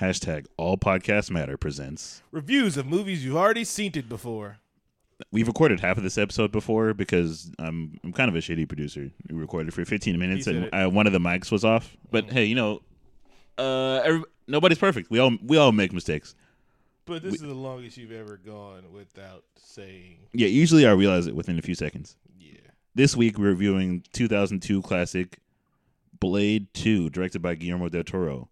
Hashtag 0.00 0.46
All 0.56 0.78
Podcasts 0.78 1.30
Matter 1.30 1.58
presents. 1.58 2.22
Reviews 2.32 2.78
of 2.78 2.86
movies 2.86 3.22
you've 3.22 3.36
already 3.36 3.64
seen 3.64 3.92
it 3.94 4.08
before. 4.08 4.56
We've 5.30 5.46
recorded 5.46 5.80
half 5.80 5.98
of 5.98 6.02
this 6.02 6.16
episode 6.16 6.50
before 6.50 6.94
because 6.94 7.50
I'm 7.58 8.00
I'm 8.02 8.12
kind 8.12 8.30
of 8.30 8.34
a 8.34 8.38
shitty 8.38 8.66
producer. 8.66 9.10
We 9.28 9.36
recorded 9.36 9.74
for 9.74 9.84
15 9.84 10.18
minutes 10.18 10.46
said 10.46 10.54
and 10.54 10.64
it. 10.64 10.70
Uh, 10.70 10.88
one 10.88 11.06
of 11.06 11.12
the 11.12 11.18
mics 11.18 11.52
was 11.52 11.66
off. 11.66 11.96
But 12.10 12.30
hey, 12.30 12.46
you 12.46 12.54
know, 12.54 12.80
uh, 13.58 14.00
every, 14.02 14.22
nobody's 14.48 14.78
perfect. 14.78 15.10
We 15.10 15.18
all 15.18 15.36
we 15.44 15.58
all 15.58 15.72
make 15.72 15.92
mistakes. 15.92 16.34
But 17.04 17.22
this 17.22 17.34
is 17.34 17.42
the 17.42 17.52
longest 17.52 17.98
you've 17.98 18.12
ever 18.12 18.38
gone 18.38 18.84
without 18.92 19.44
saying 19.56 20.16
Yeah, 20.32 20.46
usually 20.46 20.86
I 20.86 20.92
realize 20.92 21.26
it 21.26 21.36
within 21.36 21.58
a 21.58 21.62
few 21.62 21.74
seconds. 21.74 22.16
yeah. 22.38 22.56
This 22.94 23.14
week 23.14 23.36
we're 23.38 23.48
reviewing 23.48 24.04
2002 24.12 24.80
classic 24.82 25.40
Blade 26.18 26.72
2, 26.74 27.10
directed 27.10 27.42
by 27.42 27.54
Guillermo 27.54 27.88
del 27.88 28.04
Toro, 28.04 28.48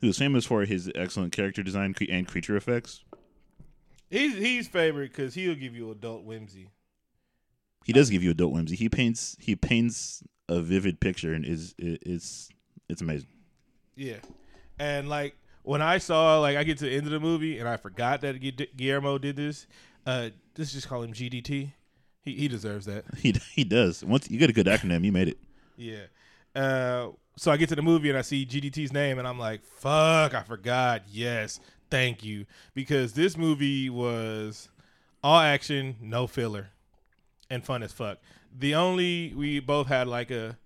who 0.00 0.08
is 0.08 0.18
famous 0.18 0.44
for 0.44 0.64
his 0.64 0.90
excellent 0.94 1.32
character 1.32 1.62
design 1.62 1.94
and 2.10 2.26
creature 2.26 2.56
effects. 2.56 3.04
He's 4.10 4.34
he's 4.36 4.68
favorite 4.68 5.10
because 5.12 5.34
he'll 5.34 5.54
give 5.54 5.74
you 5.76 5.90
adult 5.90 6.24
whimsy. 6.24 6.70
He 7.84 7.92
does 7.92 8.10
give 8.10 8.22
you 8.22 8.30
adult 8.30 8.52
whimsy. 8.52 8.76
He 8.76 8.88
paints 8.88 9.36
he 9.40 9.54
paints 9.56 10.22
a 10.48 10.60
vivid 10.62 11.00
picture 11.00 11.34
and 11.34 11.44
is 11.44 11.74
it- 11.78 12.02
it's 12.06 12.48
it's 12.88 13.02
amazing. 13.02 13.28
Yeah, 13.96 14.16
and 14.78 15.08
like 15.08 15.36
when 15.62 15.82
I 15.82 15.98
saw 15.98 16.38
like 16.40 16.56
I 16.56 16.64
get 16.64 16.78
to 16.78 16.84
the 16.84 16.92
end 16.92 17.04
of 17.06 17.12
the 17.12 17.20
movie 17.20 17.58
and 17.58 17.68
I 17.68 17.76
forgot 17.76 18.20
that 18.22 18.40
Gu- 18.40 18.66
Guillermo 18.76 19.18
did 19.18 19.36
this. 19.36 19.66
Uh, 20.06 20.30
let's 20.56 20.72
just 20.72 20.88
call 20.88 21.02
him 21.02 21.12
GDT. 21.12 21.72
He 22.22 22.34
he 22.34 22.48
deserves 22.48 22.86
that. 22.86 23.04
He 23.18 23.34
he 23.52 23.64
does. 23.64 24.02
Once 24.04 24.30
you 24.30 24.38
get 24.38 24.48
a 24.48 24.54
good 24.54 24.66
acronym, 24.66 25.04
you 25.04 25.12
made 25.12 25.28
it. 25.28 25.38
Yeah. 25.76 26.04
Uh, 26.54 27.08
so 27.38 27.52
I 27.52 27.56
get 27.56 27.68
to 27.70 27.76
the 27.76 27.82
movie 27.82 28.08
and 28.08 28.18
I 28.18 28.22
see 28.22 28.44
GDT's 28.44 28.92
name 28.92 29.18
and 29.18 29.26
I'm 29.26 29.38
like, 29.38 29.64
fuck, 29.64 30.34
I 30.34 30.42
forgot. 30.42 31.02
Yes, 31.10 31.60
thank 31.90 32.24
you. 32.24 32.46
Because 32.74 33.12
this 33.12 33.36
movie 33.36 33.88
was 33.88 34.68
all 35.22 35.38
action, 35.38 35.96
no 36.00 36.26
filler, 36.26 36.68
and 37.48 37.64
fun 37.64 37.82
as 37.82 37.92
fuck. 37.92 38.18
The 38.56 38.74
only 38.74 39.32
we 39.36 39.60
both 39.60 39.86
had 39.86 40.08
like 40.08 40.30
a 40.30 40.58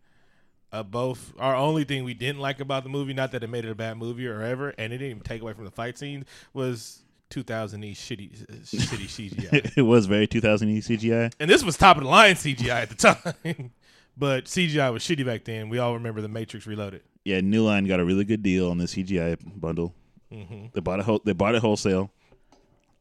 a 0.73 0.83
both 0.83 1.35
our 1.39 1.55
only 1.55 1.85
thing 1.85 2.05
we 2.05 2.15
didn't 2.15 2.41
like 2.41 2.59
about 2.59 2.83
the 2.83 2.89
movie, 2.89 3.13
not 3.13 3.33
that 3.33 3.45
it 3.45 3.51
made 3.51 3.67
it 3.67 3.71
a 3.71 3.75
bad 3.75 3.99
movie 3.99 4.27
or 4.27 4.41
ever, 4.41 4.71
and 4.71 4.93
it 4.93 4.99
didn't 4.99 5.11
even 5.11 5.23
take 5.23 5.43
away 5.43 5.53
from 5.53 5.67
the 5.67 5.71
fight 5.71 5.99
scenes, 5.99 6.25
was 6.55 7.03
2000 7.29 7.85
e 7.85 7.95
shitty 7.95 8.43
uh, 8.43 8.55
shitty 8.63 9.31
CGI. 9.31 9.73
it 9.77 9.83
was 9.83 10.07
very 10.07 10.27
2000 10.27 10.69
e 10.71 10.81
CGI. 10.81 11.33
And 11.39 11.51
this 11.51 11.63
was 11.63 11.77
top 11.77 11.99
of 11.99 12.05
the 12.05 12.09
line 12.09 12.35
CGI 12.35 12.83
at 12.83 12.89
the 12.89 12.95
time. 12.95 13.73
but 14.17 14.45
CGI 14.47 14.93
was 14.93 15.03
shitty 15.03 15.25
back 15.25 15.45
then. 15.45 15.69
We 15.69 15.79
all 15.79 15.95
remember 15.95 16.21
The 16.21 16.29
Matrix 16.29 16.67
Reloaded. 16.67 17.03
Yeah, 17.25 17.41
New 17.41 17.65
Line 17.65 17.85
got 17.87 18.01
a 18.01 18.05
really 18.05 18.25
good 18.25 18.43
deal 18.43 18.71
on 18.71 18.79
the 18.79 18.85
CGI 18.85 19.37
bundle. 19.61 19.95
Mm-hmm. 20.33 20.67
They 20.73 20.81
bought 20.81 20.99
it. 20.99 21.05
Whole, 21.05 21.21
they 21.25 21.33
bought 21.33 21.55
it 21.55 21.61
wholesale. 21.63 22.11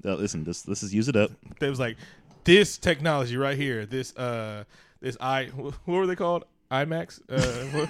Now, 0.03 0.13
listen, 0.15 0.43
this 0.43 0.61
this 0.63 0.83
is 0.83 0.93
use 0.93 1.07
it 1.07 1.15
up. 1.15 1.31
They 1.59 1.69
was 1.69 1.79
like, 1.79 1.97
this 2.43 2.77
technology 2.77 3.37
right 3.37 3.57
here, 3.57 3.85
this 3.85 4.15
uh, 4.17 4.63
this 4.99 5.17
i 5.19 5.45
what 5.45 5.75
were 5.87 6.07
they 6.07 6.15
called? 6.15 6.45
iMacs, 6.71 7.19
uh, 7.29 7.85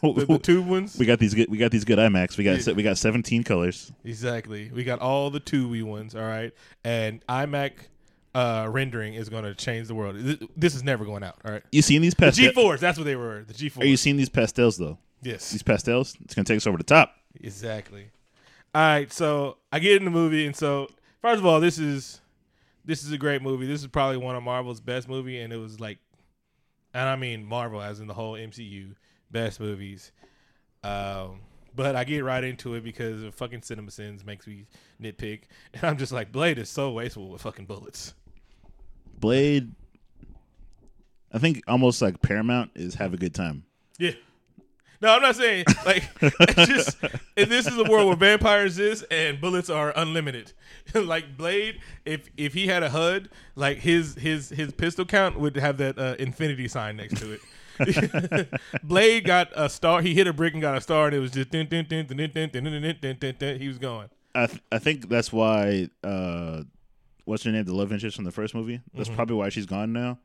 what, 0.00 0.16
the, 0.16 0.24
the 0.26 0.38
tube 0.38 0.66
ones. 0.66 0.96
we 0.98 1.04
got 1.04 1.18
these 1.18 1.34
good. 1.34 1.50
We 1.50 1.58
got 1.58 1.70
these 1.70 1.84
good 1.84 1.98
iMacs. 1.98 2.38
We 2.38 2.44
got 2.44 2.66
Yeah. 2.66 2.72
we 2.72 2.82
got 2.82 2.96
17 2.96 3.44
colors. 3.44 3.92
exactly. 4.04 4.70
We 4.74 4.84
got 4.84 5.00
all 5.00 5.28
the 5.28 5.38
tubey 5.40 5.82
ones. 5.82 6.14
All 6.14 6.22
right, 6.22 6.52
and 6.82 7.22
iMacs 7.26 7.88
uh, 8.34 8.66
rendering 8.70 9.14
is 9.14 9.28
going 9.28 9.44
to 9.44 9.54
change 9.54 9.88
the 9.88 9.94
world. 9.94 10.16
This, 10.56 10.74
is 10.74 10.82
never 10.82 11.04
going 11.04 11.22
out. 11.22 11.36
All 11.44 11.52
right. 11.52 11.62
You 11.70 11.82
seen 11.82 12.02
these 12.02 12.14
The 12.14 12.26
pastels? 12.26 12.48
G4s, 12.54 12.78
that's 12.80 12.98
what 12.98 13.04
they 13.04 13.16
were. 13.16 13.44
The 13.44 13.54
G4s. 13.54 13.82
Are 13.82 13.86
you 13.86 13.96
seeing 13.96 14.16
these 14.16 14.28
pastels 14.30 14.76
though? 14.78 14.98
yes. 15.22 15.50
These 15.50 15.62
pastels. 15.62 16.16
It's 16.24 16.34
gonna 16.34 16.44
take 16.44 16.56
us 16.56 16.66
over 16.66 16.78
the 16.78 16.84
top. 16.84 17.14
Exactly. 17.40 18.06
All 18.74 18.80
right, 18.80 19.12
so 19.12 19.58
I 19.70 19.78
get 19.78 19.96
in 19.96 20.04
the 20.06 20.10
movie, 20.10 20.46
and 20.46 20.56
so 20.56 20.88
first 21.20 21.38
of 21.40 21.46
all, 21.46 21.60
this 21.60 21.78
is 21.78 22.20
this 22.84 23.04
is 23.04 23.12
a 23.12 23.18
great 23.18 23.42
movie. 23.42 23.66
This 23.66 23.82
is 23.82 23.86
probably 23.86 24.16
one 24.16 24.34
of 24.34 24.42
Marvel's 24.42 24.80
best 24.80 25.08
movie, 25.08 25.38
and 25.40 25.52
it 25.52 25.58
was 25.58 25.78
like, 25.78 25.98
and 26.94 27.06
I 27.08 27.16
mean 27.16 27.44
Marvel 27.44 27.82
as 27.82 28.00
in 28.00 28.06
the 28.06 28.14
whole 28.14 28.32
MCU 28.32 28.94
best 29.30 29.60
movies. 29.60 30.10
Um, 30.82 31.40
but 31.76 31.94
I 31.96 32.04
get 32.04 32.24
right 32.24 32.42
into 32.42 32.74
it 32.74 32.82
because 32.82 33.22
fucking 33.34 33.62
Cinema 33.62 33.90
Sins 33.90 34.24
makes 34.24 34.46
me 34.46 34.66
nitpick, 35.00 35.42
and 35.74 35.84
I'm 35.84 35.98
just 35.98 36.12
like, 36.12 36.32
Blade 36.32 36.58
is 36.58 36.70
so 36.70 36.90
wasteful 36.92 37.28
with 37.28 37.42
fucking 37.42 37.66
bullets. 37.66 38.14
Blade. 39.22 39.72
I 41.32 41.38
think 41.38 41.62
almost 41.66 42.02
like 42.02 42.20
Paramount 42.20 42.72
is 42.74 42.96
have 42.96 43.14
a 43.14 43.16
good 43.16 43.34
time. 43.34 43.64
Yeah. 43.98 44.10
No, 45.00 45.08
I'm 45.14 45.22
not 45.22 45.36
saying 45.36 45.64
like 45.86 46.04
it's 46.20 46.66
just 46.68 46.98
if 47.36 47.48
this 47.48 47.66
is 47.66 47.78
a 47.78 47.84
world 47.84 48.08
where 48.08 48.16
vampires 48.16 48.78
is 48.78 49.02
and 49.04 49.40
bullets 49.40 49.70
are 49.70 49.92
unlimited. 49.96 50.52
like 50.94 51.36
Blade, 51.36 51.80
if 52.04 52.28
if 52.36 52.52
he 52.52 52.66
had 52.66 52.82
a 52.82 52.90
HUD, 52.90 53.30
like 53.56 53.78
his 53.78 54.16
his 54.16 54.50
his 54.50 54.72
pistol 54.72 55.06
count 55.06 55.38
would 55.38 55.56
have 55.56 55.78
that 55.78 55.98
uh, 55.98 56.16
infinity 56.18 56.68
sign 56.68 56.96
next 56.96 57.16
to 57.16 57.32
it. 57.32 57.40
Blade 58.82 59.24
got 59.24 59.48
a 59.54 59.68
star. 59.68 60.02
He 60.02 60.14
hit 60.14 60.26
a 60.26 60.32
brick 60.32 60.52
and 60.52 60.60
got 60.60 60.76
a 60.76 60.80
star, 60.80 61.06
and 61.06 61.16
it 61.16 61.20
was 61.20 61.30
just 61.30 61.50
dun, 61.50 61.66
dun, 61.66 61.86
dun, 61.88 62.06
dun, 62.06 62.16
dun, 62.16 62.30
dun, 62.30 62.50
dun, 62.50 62.64
dun, 62.64 62.82
dun, 62.82 62.96
dun, 63.00 63.16
dun, 63.18 63.34
dun. 63.38 63.58
he 63.58 63.68
was 63.68 63.78
going. 63.78 64.08
I 64.34 64.46
th- 64.46 64.62
I 64.70 64.78
think 64.78 65.08
that's 65.08 65.32
why. 65.32 65.88
Uh, 66.04 66.62
what's 67.24 67.42
her 67.44 67.52
name? 67.52 67.64
The 67.64 67.74
love 67.74 67.92
interest 67.92 68.16
from 68.16 68.24
the 68.24 68.32
first 68.32 68.54
movie. 68.54 68.80
That's 68.94 69.08
Mm-hmm. 69.08 69.16
probably 69.16 69.36
why 69.36 69.48
she's 69.48 69.66
gone 69.66 69.92
now. 69.92 70.18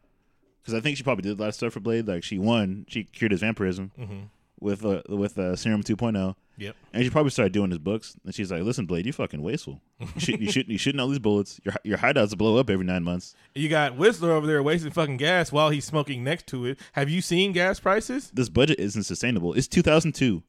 Because 0.62 0.74
I 0.74 0.82
think 0.82 0.98
she 0.98 1.04
probably 1.04 1.22
did 1.24 1.38
a 1.38 1.42
lot 1.42 1.50
of 1.50 1.56
stuff 1.56 1.74
for 1.74 1.80
Blade. 1.80 2.08
Like 2.08 2.24
she 2.24 2.38
won. 2.40 2.86
She 2.90 3.04
cured 3.06 3.32
his 3.32 3.42
vampirism 3.42 3.92
Mm-hmm. 4.00 4.20
with 4.60 4.84
uh, 4.86 5.02
with 5.10 5.38
uh, 5.38 5.56
Serum 5.56 5.84
2.0. 5.84 6.36
Yep. 6.60 6.76
And 6.92 7.04
she 7.04 7.12
probably 7.12 7.30
started 7.30 7.54
doing 7.54 7.70
his 7.70 7.78
books. 7.78 8.16
And 8.26 8.34
she's 8.34 8.52
like, 8.52 8.64
"Listen, 8.64 8.88
Blade, 8.88 9.06
you 9.06 9.14
fucking 9.14 9.42
wasteful. 9.44 9.80
You 10.00 10.08
shoot, 10.20 10.40
you 10.42 10.52
shoot, 10.52 10.68
you 10.68 10.78
shooting 10.80 11.00
all 11.00 11.08
these 11.08 11.20
bullets. 11.20 11.62
Your 11.64 11.76
your 11.84 11.98
hideouts 12.00 12.36
blow 12.38 12.58
up 12.58 12.70
every 12.70 12.86
nine 12.86 13.04
months. 13.04 13.36
You 13.54 13.70
got 13.70 13.96
Whistler 13.96 14.32
over 14.32 14.48
there 14.48 14.62
wasting 14.64 14.92
fucking 14.92 15.18
gas 15.18 15.52
while 15.52 15.70
he's 15.70 15.86
smoking 15.86 16.24
next 16.24 16.48
to 16.48 16.66
it. 16.66 16.80
Have 16.94 17.10
you 17.10 17.22
seen 17.22 17.52
gas 17.54 17.80
prices? 17.80 18.32
This 18.34 18.50
budget 18.50 18.80
isn't 18.80 19.04
sustainable. 19.04 19.54
It's 19.54 19.68
2002. 19.68 20.42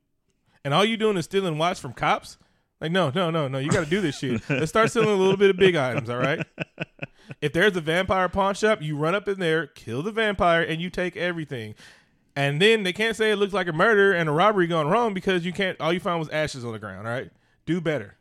and 0.64 0.72
all 0.74 0.84
you 0.84 0.96
doing 0.96 1.16
is 1.18 1.26
stealing 1.26 1.58
watch 1.58 1.78
from 1.78 1.92
cops? 1.92 2.38
Like, 2.80 2.92
no, 2.92 3.10
no, 3.14 3.30
no, 3.30 3.48
no. 3.48 3.58
You 3.58 3.70
got 3.70 3.84
to 3.84 3.90
do 3.90 4.00
this 4.00 4.18
shit. 4.18 4.40
Let's 4.48 4.68
start 4.68 4.90
selling 4.90 5.08
a 5.08 5.14
little 5.14 5.36
bit 5.36 5.50
of 5.50 5.56
big 5.56 5.74
items, 5.74 6.08
all 6.10 6.18
right? 6.18 6.44
If 7.42 7.52
there's 7.52 7.76
a 7.76 7.82
vampire 7.82 8.28
pawn 8.30 8.54
shop, 8.54 8.80
you 8.80 8.96
run 8.96 9.14
up 9.14 9.28
in 9.28 9.38
there, 9.38 9.66
kill 9.66 10.02
the 10.02 10.10
vampire, 10.10 10.62
and 10.62 10.80
you 10.80 10.88
take 10.88 11.14
everything. 11.14 11.74
And 12.34 12.60
then 12.60 12.84
they 12.84 12.92
can't 12.92 13.14
say 13.16 13.30
it 13.30 13.36
looks 13.36 13.52
like 13.52 13.68
a 13.68 13.72
murder 13.72 14.12
and 14.12 14.28
a 14.28 14.32
robbery 14.32 14.66
gone 14.66 14.88
wrong 14.88 15.12
because 15.12 15.44
you 15.44 15.52
can't. 15.52 15.78
All 15.80 15.92
you 15.92 16.00
found 16.00 16.20
was 16.20 16.30
ashes 16.30 16.64
on 16.64 16.72
the 16.72 16.78
ground. 16.78 17.06
All 17.06 17.12
right, 17.12 17.30
do 17.66 17.80
better. 17.80 18.16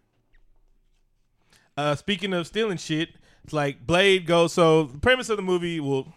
Uh, 1.77 1.95
speaking 1.95 2.33
of 2.33 2.47
stealing 2.47 2.77
shit, 2.77 3.11
it's 3.43 3.53
like 3.53 3.87
Blade 3.87 4.25
goes. 4.25 4.53
So 4.53 4.83
the 4.83 4.99
premise 4.99 5.29
of 5.29 5.37
the 5.37 5.43
movie 5.43 5.79
will 5.79 6.13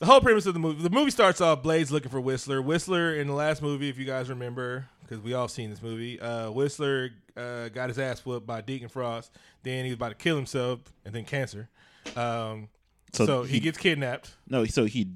the 0.00 0.06
whole 0.06 0.20
premise 0.20 0.46
of 0.46 0.54
the 0.54 0.60
movie 0.60 0.82
the 0.82 0.90
movie 0.90 1.10
starts 1.10 1.40
off 1.40 1.62
blade's 1.62 1.90
looking 1.90 2.10
for 2.10 2.20
whistler 2.20 2.60
whistler 2.60 3.14
in 3.14 3.26
the 3.26 3.32
last 3.32 3.62
movie 3.62 3.88
if 3.88 3.96
you 3.96 4.04
guys 4.04 4.28
remember 4.28 4.86
because 5.04 5.20
we 5.22 5.32
all 5.34 5.46
seen 5.48 5.70
this 5.70 5.80
movie 5.82 6.18
uh, 6.20 6.50
whistler 6.50 7.10
uh, 7.36 7.68
got 7.68 7.88
his 7.88 7.98
ass 7.98 8.24
whooped 8.26 8.46
by 8.46 8.60
deacon 8.60 8.88
frost 8.88 9.30
then 9.62 9.84
he 9.84 9.90
was 9.90 9.96
about 9.96 10.08
to 10.08 10.14
kill 10.16 10.36
himself 10.36 10.80
and 11.04 11.14
then 11.14 11.24
cancer 11.24 11.68
um, 12.16 12.68
So 13.12 13.26
so, 13.26 13.42
he, 13.44 13.54
he- 13.54 13.60
gets 13.60 13.78
kidnapped 13.78 14.34
No, 14.48 14.64
so 14.64 14.84
he. 14.84 15.08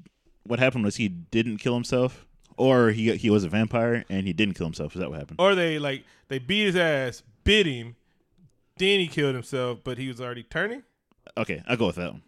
What 0.43 0.57
happened 0.59 0.83
was 0.85 0.95
he 0.95 1.09
didn't 1.09 1.57
kill 1.57 1.75
himself, 1.75 2.25
or 2.57 2.89
he 2.89 3.15
he 3.17 3.29
was 3.29 3.43
a 3.43 3.49
vampire 3.49 4.03
and 4.09 4.25
he 4.25 4.33
didn't 4.33 4.55
kill 4.55 4.65
himself. 4.65 4.95
Is 4.95 4.99
that 5.01 5.09
what 5.11 5.19
happened? 5.19 5.39
or 5.39 5.53
they 5.53 5.77
like 5.77 6.05
they 6.29 6.39
beat 6.39 6.65
his 6.65 6.75
ass 6.75 7.21
bit 7.43 7.65
him 7.67 7.95
then 8.77 8.99
he 8.99 9.07
killed 9.07 9.35
himself 9.35 9.79
but 9.83 9.97
he 9.97 10.07
was 10.07 10.19
already 10.21 10.41
turning 10.43 10.81
Okay, 11.37 11.61
I'll 11.67 11.77
go 11.77 11.87
with 11.87 11.97
that 11.97 12.13
one. 12.13 12.21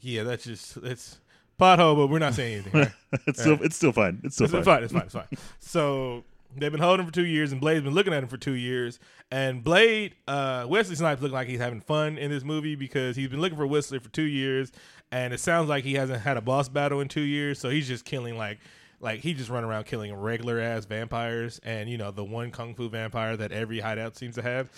yeah 0.00 0.24
that's 0.24 0.44
just 0.44 0.80
that's 0.82 1.18
pothole 1.60 1.94
but 1.96 2.08
we're 2.08 2.18
not 2.18 2.34
saying 2.34 2.54
anything 2.54 2.80
right? 2.80 2.90
it's 3.28 3.40
still 3.40 3.58
it's 3.62 3.76
still 3.76 3.92
fine. 3.92 4.20
It's 4.24 4.34
still 4.34 4.46
It's 4.46 4.52
fine. 4.54 4.64
fine. 4.64 4.82
It's 4.82 4.92
fine. 4.92 5.02
It's 5.02 5.14
fine. 5.14 5.28
So 5.60 6.24
they've 6.56 6.72
been 6.72 6.80
holding 6.80 7.06
for 7.06 7.12
two 7.12 7.26
years, 7.26 7.52
and 7.52 7.60
Blade's 7.60 7.82
been 7.82 7.94
looking 7.94 8.12
at 8.12 8.22
him 8.22 8.28
for 8.28 8.36
two 8.36 8.54
years. 8.54 8.98
And 9.30 9.62
Blade, 9.64 10.14
uh, 10.28 10.66
Wesley 10.68 10.96
Snipes 10.96 11.22
looking 11.22 11.34
like 11.34 11.48
he's 11.48 11.60
having 11.60 11.80
fun 11.80 12.18
in 12.18 12.30
this 12.30 12.44
movie 12.44 12.74
because 12.74 13.16
he's 13.16 13.28
been 13.28 13.40
looking 13.40 13.58
for 13.58 13.66
Whistler 13.66 14.00
for 14.00 14.10
two 14.10 14.22
years, 14.22 14.72
and 15.10 15.32
it 15.32 15.40
sounds 15.40 15.68
like 15.68 15.84
he 15.84 15.94
hasn't 15.94 16.20
had 16.20 16.36
a 16.36 16.40
boss 16.42 16.68
battle 16.68 17.00
in 17.00 17.08
two 17.08 17.22
years. 17.22 17.58
So 17.58 17.70
he's 17.70 17.88
just 17.88 18.04
killing 18.04 18.36
like. 18.36 18.58
Like 19.00 19.18
he 19.18 19.34
just 19.34 19.50
run 19.50 19.64
around 19.64 19.86
killing 19.86 20.14
regular 20.14 20.60
ass 20.60 20.84
vampires, 20.84 21.60
and 21.64 21.90
you 21.90 21.98
know 21.98 22.12
the 22.12 22.22
one 22.22 22.52
kung 22.52 22.72
fu 22.76 22.88
vampire 22.88 23.36
that 23.36 23.50
every 23.50 23.80
hideout 23.80 24.16
seems 24.16 24.36
to 24.36 24.42
have. 24.42 24.70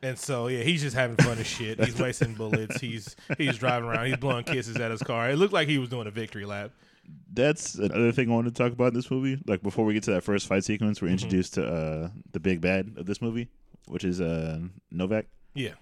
And 0.00 0.18
so 0.18 0.48
yeah, 0.48 0.62
he's 0.62 0.82
just 0.82 0.94
having 0.94 1.16
fun 1.16 1.38
as 1.38 1.46
shit. 1.48 1.82
He's 1.82 1.98
wasting 1.98 2.34
bullets. 2.34 2.78
He's 2.80 3.16
he's 3.36 3.58
driving 3.58 3.88
around. 3.88 4.06
He's 4.06 4.16
blowing 4.16 4.44
kisses 4.44 4.76
at 4.76 4.92
his 4.92 5.02
car. 5.02 5.30
It 5.30 5.38
looked 5.38 5.52
like 5.52 5.66
he 5.66 5.78
was 5.78 5.88
doing 5.88 6.06
a 6.06 6.10
victory 6.12 6.44
lap. 6.44 6.70
That's 7.32 7.74
another 7.74 8.12
thing 8.12 8.30
I 8.30 8.34
wanted 8.34 8.54
to 8.54 8.62
talk 8.62 8.72
about 8.72 8.88
in 8.88 8.94
this 8.94 9.10
movie. 9.10 9.40
Like 9.46 9.62
before 9.62 9.84
we 9.84 9.94
get 9.94 10.04
to 10.04 10.12
that 10.12 10.22
first 10.22 10.46
fight 10.46 10.64
sequence, 10.64 10.98
Mm-hmm. 10.98 11.06
we're 11.06 11.12
introduced 11.12 11.54
to 11.54 11.66
uh, 11.66 12.08
the 12.32 12.40
big 12.40 12.60
bad 12.60 12.92
of 12.96 13.06
this 13.06 13.20
movie, 13.20 13.48
which 13.88 14.04
is 14.04 14.20
uh, 14.20 14.60
Nomak, 14.92 15.24
Yeah, 15.54 15.72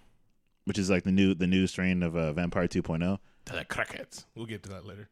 which 0.64 0.78
is 0.78 0.88
like 0.88 1.04
the 1.04 1.12
new 1.12 1.34
the 1.34 1.46
new 1.46 1.66
strain 1.66 2.02
of 2.02 2.16
uh, 2.16 2.32
Vampire 2.32 2.66
2.0. 2.68 3.18
to 3.44 3.52
the 3.52 3.64
crackheads. 3.66 4.24
We'll 4.34 4.46
get 4.46 4.62
to 4.62 4.70
that 4.70 4.86
later. 4.86 5.08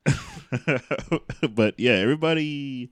but 1.54 1.74
yeah, 1.78 1.92
everybody, 1.92 2.90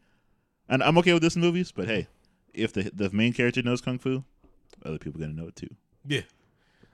and 0.68 0.82
I'm 0.82 0.98
okay 0.98 1.12
with 1.14 1.22
this 1.22 1.36
in 1.36 1.40
movies. 1.42 1.72
But 1.72 1.86
hey, 1.86 2.06
if 2.52 2.72
the 2.72 2.90
the 2.94 3.10
main 3.10 3.32
character 3.32 3.62
knows 3.62 3.80
kung 3.80 3.98
fu, 3.98 4.24
other 4.84 4.98
people 4.98 5.20
gonna 5.20 5.32
know 5.32 5.48
it 5.48 5.56
too. 5.56 5.74
Yeah. 6.06 6.22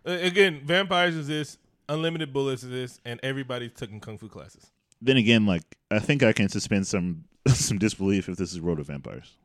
Uh, 0.07 0.19
again, 0.21 0.61
vampires 0.65 1.17
is 1.17 1.27
this, 1.29 1.57
unlimited 1.89 2.33
bullets 2.33 2.63
is 2.63 2.71
this, 2.71 3.01
and 3.05 3.19
everybody's 3.23 3.73
taking 3.73 4.01
kung 4.01 4.19
fu 4.19 4.29
classes. 4.29 4.71
Then 5.05 5.17
again, 5.19 5.45
like 5.47 5.63
I 5.91 5.99
think 5.99 6.23
I 6.23 6.33
can 6.33 6.49
suspend 6.49 6.87
some 6.87 7.25
some 7.49 7.79
disbelief 7.79 8.29
if 8.29 8.37
this 8.37 8.53
is 8.53 8.61
Road 8.61 8.81
of 8.81 8.87
Vampires. 8.87 9.37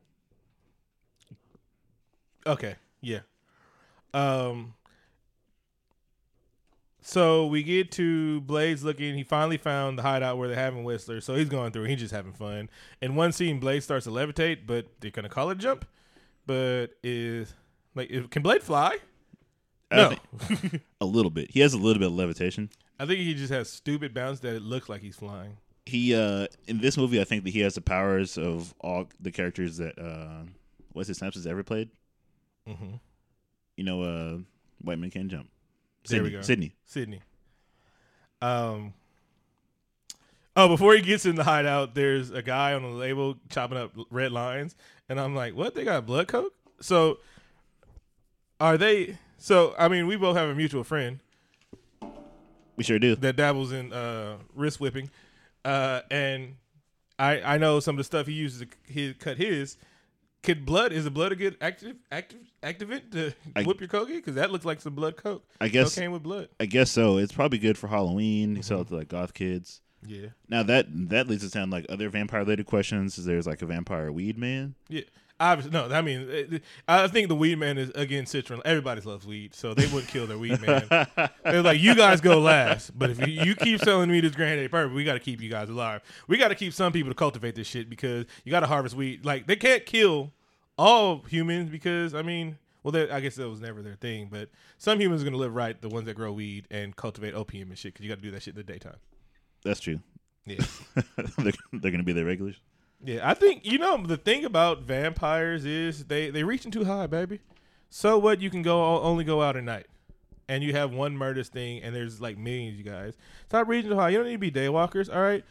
Okay. 2.46 2.76
Yeah. 3.02 3.20
Um. 4.14 4.74
So 7.02 7.46
we 7.46 7.62
get 7.62 7.90
to 7.92 8.40
Blade's 8.42 8.84
looking. 8.84 9.14
He 9.16 9.24
finally 9.24 9.56
found 9.56 9.98
the 9.98 10.02
hideout 10.02 10.38
where 10.38 10.48
they're 10.48 10.56
having 10.56 10.84
Whistler. 10.84 11.20
So 11.20 11.34
he's 11.34 11.48
going 11.48 11.72
through. 11.72 11.84
He's 11.84 11.98
just 12.00 12.12
having 12.14 12.32
fun. 12.32 12.68
In 13.00 13.14
one 13.14 13.32
scene, 13.32 13.58
Blade 13.58 13.82
starts 13.82 14.04
to 14.04 14.10
levitate, 14.10 14.66
but 14.66 14.86
they're 15.00 15.10
gonna 15.10 15.28
call 15.28 15.50
it 15.50 15.58
jump. 15.58 15.86
But 16.46 16.88
is 17.02 17.54
like 17.94 18.30
can 18.30 18.42
Blade 18.42 18.62
fly? 18.62 18.96
I 19.90 19.96
No. 19.96 20.16
think- 20.38 20.82
a 21.00 21.06
little 21.06 21.30
bit. 21.30 21.50
He 21.50 21.60
has 21.60 21.72
a 21.74 21.78
little 21.78 22.00
bit 22.00 22.06
of 22.06 22.14
levitation. 22.14 22.70
I 23.00 23.06
think 23.06 23.20
he 23.20 23.32
just 23.32 23.50
has 23.50 23.70
stupid 23.70 24.12
bounce 24.12 24.40
that 24.40 24.54
it 24.54 24.60
looks 24.60 24.90
like 24.90 25.00
he's 25.00 25.16
flying. 25.16 25.56
He 25.86 26.14
uh 26.14 26.48
in 26.66 26.80
this 26.82 26.98
movie, 26.98 27.18
I 27.18 27.24
think 27.24 27.44
that 27.44 27.50
he 27.50 27.60
has 27.60 27.74
the 27.74 27.80
powers 27.80 28.36
of 28.36 28.74
all 28.78 29.08
the 29.18 29.32
characters 29.32 29.78
that 29.78 29.98
uh 29.98 30.42
Wesley 30.92 31.14
Snipes 31.14 31.36
has 31.36 31.46
ever 31.46 31.62
played. 31.62 31.88
Mm-hmm. 32.68 32.96
You 33.78 33.84
know, 33.84 34.02
uh 34.02 34.38
White 34.82 34.98
Man 34.98 35.10
Can't 35.10 35.28
Jump. 35.28 35.48
There 36.08 36.22
we 36.22 36.30
go. 36.30 36.42
Sydney. 36.42 36.74
Sydney. 36.84 37.22
Um. 38.42 38.92
Oh, 40.54 40.68
before 40.68 40.94
he 40.94 41.00
gets 41.00 41.24
in 41.24 41.36
the 41.36 41.44
hideout, 41.44 41.94
there's 41.94 42.30
a 42.30 42.42
guy 42.42 42.74
on 42.74 42.82
the 42.82 42.88
label 42.88 43.36
chopping 43.48 43.78
up 43.78 43.92
red 44.10 44.32
lines, 44.32 44.76
and 45.08 45.18
I'm 45.18 45.34
like, 45.34 45.54
"What? 45.54 45.74
They 45.74 45.84
got 45.84 46.04
blood 46.04 46.28
coke?" 46.28 46.52
So, 46.80 47.18
are 48.58 48.76
they? 48.76 49.18
So, 49.38 49.74
I 49.78 49.88
mean, 49.88 50.06
we 50.06 50.16
both 50.16 50.36
have 50.36 50.48
a 50.50 50.54
mutual 50.54 50.84
friend 50.84 51.20
We 52.76 52.84
sure 52.84 52.98
do. 52.98 53.16
that 53.16 53.36
dabbles 53.36 53.72
in 53.72 53.92
uh, 53.92 54.36
wrist 54.54 54.80
whipping, 54.80 55.10
uh, 55.64 56.00
and 56.10 56.56
I 57.18 57.40
I 57.42 57.58
know 57.58 57.80
some 57.80 57.94
of 57.94 57.98
the 57.98 58.04
stuff 58.04 58.26
he 58.26 58.32
uses 58.32 58.60
to 58.62 58.66
he 58.92 59.12
cut 59.14 59.36
his. 59.36 59.76
Could 60.42 60.64
blood 60.64 60.92
is 60.92 61.04
the 61.04 61.10
blood 61.10 61.32
a 61.32 61.36
good 61.36 61.58
active 61.60 61.96
active 62.10 62.40
activant 62.62 63.12
to 63.12 63.34
I- 63.54 63.62
whip 63.64 63.78
your 63.80 63.88
cocaine? 63.88 64.16
Because 64.16 64.36
that 64.36 64.50
looks 64.50 64.64
like 64.64 64.80
some 64.80 64.94
blood 64.94 65.16
coke. 65.18 65.44
I 65.60 65.68
guess 65.68 65.94
cocaine 65.94 66.12
with 66.12 66.22
blood. 66.22 66.48
I 66.58 66.64
guess 66.64 66.90
so. 66.90 67.18
It's 67.18 67.32
probably 67.32 67.58
good 67.58 67.76
for 67.76 67.88
Halloween. 67.88 68.52
Mm-hmm. 68.54 68.62
sell 68.62 68.80
it 68.80 68.88
to 68.88 68.96
like 68.96 69.08
goth 69.08 69.34
kids. 69.34 69.82
Yeah. 70.06 70.28
Now 70.48 70.62
that 70.62 70.86
that 71.10 71.28
leads 71.28 71.44
us 71.44 71.50
down 71.50 71.68
like 71.68 71.84
other 71.90 72.08
vampire 72.08 72.40
related 72.40 72.64
questions. 72.64 73.18
Is 73.18 73.26
there's 73.26 73.46
like 73.46 73.60
a 73.60 73.66
vampire 73.66 74.10
weed 74.10 74.38
man? 74.38 74.74
Yeah, 74.88 75.02
obviously 75.40 75.72
no. 75.72 75.88
I 75.88 76.02
mean, 76.02 76.60
I 76.86 77.08
think 77.08 77.28
the 77.28 77.34
weed 77.34 77.58
man 77.58 77.78
is 77.78 77.90
again 77.94 78.26
citron. 78.26 78.60
Everybody 78.64 79.00
loves 79.00 79.26
weed, 79.26 79.54
so 79.54 79.74
they 79.74 79.86
wouldn't 79.86 80.08
kill 80.08 80.26
their 80.26 80.38
weed 80.38 80.60
man. 80.60 80.86
They're 81.44 81.62
like, 81.62 81.80
you 81.80 81.94
guys 81.94 82.20
go 82.20 82.38
last, 82.38 82.96
but 82.98 83.10
if 83.10 83.26
you, 83.26 83.42
you 83.42 83.54
keep 83.56 83.80
selling 83.80 84.10
me 84.10 84.20
this 84.20 84.34
granddaddy 84.36 84.68
purple, 84.68 84.94
we 84.94 85.02
got 85.04 85.14
to 85.14 85.20
keep 85.20 85.40
you 85.40 85.50
guys 85.50 85.68
alive. 85.68 86.02
We 86.28 86.36
got 86.38 86.48
to 86.48 86.54
keep 86.54 86.72
some 86.74 86.92
people 86.92 87.10
to 87.10 87.14
cultivate 87.16 87.54
this 87.54 87.66
shit 87.66 87.88
because 87.90 88.26
you 88.44 88.50
got 88.50 88.60
to 88.60 88.66
harvest 88.66 88.94
weed. 88.94 89.24
Like 89.24 89.46
they 89.46 89.56
can't 89.56 89.84
kill 89.86 90.32
all 90.78 91.22
humans 91.28 91.70
because 91.70 92.14
I 92.14 92.22
mean, 92.22 92.58
well, 92.82 92.92
that- 92.92 93.10
I 93.10 93.20
guess 93.20 93.34
that 93.36 93.48
was 93.48 93.60
never 93.60 93.82
their 93.82 93.96
thing, 93.96 94.28
but 94.30 94.50
some 94.78 95.00
humans 95.00 95.22
are 95.22 95.24
gonna 95.24 95.36
live 95.38 95.54
right. 95.54 95.80
The 95.80 95.88
ones 95.88 96.06
that 96.06 96.14
grow 96.14 96.32
weed 96.32 96.66
and 96.70 96.94
cultivate 96.94 97.34
opium 97.34 97.70
and 97.70 97.78
shit, 97.78 97.94
because 97.94 98.04
you 98.04 98.08
got 98.10 98.16
to 98.16 98.22
do 98.22 98.30
that 98.30 98.42
shit 98.42 98.54
in 98.54 98.58
the 98.58 98.72
daytime. 98.72 98.96
That's 99.64 99.80
true. 99.80 100.00
Yeah. 100.46 100.64
they're, 101.38 101.52
they're 101.72 101.90
gonna 101.90 102.02
be 102.02 102.12
the 102.12 102.24
regulars. 102.24 102.56
Yeah, 103.02 103.28
I 103.28 103.34
think 103.34 103.64
you 103.64 103.78
know 103.78 103.96
the 104.06 104.16
thing 104.16 104.44
about 104.44 104.82
vampires 104.82 105.64
is 105.64 106.04
they 106.04 106.30
they 106.30 106.44
reaching 106.44 106.70
too 106.70 106.84
high, 106.84 107.06
baby. 107.06 107.40
So 107.88 108.18
what? 108.18 108.40
You 108.40 108.50
can 108.50 108.62
go 108.62 108.98
only 108.98 109.24
go 109.24 109.42
out 109.42 109.56
at 109.56 109.64
night, 109.64 109.86
and 110.48 110.62
you 110.62 110.72
have 110.72 110.92
one 110.92 111.16
murder 111.16 111.42
thing, 111.42 111.82
and 111.82 111.94
there's 111.94 112.20
like 112.20 112.36
millions. 112.36 112.76
You 112.76 112.84
guys 112.84 113.14
stop 113.48 113.68
reaching 113.68 113.90
too 113.90 113.96
high. 113.96 114.10
You 114.10 114.18
don't 114.18 114.26
need 114.26 114.32
to 114.32 114.38
be 114.38 114.50
daywalkers. 114.50 115.12
All 115.12 115.22
right. 115.22 115.44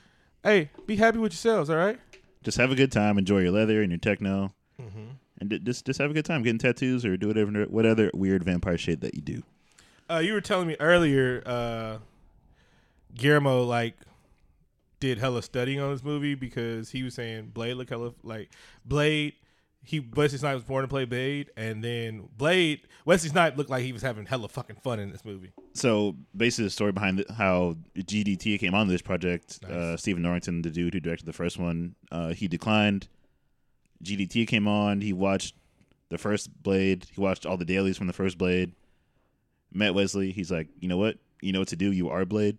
Hey, 0.43 0.69
be 0.85 0.95
happy 0.95 1.17
with 1.17 1.31
yourselves. 1.33 1.69
All 1.69 1.75
right. 1.75 1.99
Just 2.43 2.57
have 2.57 2.71
a 2.71 2.75
good 2.75 2.91
time. 2.91 3.17
Enjoy 3.17 3.39
your 3.39 3.51
leather 3.51 3.81
and 3.81 3.91
your 3.91 3.99
techno, 3.99 4.53
and 4.77 5.49
d- 5.49 5.59
just 5.59 5.85
just 5.85 5.99
have 5.99 6.11
a 6.11 6.13
good 6.13 6.25
time 6.25 6.43
getting 6.43 6.59
tattoos 6.59 7.03
or 7.03 7.17
do 7.17 7.27
whatever 7.27 7.51
what 7.63 7.85
other 7.85 8.11
weird 8.13 8.43
vampire 8.43 8.77
shit 8.77 9.01
that 9.01 9.15
you 9.15 9.21
do. 9.21 9.43
Uh, 10.09 10.19
you 10.19 10.33
were 10.33 10.41
telling 10.41 10.67
me 10.67 10.75
earlier, 10.79 11.43
uh, 11.45 11.97
Guillermo 13.15 13.63
like 13.63 13.95
did 14.99 15.17
hella 15.17 15.41
studying 15.43 15.79
on 15.79 15.91
this 15.91 16.03
movie 16.03 16.35
because 16.35 16.89
he 16.89 17.03
was 17.03 17.13
saying 17.13 17.51
Blade 17.53 17.75
look 17.75 17.89
hella 17.89 18.13
like 18.23 18.49
Blade. 18.85 19.33
He 19.81 20.01
Wesley 20.01 20.37
Snipes 20.37 20.55
was 20.55 20.63
born 20.65 20.81
to 20.83 20.87
play 20.89 21.05
Blade, 21.05 21.51
and 21.55 21.81
then 21.81 22.27
Blade 22.35 22.81
Wesley 23.05 23.29
Snipes 23.29 23.57
looked 23.57 23.69
like 23.69 23.83
he 23.83 23.93
was 23.93 24.01
having 24.01 24.25
hella 24.25 24.49
fucking 24.49 24.75
fun 24.75 24.99
in 24.99 25.09
this 25.09 25.23
movie. 25.23 25.51
So 25.73 26.17
basically, 26.35 26.65
the 26.65 26.69
story 26.71 26.91
behind 26.91 27.23
how 27.37 27.77
GDT 27.97 28.59
came 28.59 28.75
on 28.75 28.89
this 28.89 29.01
project, 29.01 29.59
Nice. 29.63 29.71
uh, 29.71 29.97
Stephen 29.97 30.21
Norrington, 30.21 30.61
the 30.63 30.69
dude 30.69 30.93
who 30.93 30.99
directed 30.99 31.25
the 31.25 31.33
first 31.33 31.57
one, 31.57 31.95
uh, 32.11 32.33
he 32.33 32.47
declined. 32.49 33.07
GDT 34.03 34.47
came 34.47 34.67
on. 34.67 34.99
He 35.01 35.13
watched 35.13 35.55
the 36.09 36.17
first 36.17 36.61
Blade. 36.61 37.05
He 37.13 37.19
watched 37.21 37.45
all 37.45 37.57
the 37.57 37.65
dailies 37.65 37.97
from 37.97 38.07
the 38.07 38.13
first 38.13 38.37
Blade. 38.37 38.73
Met 39.73 39.93
Wesley. 39.93 40.31
He's 40.31 40.51
like, 40.51 40.67
you 40.79 40.87
know 40.89 40.97
what? 40.97 41.17
You 41.41 41.53
know 41.53 41.59
what 41.59 41.67
to 41.69 41.75
do. 41.77 41.91
You 41.91 42.09
are 42.09 42.25
Blade. 42.25 42.57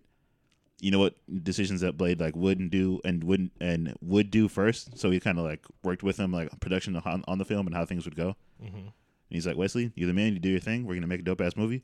You 0.81 0.91
know 0.91 0.99
what 0.99 1.15
decisions 1.43 1.81
that 1.81 1.95
Blade 1.95 2.19
like 2.19 2.35
wouldn't 2.35 2.71
do 2.71 2.99
and 3.05 3.23
wouldn't 3.23 3.51
and 3.61 3.95
would 4.01 4.31
do 4.31 4.47
first. 4.47 4.97
So 4.97 5.11
he 5.11 5.19
kind 5.19 5.37
of 5.37 5.45
like 5.45 5.63
worked 5.83 6.03
with 6.03 6.17
him 6.17 6.33
like 6.33 6.59
production 6.59 6.95
on, 6.95 7.23
on 7.27 7.37
the 7.37 7.45
film 7.45 7.67
and 7.67 7.75
how 7.75 7.85
things 7.85 8.03
would 8.03 8.15
go. 8.15 8.35
Mm-hmm. 8.61 8.77
And 8.77 8.93
he's 9.29 9.47
like, 9.47 9.57
Wesley, 9.57 9.91
you're 9.95 10.07
the 10.07 10.13
man. 10.13 10.33
You 10.33 10.39
do 10.39 10.49
your 10.49 10.59
thing. 10.59 10.85
We're 10.85 10.95
gonna 10.95 11.07
make 11.07 11.21
a 11.21 11.23
dope 11.23 11.39
ass 11.39 11.55
movie. 11.55 11.83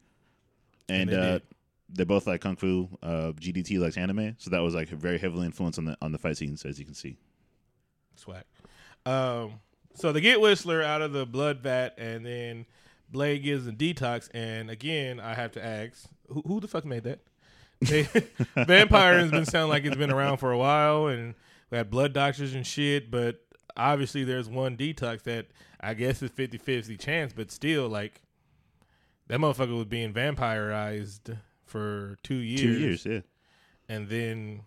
And 0.89 1.09
And, 1.09 1.09
they 1.09 1.35
uh, 1.35 1.39
they're 1.89 2.05
both 2.05 2.27
like 2.27 2.41
kung 2.41 2.55
fu. 2.55 2.89
Uh, 3.01 3.31
GDT 3.39 3.79
likes 3.79 3.97
anime, 3.97 4.35
so 4.39 4.49
that 4.49 4.59
was 4.59 4.75
like 4.75 4.89
very 4.89 5.17
heavily 5.17 5.45
influenced 5.45 5.79
on 5.79 5.85
the 5.85 5.97
on 6.01 6.11
the 6.11 6.17
fight 6.17 6.37
scenes, 6.37 6.65
as 6.65 6.79
you 6.79 6.85
can 6.85 6.93
see. 6.93 7.17
Swag. 8.15 8.43
Um, 9.05 9.59
so 9.93 10.11
they 10.11 10.21
get 10.21 10.41
Whistler 10.41 10.83
out 10.83 11.01
of 11.01 11.13
the 11.13 11.25
blood 11.25 11.59
vat, 11.59 11.95
and 11.97 12.25
then 12.25 12.65
Blade 13.09 13.39
gives 13.39 13.65
them 13.65 13.75
detox. 13.75 14.29
And 14.33 14.69
again, 14.69 15.19
I 15.19 15.33
have 15.33 15.53
to 15.53 15.63
ask, 15.63 16.07
who, 16.27 16.41
who 16.45 16.59
the 16.59 16.67
fuck 16.67 16.85
made 16.85 17.03
that? 17.03 17.19
They, 17.81 18.03
Vampire 18.55 19.19
has 19.19 19.31
been 19.31 19.45
sounding 19.45 19.69
like 19.69 19.85
it's 19.85 19.95
been 19.95 20.11
around 20.11 20.37
for 20.37 20.51
a 20.51 20.57
while, 20.57 21.07
and 21.07 21.35
we 21.69 21.77
had 21.77 21.89
blood 21.89 22.13
doctors 22.13 22.53
and 22.53 22.65
shit. 22.65 23.11
But 23.11 23.41
obviously, 23.75 24.23
there's 24.23 24.49
one 24.49 24.77
detox 24.77 25.23
that 25.23 25.47
I 25.79 25.93
guess 25.93 26.21
is 26.21 26.31
50-50 26.31 26.99
chance, 26.99 27.33
but 27.33 27.51
still, 27.51 27.87
like 27.87 28.21
that 29.27 29.39
motherfucker 29.39 29.75
was 29.75 29.85
being 29.85 30.13
vampirized 30.13 31.37
for 31.65 32.17
two 32.23 32.35
years. 32.35 32.61
Two 32.61 32.79
years, 32.79 33.05
yeah. 33.05 33.19
and 33.87 34.09
then 34.09 34.61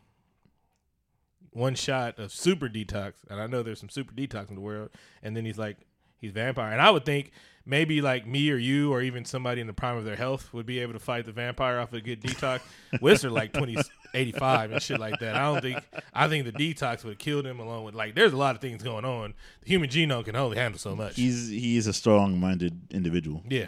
one 1.52 1.74
shot 1.74 2.18
of 2.18 2.32
super 2.32 2.68
detox, 2.68 3.14
and 3.28 3.40
I 3.40 3.46
know 3.46 3.62
there's 3.62 3.80
some 3.80 3.88
super 3.88 4.14
detox 4.14 4.48
in 4.50 4.54
the 4.54 4.60
world, 4.60 4.90
and 5.22 5.36
then 5.36 5.44
he's 5.44 5.58
like 5.58 5.78
he's 6.20 6.32
vampire, 6.32 6.72
and 6.72 6.80
I 6.80 6.90
would 6.90 7.04
think 7.04 7.32
maybe 7.66 8.00
like 8.00 8.26
me 8.26 8.50
or 8.50 8.56
you 8.56 8.90
or 8.92 9.02
even 9.02 9.24
somebody 9.24 9.60
in 9.60 9.66
the 9.66 9.72
prime 9.72 9.96
of 9.96 10.04
their 10.04 10.16
health 10.16 10.52
would 10.52 10.66
be 10.66 10.78
able 10.80 10.92
to 10.94 10.98
fight 10.98 11.24
the 11.26 11.32
vampire 11.32 11.78
off 11.78 11.92
a 11.92 12.00
good 12.00 12.20
detox. 12.20 12.60
Whistler 13.00 13.30
like 13.30 13.52
twenty 13.52 13.76
eighty 14.14 14.32
five 14.32 14.72
and 14.72 14.82
shit 14.82 14.98
like 14.98 15.18
that. 15.20 15.36
I 15.36 15.42
don't 15.52 15.60
think 15.62 15.78
I 16.14 16.26
think 16.28 16.44
the 16.46 16.52
detox 16.52 17.04
would 17.04 17.10
have 17.10 17.18
killed 17.18 17.46
him 17.46 17.60
along 17.60 17.84
with 17.84 17.94
like 17.94 18.14
there's 18.14 18.32
a 18.32 18.36
lot 18.36 18.54
of 18.54 18.60
things 18.60 18.82
going 18.82 19.04
on. 19.04 19.34
The 19.62 19.68
human 19.68 19.88
genome 19.90 20.24
can 20.24 20.34
only 20.36 20.56
handle 20.56 20.78
so 20.78 20.96
much. 20.96 21.16
He's 21.16 21.48
he 21.48 21.76
is 21.76 21.86
a 21.86 21.92
strong 21.92 22.40
minded 22.40 22.80
individual. 22.90 23.42
yeah, 23.48 23.66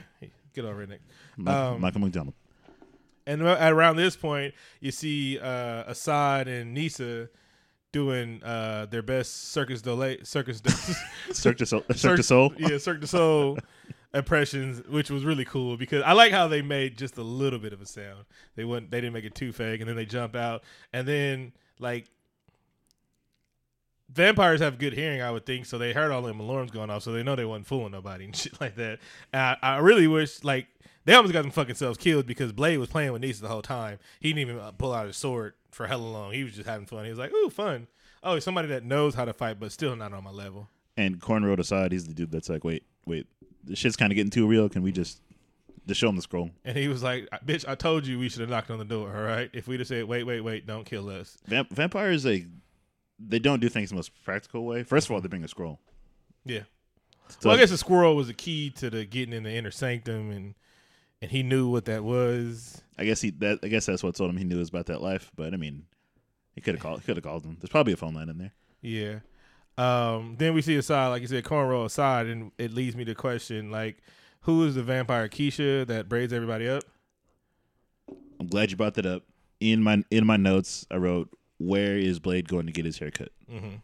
get 0.55 0.65
over 0.65 0.83
it, 0.83 0.89
Nick. 0.89 1.01
Mi- 1.37 1.51
Um, 1.53 1.81
Michael 1.81 2.01
McDonald. 2.01 2.35
And 3.25 3.41
at 3.43 3.73
around 3.73 3.97
this 3.97 4.17
point, 4.17 4.53
you 4.81 4.91
see 4.91 5.39
uh, 5.39 5.85
Asad 5.91 6.49
and 6.49 6.75
Nyssa 6.75 7.29
doing 7.93 8.43
uh, 8.43 8.87
their 8.91 9.03
best 9.03 9.53
Circus 9.53 9.83
Delay 9.83 10.19
Circus 10.25 10.63
Cirque 11.33 11.59
du 11.59 11.67
Sol. 11.67 11.85
Cirque 11.95 12.17
du 12.17 12.23
Sol. 12.23 12.53
yeah, 12.59 12.79
Cirque 12.79 13.01
du 13.01 13.07
Soleil 13.07 13.59
impressions, 14.15 14.83
which 14.89 15.11
was 15.11 15.25
really 15.25 15.45
cool 15.45 15.77
because 15.77 16.03
I 16.05 16.13
like 16.13 16.33
how 16.33 16.49
they 16.49 16.63
made 16.63 16.99
just 16.99 17.17
a 17.17 17.23
little 17.23 17.59
bit 17.59 17.73
of 17.73 17.81
a 17.81 17.87
sound. 17.87 18.25
They 18.57 18.65
wouldn't, 18.65 18.91
they 18.91 19.01
didn't 19.01 19.15
make 19.15 19.25
it 19.25 19.35
too 19.35 19.53
fake, 19.53 19.81
and 19.81 19.89
then 19.89 19.97
they 19.97 20.05
jump 20.07 20.37
out, 20.37 20.65
and 20.93 21.07
then 21.07 21.53
like 21.79 22.07
vampires 24.15 24.61
have 24.61 24.79
good 24.79 24.93
hearing, 24.93 25.21
I 25.21 25.31
would 25.31 25.47
think, 25.47 25.67
so 25.67 25.79
they 25.79 25.93
heard 25.93 26.11
all 26.11 26.23
them 26.23 26.41
alarms 26.41 26.71
going 26.71 26.91
off, 26.91 27.03
so 27.03 27.13
they 27.13 27.23
know 27.23 27.37
they 27.37 27.45
wasn't 27.45 27.67
fooling 27.67 27.93
nobody 27.93 28.25
and 28.25 28.37
shit 28.37 28.61
like 28.61 28.77
that. 28.77 28.99
And 29.33 29.57
I, 29.63 29.79
really 29.79 30.07
wish 30.07 30.45
like 30.45 30.67
they 31.05 31.15
almost 31.15 31.33
got 31.33 31.43
them 31.43 31.51
fucking 31.51 31.75
selves 31.75 31.99
killed 31.99 32.27
because 32.27 32.53
Blade 32.53 32.79
was 32.79 32.89
playing 32.89 33.13
with 33.13 33.23
Nyssa 33.23 33.43
the 33.43 33.49
whole 33.49 33.63
time. 33.63 33.99
He 34.21 34.33
didn't 34.33 34.51
even 34.51 34.59
uh, 34.59 34.73
pull 34.73 34.93
out 34.93 35.07
his 35.07 35.17
sword 35.17 35.55
for 35.71 35.87
hella 35.87 36.03
long. 36.03 36.33
He 36.33 36.45
was 36.45 36.55
just 36.55 36.69
having 36.69 36.87
fun. 36.87 37.05
He 37.05 37.11
was 37.11 37.19
like, 37.19 37.33
"Ooh, 37.33 37.51
fun." 37.51 37.89
Oh, 38.23 38.35
he's 38.35 38.45
somebody 38.45 38.69
that 38.69 38.85
knows 38.85 39.15
how 39.15 39.25
to 39.25 39.33
fight, 39.33 39.59
but 39.59 39.73
still 39.73 39.97
not 39.97 40.13
on 40.13 40.23
my 40.23 40.31
level. 40.31 40.69
And 40.97 41.21
Cornroad 41.21 41.59
aside, 41.59 41.91
he's 41.91 42.07
the 42.07 42.15
dude 42.15 42.31
that's 42.31 42.49
like, 42.49 42.63
wait, 42.63 42.85
wait, 43.05 43.27
this 43.65 43.79
shit's 43.79 43.97
kind 43.97 44.13
of 44.13 44.17
getting 44.17 44.31
too 44.31 44.47
real. 44.47 44.69
Can 44.69 44.83
we 44.83 44.93
just 44.93 45.21
just 45.87 46.01
show 46.01 46.09
him 46.09 46.17
the 46.17 46.23
scroll? 46.23 46.51
And 46.65 46.77
he 46.77 46.87
was 46.89 47.03
like, 47.03 47.29
"Bitch, 47.45 47.67
I 47.67 47.75
told 47.75 48.07
you 48.07 48.19
we 48.19 48.29
should 48.29 48.41
have 48.41 48.51
knocked 48.51 48.71
on 48.71 48.79
the 48.79 48.85
door. 48.85 49.15
All 49.17 49.23
right, 49.23 49.51
if 49.53 49.67
we'd 49.67 49.81
have 49.81 49.89
said, 49.89 50.05
wait, 50.05 50.25
wait, 50.25 50.41
wait, 50.41 50.67
don't 50.67 50.85
kill 50.85 51.09
us." 51.09 51.37
Vamp- 51.47 51.73
vampires, 51.73 52.25
like, 52.25 52.47
they 53.29 53.39
don't 53.39 53.61
do 53.61 53.69
things 53.69 53.91
the 53.91 53.97
most 53.97 54.11
practical 54.25 54.65
way. 54.65 54.83
First 54.83 55.07
of 55.09 55.13
all, 55.13 55.21
they 55.21 55.29
bring 55.29 55.45
a 55.45 55.49
scroll. 55.49 55.81
Yeah, 56.45 56.63
So- 57.29 57.49
well, 57.49 57.57
I 57.57 57.59
guess 57.61 57.71
the 57.71 57.79
squirrel 57.79 58.17
was 58.17 58.27
the 58.27 58.35
key 58.35 58.71
to 58.71 58.91
the 58.91 59.05
getting 59.05 59.33
in 59.35 59.43
the 59.45 59.53
inner 59.53 59.71
sanctum, 59.71 60.31
and 60.31 60.55
and 61.21 61.31
he 61.31 61.43
knew 61.43 61.69
what 61.69 61.85
that 61.85 62.03
was. 62.05 62.83
I 62.99 63.05
guess 63.05 63.21
he 63.21 63.31
that 63.31 63.61
I 63.63 63.69
guess 63.69 63.87
that's 63.87 64.03
what 64.03 64.15
told 64.17 64.31
him 64.31 64.37
he 64.37 64.45
knew 64.45 64.59
was 64.59 64.69
about 64.71 64.87
that 64.87 65.01
life. 65.01 65.31
But 65.37 65.55
I 65.55 65.57
mean, 65.57 65.85
he 66.55 66.61
could 66.61 66.75
have 66.75 66.83
called. 66.83 67.01
He 67.01 67.07
Could 67.07 67.17
have 67.17 67.25
called 67.25 67.45
him. 67.45 67.57
There's 67.61 67.71
probably 67.71 67.93
a 67.93 67.97
phone 67.97 68.15
line 68.15 68.29
in 68.29 68.39
there. 68.39 68.53
Yeah. 68.81 69.19
Um, 69.79 70.35
then 70.39 70.53
we 70.53 70.61
see 70.63 70.77
aside, 70.77 71.09
like 71.09 71.23
you 71.23 71.29
said, 71.29 71.45
cornrow 71.45 71.87
aside, 71.87 72.27
and 72.27 72.51
it 72.59 72.75
leads 72.75 72.95
me 72.95 73.05
to 73.07 73.15
question 73.15 73.71
like, 73.71 73.99
who 74.41 74.67
is 74.67 74.75
the 74.75 74.83
vampire 74.83 75.29
Keisha 75.29 75.87
that 75.87 76.09
braids 76.11 76.33
everybody 76.33 76.69
up? 76.69 76.83
I'm 78.41 78.49
glad 78.49 78.71
you 78.71 78.77
brought 78.77 78.95
that 78.95 79.07
up. 79.07 79.23
In 79.61 79.81
my 79.83 80.03
in 80.11 80.27
my 80.27 80.37
notes, 80.37 80.85
I 80.91 80.97
wrote, 80.97 81.31
"Where 81.67 81.97
is 81.97 82.19
Blade 82.19 82.49
going 82.49 82.67
to 82.67 82.73
get 82.73 82.85
his 82.85 82.99
haircut? 82.99 83.31
Mm-hmm. 83.51 83.77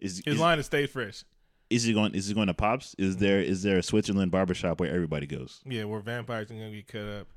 Is 0.00 0.22
His 0.24 0.34
is, 0.34 0.40
line 0.40 0.58
is 0.58 0.66
"Stay 0.66 0.86
fresh." 0.86 1.24
is 1.70 1.84
he 1.84 1.92
going? 1.94 2.14
Is 2.14 2.26
he 2.26 2.34
going 2.34 2.48
to 2.48 2.54
Pops? 2.54 2.94
Is 2.98 3.18
there 3.18 3.40
is 3.40 3.62
there 3.62 3.78
a 3.78 3.82
Switzerland 3.82 4.30
barbershop 4.32 4.80
where 4.80 4.92
everybody 4.92 5.26
goes? 5.26 5.60
Yeah, 5.64 5.84
where 5.84 6.00
vampires 6.00 6.50
are 6.50 6.54
gonna 6.54 6.70
get 6.72 6.88
cut 6.88 7.06
up, 7.06 7.28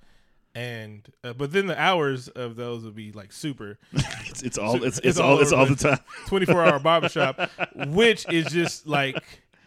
and 0.55 1.07
uh, 1.23 1.33
but 1.33 1.51
then 1.51 1.67
the 1.67 1.79
hours 1.79 2.27
of 2.29 2.55
those 2.55 2.83
would 2.83 2.95
be 2.95 3.11
like 3.11 3.31
super 3.31 3.77
it's, 3.93 4.41
it's 4.41 4.57
all 4.57 4.83
it's, 4.83 4.97
It's 4.97 5.05
it's, 5.05 5.19
all 5.19 5.33
all 5.33 5.39
it's 5.39 5.51
all 5.51 5.65
the 5.67 5.75
the 5.75 5.89
time. 5.89 5.99
twenty 6.27 6.45
four 6.47 6.63
hour 6.63 6.79
barbershop, 6.79 7.39
which 7.87 8.27
is 8.31 8.47
just 8.47 8.87
like. 8.87 9.23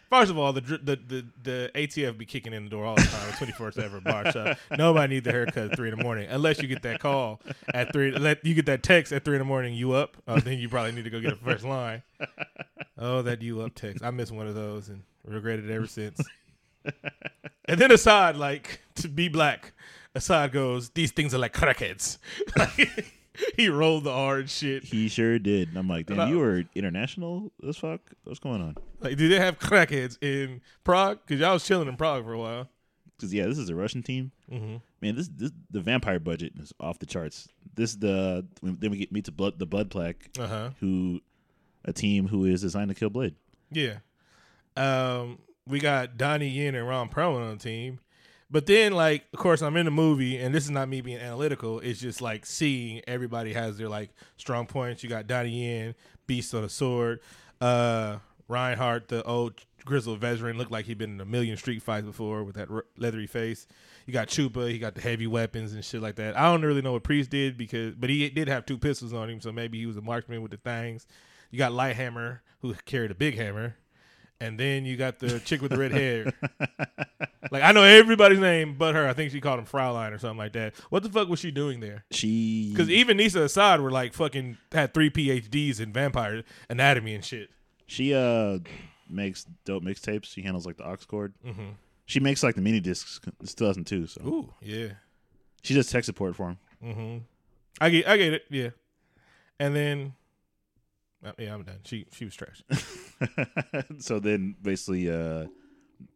First 0.09 0.31
of 0.31 0.37
all, 0.37 0.53
the, 0.53 0.61
the 0.61 0.95
the 0.95 1.25
the 1.43 1.71
ATF 1.75 2.17
be 2.17 2.25
kicking 2.25 2.53
in 2.53 2.63
the 2.63 2.69
door 2.69 2.85
all 2.85 2.95
the 2.95 3.01
time. 3.01 3.33
Twenty 3.33 3.51
four 3.53 3.71
seven 3.71 3.99
barbershop. 4.01 4.57
Nobody 4.77 5.15
needs 5.15 5.27
a 5.27 5.31
haircut 5.31 5.71
at 5.71 5.75
three 5.75 5.89
in 5.91 5.97
the 5.97 6.03
morning 6.03 6.27
unless 6.29 6.61
you 6.61 6.67
get 6.67 6.81
that 6.83 6.99
call 6.99 7.41
at 7.73 7.91
three. 7.91 8.11
Let 8.11 8.45
you 8.45 8.53
get 8.53 8.65
that 8.67 8.83
text 8.83 9.11
at 9.11 9.25
three 9.25 9.35
in 9.35 9.39
the 9.39 9.45
morning. 9.45 9.73
You 9.73 9.91
up? 9.93 10.15
Uh, 10.27 10.39
then 10.39 10.59
you 10.59 10.69
probably 10.69 10.93
need 10.93 11.03
to 11.03 11.09
go 11.09 11.19
get 11.19 11.33
a 11.33 11.35
first 11.35 11.65
line. 11.65 12.03
Oh, 12.97 13.21
that 13.21 13.41
you 13.41 13.61
up 13.61 13.75
text. 13.75 14.03
I 14.03 14.11
missed 14.11 14.31
one 14.31 14.47
of 14.47 14.55
those 14.55 14.87
and 14.89 15.03
regretted 15.25 15.69
it 15.69 15.73
ever 15.73 15.87
since. 15.87 16.21
and 17.65 17.77
then 17.79 17.91
Asad, 17.91 18.37
like 18.37 18.81
to 18.95 19.09
be 19.09 19.27
black, 19.27 19.73
Asad 20.15 20.51
goes, 20.53 20.89
"These 20.91 21.11
things 21.11 21.33
are 21.35 21.37
like 21.37 21.53
crackheads." 21.53 22.17
He 23.55 23.69
rolled 23.69 24.03
the 24.03 24.11
R 24.11 24.37
and 24.37 24.49
shit. 24.49 24.83
He 24.83 25.07
sure 25.09 25.37
did. 25.39 25.69
And 25.69 25.77
I'm 25.77 25.87
like, 25.87 26.05
damn, 26.07 26.29
you 26.29 26.39
were 26.39 26.63
international 26.75 27.51
as 27.67 27.77
fuck. 27.77 28.01
What's 28.23 28.39
going 28.39 28.61
on? 28.61 28.75
Like, 28.99 29.17
do 29.17 29.27
they 29.29 29.39
have 29.39 29.59
crackheads 29.59 30.17
in 30.21 30.61
Prague? 30.83 31.19
Because 31.25 31.39
y'all 31.41 31.53
was 31.53 31.65
chilling 31.65 31.87
in 31.87 31.97
Prague 31.97 32.23
for 32.23 32.33
a 32.33 32.39
while. 32.39 32.67
Because 33.15 33.33
yeah, 33.33 33.45
this 33.47 33.57
is 33.57 33.69
a 33.69 33.75
Russian 33.75 34.03
team. 34.03 34.31
Mm-hmm. 34.51 34.75
Man, 35.01 35.15
this 35.15 35.27
this 35.35 35.51
the 35.71 35.81
vampire 35.81 36.19
budget 36.19 36.53
is 36.59 36.71
off 36.79 36.99
the 36.99 37.05
charts. 37.05 37.47
This 37.75 37.95
the 37.95 38.45
then 38.61 38.91
we 38.91 38.97
get 38.97 39.11
meet 39.11 39.25
to 39.25 39.31
blood 39.31 39.57
the 39.59 39.65
blood 39.65 39.89
pack 39.91 40.29
Uh 40.39 40.47
huh. 40.47 40.69
who 40.79 41.19
a 41.85 41.93
team 41.93 42.27
who 42.27 42.45
is 42.45 42.61
designed 42.61 42.89
to 42.89 42.95
kill 42.95 43.09
Blade. 43.09 43.35
Yeah. 43.71 43.97
Um, 44.75 45.39
we 45.65 45.79
got 45.79 46.17
Donnie 46.17 46.47
Yen 46.49 46.75
and 46.75 46.87
Ron 46.87 47.09
Perlman 47.09 47.41
on 47.49 47.57
the 47.57 47.63
team. 47.63 47.99
But 48.49 48.65
then, 48.65 48.93
like, 48.93 49.25
of 49.33 49.39
course, 49.39 49.61
I'm 49.61 49.75
in 49.75 49.85
the 49.85 49.91
movie, 49.91 50.37
and 50.37 50.55
this 50.55 50.63
is 50.63 50.71
not 50.71 50.87
me 50.87 51.01
being 51.01 51.17
analytical. 51.17 51.79
It's 51.79 51.99
just 51.99 52.21
like 52.21 52.45
seeing 52.45 53.01
everybody 53.07 53.51
has 53.53 53.77
their 53.77 53.89
like 53.89 54.11
strong 54.37 54.67
points. 54.67 55.03
You 55.03 55.09
got 55.09 55.27
Donnie 55.27 55.65
Yen, 55.65 55.95
Beast 56.27 56.53
on 56.53 56.63
a 56.63 56.69
Sword. 56.69 57.19
Uh, 57.59 58.19
Reinhardt, 58.47 59.09
the 59.09 59.21
old 59.23 59.55
grizzled 59.83 60.19
veteran, 60.19 60.57
looked 60.57 60.71
like 60.71 60.85
he'd 60.85 60.97
been 60.97 61.13
in 61.13 61.21
a 61.21 61.25
million 61.25 61.57
street 61.57 61.81
fights 61.81 62.05
before 62.05 62.43
with 62.45 62.55
that 62.55 62.69
leathery 62.97 63.27
face. 63.27 63.67
You 64.05 64.13
got 64.13 64.29
Chupa, 64.29 64.71
he 64.71 64.79
got 64.79 64.95
the 64.95 65.01
heavy 65.01 65.27
weapons 65.27 65.73
and 65.73 65.83
shit 65.83 66.01
like 66.01 66.15
that. 66.15 66.37
I 66.37 66.49
don't 66.49 66.61
really 66.61 66.81
know 66.81 66.93
what 66.93 67.03
Priest 67.03 67.29
did 67.29 67.57
because, 67.57 67.95
but 67.95 68.09
he 68.09 68.29
did 68.29 68.47
have 68.47 68.65
two 68.65 68.77
pistols 68.77 69.13
on 69.13 69.29
him, 69.29 69.41
so 69.41 69.51
maybe 69.51 69.77
he 69.77 69.85
was 69.85 69.97
a 69.97 70.01
marksman 70.01 70.41
with 70.41 70.51
the 70.51 70.57
things. 70.57 71.05
You 71.51 71.57
got 71.57 71.73
Lighthammer, 71.73 72.39
who 72.61 72.73
carried 72.85 73.11
a 73.11 73.15
big 73.15 73.35
hammer, 73.35 73.75
and 74.39 74.59
then 74.59 74.85
you 74.85 74.97
got 74.97 75.19
the 75.19 75.39
chick 75.39 75.61
with 75.61 75.71
the 75.71 75.77
red 75.77 75.91
hair. 75.91 76.33
Like 77.49 77.63
I 77.63 77.71
know 77.71 77.83
everybody's 77.83 78.39
name 78.39 78.75
but 78.77 78.93
her. 78.93 79.07
I 79.07 79.13
think 79.13 79.31
she 79.31 79.39
called 79.39 79.59
him 79.59 79.65
Fraulein 79.65 80.11
or 80.11 80.17
something 80.17 80.37
like 80.37 80.51
that. 80.51 80.75
What 80.89 81.03
the 81.03 81.09
fuck 81.09 81.29
was 81.29 81.39
she 81.39 81.49
doing 81.49 81.79
there? 81.79 82.03
She 82.11 82.71
Because 82.71 82.89
even 82.89 83.15
Nyssa 83.15 83.43
Asad 83.43 83.79
were 83.79 83.89
like 83.89 84.13
fucking 84.13 84.57
had 84.73 84.93
three 84.93 85.09
PhDs 85.09 85.79
in 85.79 85.93
vampire 85.93 86.43
anatomy 86.69 87.15
and 87.15 87.23
shit. 87.23 87.49
she 87.85 88.13
uh 88.13 88.59
makes 89.09 89.45
dope 89.63 89.83
mixtapes. 89.83 90.25
She 90.25 90.41
handles 90.41 90.65
like 90.65 90.75
the 90.75 90.85
aux 90.85 90.97
cord. 91.07 91.33
Mm-hmm. 91.45 91.69
She 92.05 92.19
makes 92.19 92.43
like 92.43 92.55
the 92.55 92.61
mini 92.61 92.81
discs. 92.81 93.21
It's 93.41 93.53
2002, 93.53 94.07
so 94.07 94.21
Ooh, 94.25 94.53
yeah. 94.61 94.89
she 95.63 95.73
does 95.73 95.89
tech 95.89 96.03
support 96.03 96.35
for 96.35 96.49
him. 96.49 96.57
Mm-hmm. 96.83 97.17
I 97.79 97.89
get, 97.89 98.07
I 98.09 98.17
get 98.17 98.33
it. 98.33 98.43
Yeah. 98.49 98.69
And 99.59 99.73
then, 99.75 100.13
uh, 101.25 101.31
yeah, 101.37 101.53
I'm 101.53 101.63
done. 101.63 101.79
She, 101.85 102.05
she 102.11 102.25
was 102.25 102.35
trash. 102.35 102.61
so 103.99 104.19
then 104.19 104.55
basically 104.61 105.09
uh 105.09 105.45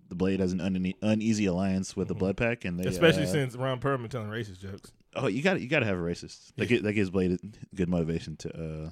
the 0.09 0.15
blade 0.15 0.39
has 0.39 0.51
an 0.53 0.59
une- 0.59 0.93
uneasy 1.01 1.45
alliance 1.45 1.95
with 1.95 2.07
the 2.09 2.15
Mhm. 2.15 2.19
blood 2.19 2.37
pack 2.37 2.65
and 2.65 2.79
they 2.79 2.87
Especially 2.87 3.23
uh, 3.23 3.27
since 3.27 3.55
Ron 3.55 3.79
Perlman 3.79 4.09
telling 4.09 4.29
racist 4.29 4.59
jokes. 4.59 4.91
oh 5.15 5.27
you 5.27 5.41
got 5.41 5.59
you 5.61 5.67
got 5.67 5.79
to 5.79 5.85
have 5.85 5.97
a 5.97 6.01
racist 6.01 6.51
that, 6.57 6.67
gi- 6.67 6.79
that 6.79 6.93
gives 6.93 7.09
blade 7.09 7.39
good 7.75 7.89
motivation 7.89 8.35
to 8.37 8.49
uh 8.53 8.89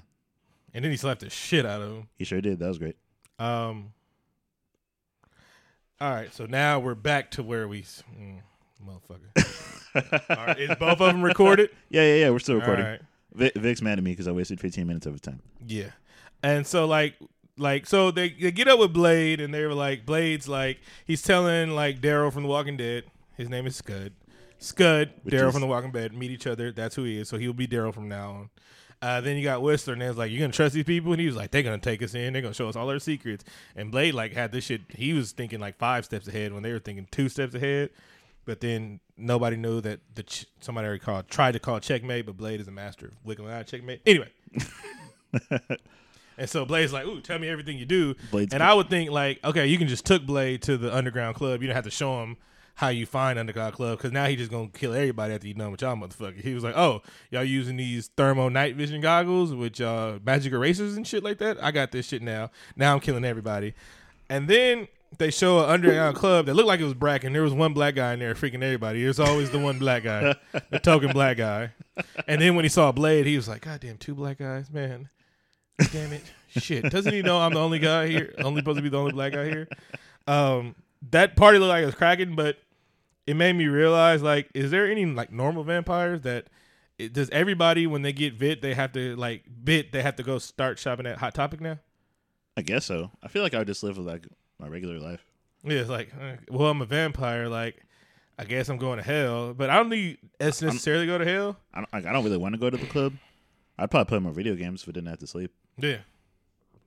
And 0.74 0.84
then 0.86 0.92
he 0.92 0.98
slapped 0.98 1.22
the 1.22 1.30
shit 1.30 1.66
out 1.66 1.82
of 1.82 1.92
him. 1.92 2.08
he 2.18 2.24
sure 2.26 2.42
did 2.42 2.60
that 2.60 2.68
was 2.68 2.78
great 2.80 2.96
Um. 3.38 3.94
All 6.02 6.12
right, 6.12 6.34
so 6.34 6.46
now 6.46 6.80
we're 6.80 6.96
back 6.96 7.30
to 7.32 7.44
where 7.44 7.68
we, 7.68 7.82
mm, 7.82 8.40
motherfucker. 8.82 10.30
All 10.38 10.46
right, 10.46 10.58
is 10.58 10.70
both 10.80 11.02
of 11.02 11.12
them 11.12 11.22
recorded? 11.22 11.72
yeah 11.90 12.04
yeah 12.04 12.16
yeah 12.26 12.30
we're 12.30 12.40
still 12.40 12.56
recording 12.56 12.86
All 12.86 12.92
right. 12.92 13.02
Vic, 13.34 13.54
Vic's 13.56 13.82
mad 13.82 13.98
at 13.98 14.04
me 14.04 14.12
because 14.12 14.28
I 14.28 14.32
wasted 14.32 14.62
15 14.62 14.88
minutes 14.88 15.06
of 15.06 15.12
his 15.14 15.20
time 15.22 15.42
Yeah, 15.68 15.90
and 16.42 16.66
so 16.66 16.86
like, 16.88 17.16
like, 17.60 17.86
so 17.86 18.12
they, 18.12 18.30
they 18.30 18.52
get 18.52 18.68
up 18.68 18.80
with 18.80 18.94
Blade, 18.94 19.40
and 19.40 19.54
they 19.54 19.66
were 19.66 19.74
like, 19.74 20.06
Blade's 20.06 20.48
like, 20.48 20.80
he's 21.06 21.22
telling 21.22 21.72
like 21.72 22.02
Daryl 22.02 22.32
from 22.32 22.44
The 22.44 22.50
Walking 22.50 22.78
Dead, 22.78 23.04
his 23.38 23.50
name 23.50 23.68
is 23.68 23.76
Scud. 23.76 24.14
Scud, 24.58 25.12
Daryl 25.26 25.52
from 25.52 25.62
The 25.62 25.68
Walking 25.68 25.92
Dead, 25.92 26.14
meet 26.14 26.32
each 26.32 26.48
other. 26.48 26.72
That's 26.72 26.96
who 26.96 27.04
he 27.04 27.20
is. 27.20 27.30
So 27.30 27.38
he'll 27.38 27.54
be 27.54 27.68
Daryl 27.68 27.94
from 27.94 28.10
now 28.10 28.32
on. 28.32 28.50
Uh, 29.02 29.22
then 29.22 29.38
you 29.38 29.44
got 29.44 29.62
Whistler, 29.62 29.94
and 29.94 30.02
they 30.02 30.08
was 30.10 30.18
like, 30.18 30.30
"You 30.30 30.40
gonna 30.40 30.52
trust 30.52 30.76
these 30.76 30.84
people?" 30.84 31.14
And 31.14 31.22
he 31.22 31.28
was 31.28 31.36
like, 31.38 31.52
"They're 31.52 31.64
gonna 31.64 31.78
take 31.78 32.04
us 32.04 32.14
in. 32.14 32.34
They're 32.34 32.42
gonna 32.42 32.54
show 32.54 32.68
us 32.68 32.76
all 32.76 32.86
their 32.86 33.00
secrets." 33.00 33.46
And 33.76 33.92
Blade 33.92 34.14
like 34.14 34.34
had 34.34 34.52
this 34.52 34.66
shit. 34.66 34.82
He 34.90 35.14
was 35.14 35.32
thinking 35.32 35.62
like 35.62 35.78
five 35.78 36.04
steps 36.04 36.28
ahead 36.28 36.52
when 36.52 36.64
they 36.64 36.74
were 36.74 36.80
thinking 36.80 37.08
two 37.10 37.30
steps 37.30 37.56
ahead. 37.56 37.92
But 38.44 38.60
then 38.60 39.00
nobody 39.16 39.56
knew 39.56 39.80
that 39.82 40.02
the 40.16 40.24
ch- 40.24 40.48
somebody 40.60 40.88
already 40.88 41.00
called 41.00 41.30
tried 41.30 41.54
to 41.54 41.60
call 41.60 41.80
checkmate, 41.80 42.26
but 42.26 42.36
Blade 42.36 42.60
is 42.60 42.68
a 42.68 42.72
master 42.72 43.08
of 43.08 43.14
wiggling 43.24 43.54
out 43.54 43.68
checkmate. 43.68 44.02
Anyway, 44.06 44.30
and 46.40 46.50
so 46.50 46.66
Blade's 46.66 46.94
like, 46.94 47.06
"Ooh, 47.06 47.22
tell 47.22 47.38
me 47.38 47.50
everything 47.50 47.78
you 47.78 47.86
do." 47.86 48.16
Blade's 48.32 48.54
and 48.54 48.64
I 48.64 48.74
would 48.74 48.90
think 48.90 49.12
like, 49.12 49.44
okay, 49.44 49.68
you 49.68 49.78
can 49.78 49.88
just 49.88 50.06
took 50.06 50.26
Blade 50.26 50.62
to 50.64 50.78
the 50.78 50.94
underground 50.96 51.36
club. 51.36 51.62
You 51.62 51.68
don't 51.68 51.76
have 51.76 51.86
to 51.86 51.92
show 51.92 52.24
him 52.24 52.38
how 52.76 52.88
you 52.88 53.06
find 53.06 53.38
underground 53.38 53.74
club 53.74 53.98
because 53.98 54.14
now 54.14 54.26
he 54.26 54.38
just 54.38 54.50
gonna 54.50 54.70
kill 54.70 54.94
everybody 54.94 55.34
after 55.34 55.48
you 55.48 55.54
done 55.54 55.70
with 55.72 55.82
y'all 55.82 55.98
motherfucker. 55.98 56.42
He 56.42 56.54
was 56.54 56.64
like, 56.64 56.78
"Oh, 56.78 57.02
y'all 57.30 57.44
using 57.44 57.76
these 57.76 58.08
thermo 58.16 58.48
night 58.48 58.76
vision 58.76 59.02
goggles 59.02 59.54
with 59.54 59.82
uh, 59.82 60.20
magic 60.26 60.54
erasers 60.54 60.96
and 60.96 61.06
shit 61.06 61.24
like 61.24 61.40
that. 61.40 61.62
I 61.62 61.72
got 61.72 61.92
this 61.92 62.08
shit 62.08 62.22
now. 62.22 62.52
Now 62.76 62.94
I'm 62.94 63.02
killing 63.02 63.26
everybody." 63.26 63.74
And 64.30 64.48
then 64.48 64.88
they 65.18 65.32
show 65.32 65.60
an 65.60 65.70
underground 65.70 66.16
club 66.16 66.46
that 66.46 66.54
looked 66.54 66.68
like 66.68 66.80
it 66.80 66.86
was 66.86 66.94
black, 66.94 67.26
and 67.26 67.36
there 67.36 67.42
was 67.42 67.54
one 67.54 67.74
black 67.74 67.96
guy 67.96 68.14
in 68.14 68.20
there 68.20 68.34
freaking 68.34 68.64
everybody. 68.64 69.04
There's 69.04 69.20
always 69.20 69.50
the 69.50 69.60
one 69.60 69.80
black 69.80 70.04
guy, 70.04 70.36
the 70.70 70.80
token 70.80 71.12
black 71.12 71.38
guy. 71.38 71.72
And 72.28 72.42
then 72.42 72.56
when 72.56 72.64
he 72.64 72.70
saw 72.70 72.94
Blade, 72.94 73.26
he 73.26 73.36
was 73.36 73.50
like, 73.50 73.62
"God 73.62 73.82
damn, 73.82 73.98
two 73.98 74.16
black 74.16 74.38
guys, 74.38 74.72
man." 74.72 75.10
Damn 75.92 76.14
it. 76.14 76.24
Shit. 76.50 76.90
Doesn't 76.90 77.14
he 77.14 77.22
know 77.22 77.40
I'm 77.40 77.54
the 77.54 77.60
only 77.60 77.80
guy 77.80 78.08
here? 78.08 78.34
Only 78.40 78.62
supposed 78.62 78.78
to 78.78 78.82
be 78.82 78.90
the 78.90 78.98
only 78.98 79.12
black 79.12 79.34
guy 79.34 79.46
here? 79.46 79.68
Um, 80.28 80.76
that 81.12 81.36
party 81.36 81.60
looked 81.60 81.70
like 81.70 81.84
it 81.84 81.86
was 81.86 81.96
cracking, 81.96 82.36
but 82.36 82.58
it 83.28 83.36
made 83.36 83.54
me 83.54 83.68
realize 83.68 84.22
like, 84.22 84.50
is 84.54 84.72
there 84.72 84.90
any 84.90 85.06
like 85.06 85.32
normal 85.32 85.64
vampires 85.64 86.22
that 86.22 86.48
it, 86.98 87.14
does 87.14 87.30
everybody 87.30 87.88
when 87.88 88.02
they 88.02 88.12
get 88.12 88.38
bit 88.38 88.62
they 88.62 88.74
have 88.74 88.92
to 88.94 89.16
like 89.16 89.44
bit 89.64 89.92
they 89.92 90.02
have 90.02 90.16
to 90.18 90.24
go 90.24 90.38
start 90.40 90.80
shopping 90.80 91.06
at 91.06 91.18
Hot 91.20 91.34
Topic 91.34 91.62
now? 91.62 91.80
I 92.58 92.62
guess 92.62 92.86
so 92.86 93.12
I 93.24 93.28
feel 93.28 93.44
like 93.44 93.54
I 93.54 93.60
would 93.60 93.68
just 93.68 93.84
live 93.84 93.98
with 93.98 94.08
like 94.08 94.28
my 94.60 94.68
regular 94.68 95.00
life 95.00 95.24
Yeah, 95.64 95.80
it's 95.80 95.90
like, 95.90 96.12
uh, 96.20 96.36
well, 96.50 96.70
I'm 96.70 96.82
a 96.82 96.86
vampire. 96.86 97.48
Like, 97.48 97.86
I 98.38 98.44
guess 98.46 98.70
I'm 98.70 98.78
going 98.78 98.98
to 98.98 99.04
hell, 99.04 99.54
but 99.54 99.70
I 99.70 99.76
don't 99.78 99.90
need 99.90 100.18
us 100.40 100.62
necessarily 100.62 101.06
go 101.06 101.18
to 101.18 101.26
hell. 101.26 101.58
I 101.74 101.80
don't, 101.80 101.94
like, 101.94 102.06
I 102.06 102.12
don't 102.12 102.24
really 102.24 102.38
want 102.38 102.56
to 102.56 102.60
go 102.60 102.70
to 102.70 102.78
the 102.78 102.88
club 102.88 103.14
I'd 103.80 103.92
probably 103.92 104.10
play 104.10 104.20
more 104.20 104.32
video 104.32 104.56
games 104.56 104.84
if 104.84 104.90
I 104.90 104.92
didn't 104.92 105.10
have 105.10 105.20
to 105.20 105.28
sleep 105.28 105.52
Yeah. 105.78 105.98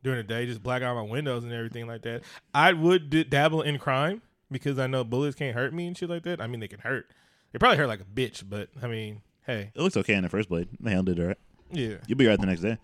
During 0.03 0.19
the 0.19 0.25
day, 0.25 0.47
just 0.47 0.63
black 0.63 0.83
out 0.83 0.97
my 0.97 1.03
windows 1.03 1.45
and 1.45 1.53
everything 1.53 1.87
like 1.87 2.03
that. 2.03 2.23
I 2.53 2.73
would 2.73 3.09
d- 3.09 3.25
dabble 3.25 3.63
in 3.63 3.79
crime 3.79 4.23
because 4.51 4.79
I 4.79 4.89
know 4.89 5.05
bullets 5.05 5.37
can't 5.37 5.55
hurt 5.55 5.73
me 5.73 5.87
and 5.87 5.97
shit 5.97 6.11
like 6.11 6.25
that. 6.25 6.41
I 6.41 6.47
mean, 6.49 6.61
they 6.61 6.69
can 6.69 6.81
hurt. 6.81 7.07
They 7.53 7.59
probably 7.59 7.79
hurt 7.79 7.87
like 7.87 8.01
a 8.01 8.05
bitch, 8.05 8.43
but 8.49 8.69
I 8.83 8.89
mean, 8.89 9.23
hey, 9.47 9.71
it 9.75 9.81
looks 9.81 9.97
okay 9.97 10.15
in 10.15 10.23
the 10.23 10.29
first 10.29 10.49
blade 10.49 10.69
they 10.81 10.91
handled 10.91 11.19
it 11.19 11.23
all 11.23 11.29
right 11.29 11.39
yeah. 11.71 11.97
you'll 12.07 12.19
be 12.19 12.27
right 12.27 12.39
the 12.39 12.47
next 12.47 12.61
day 12.61 12.79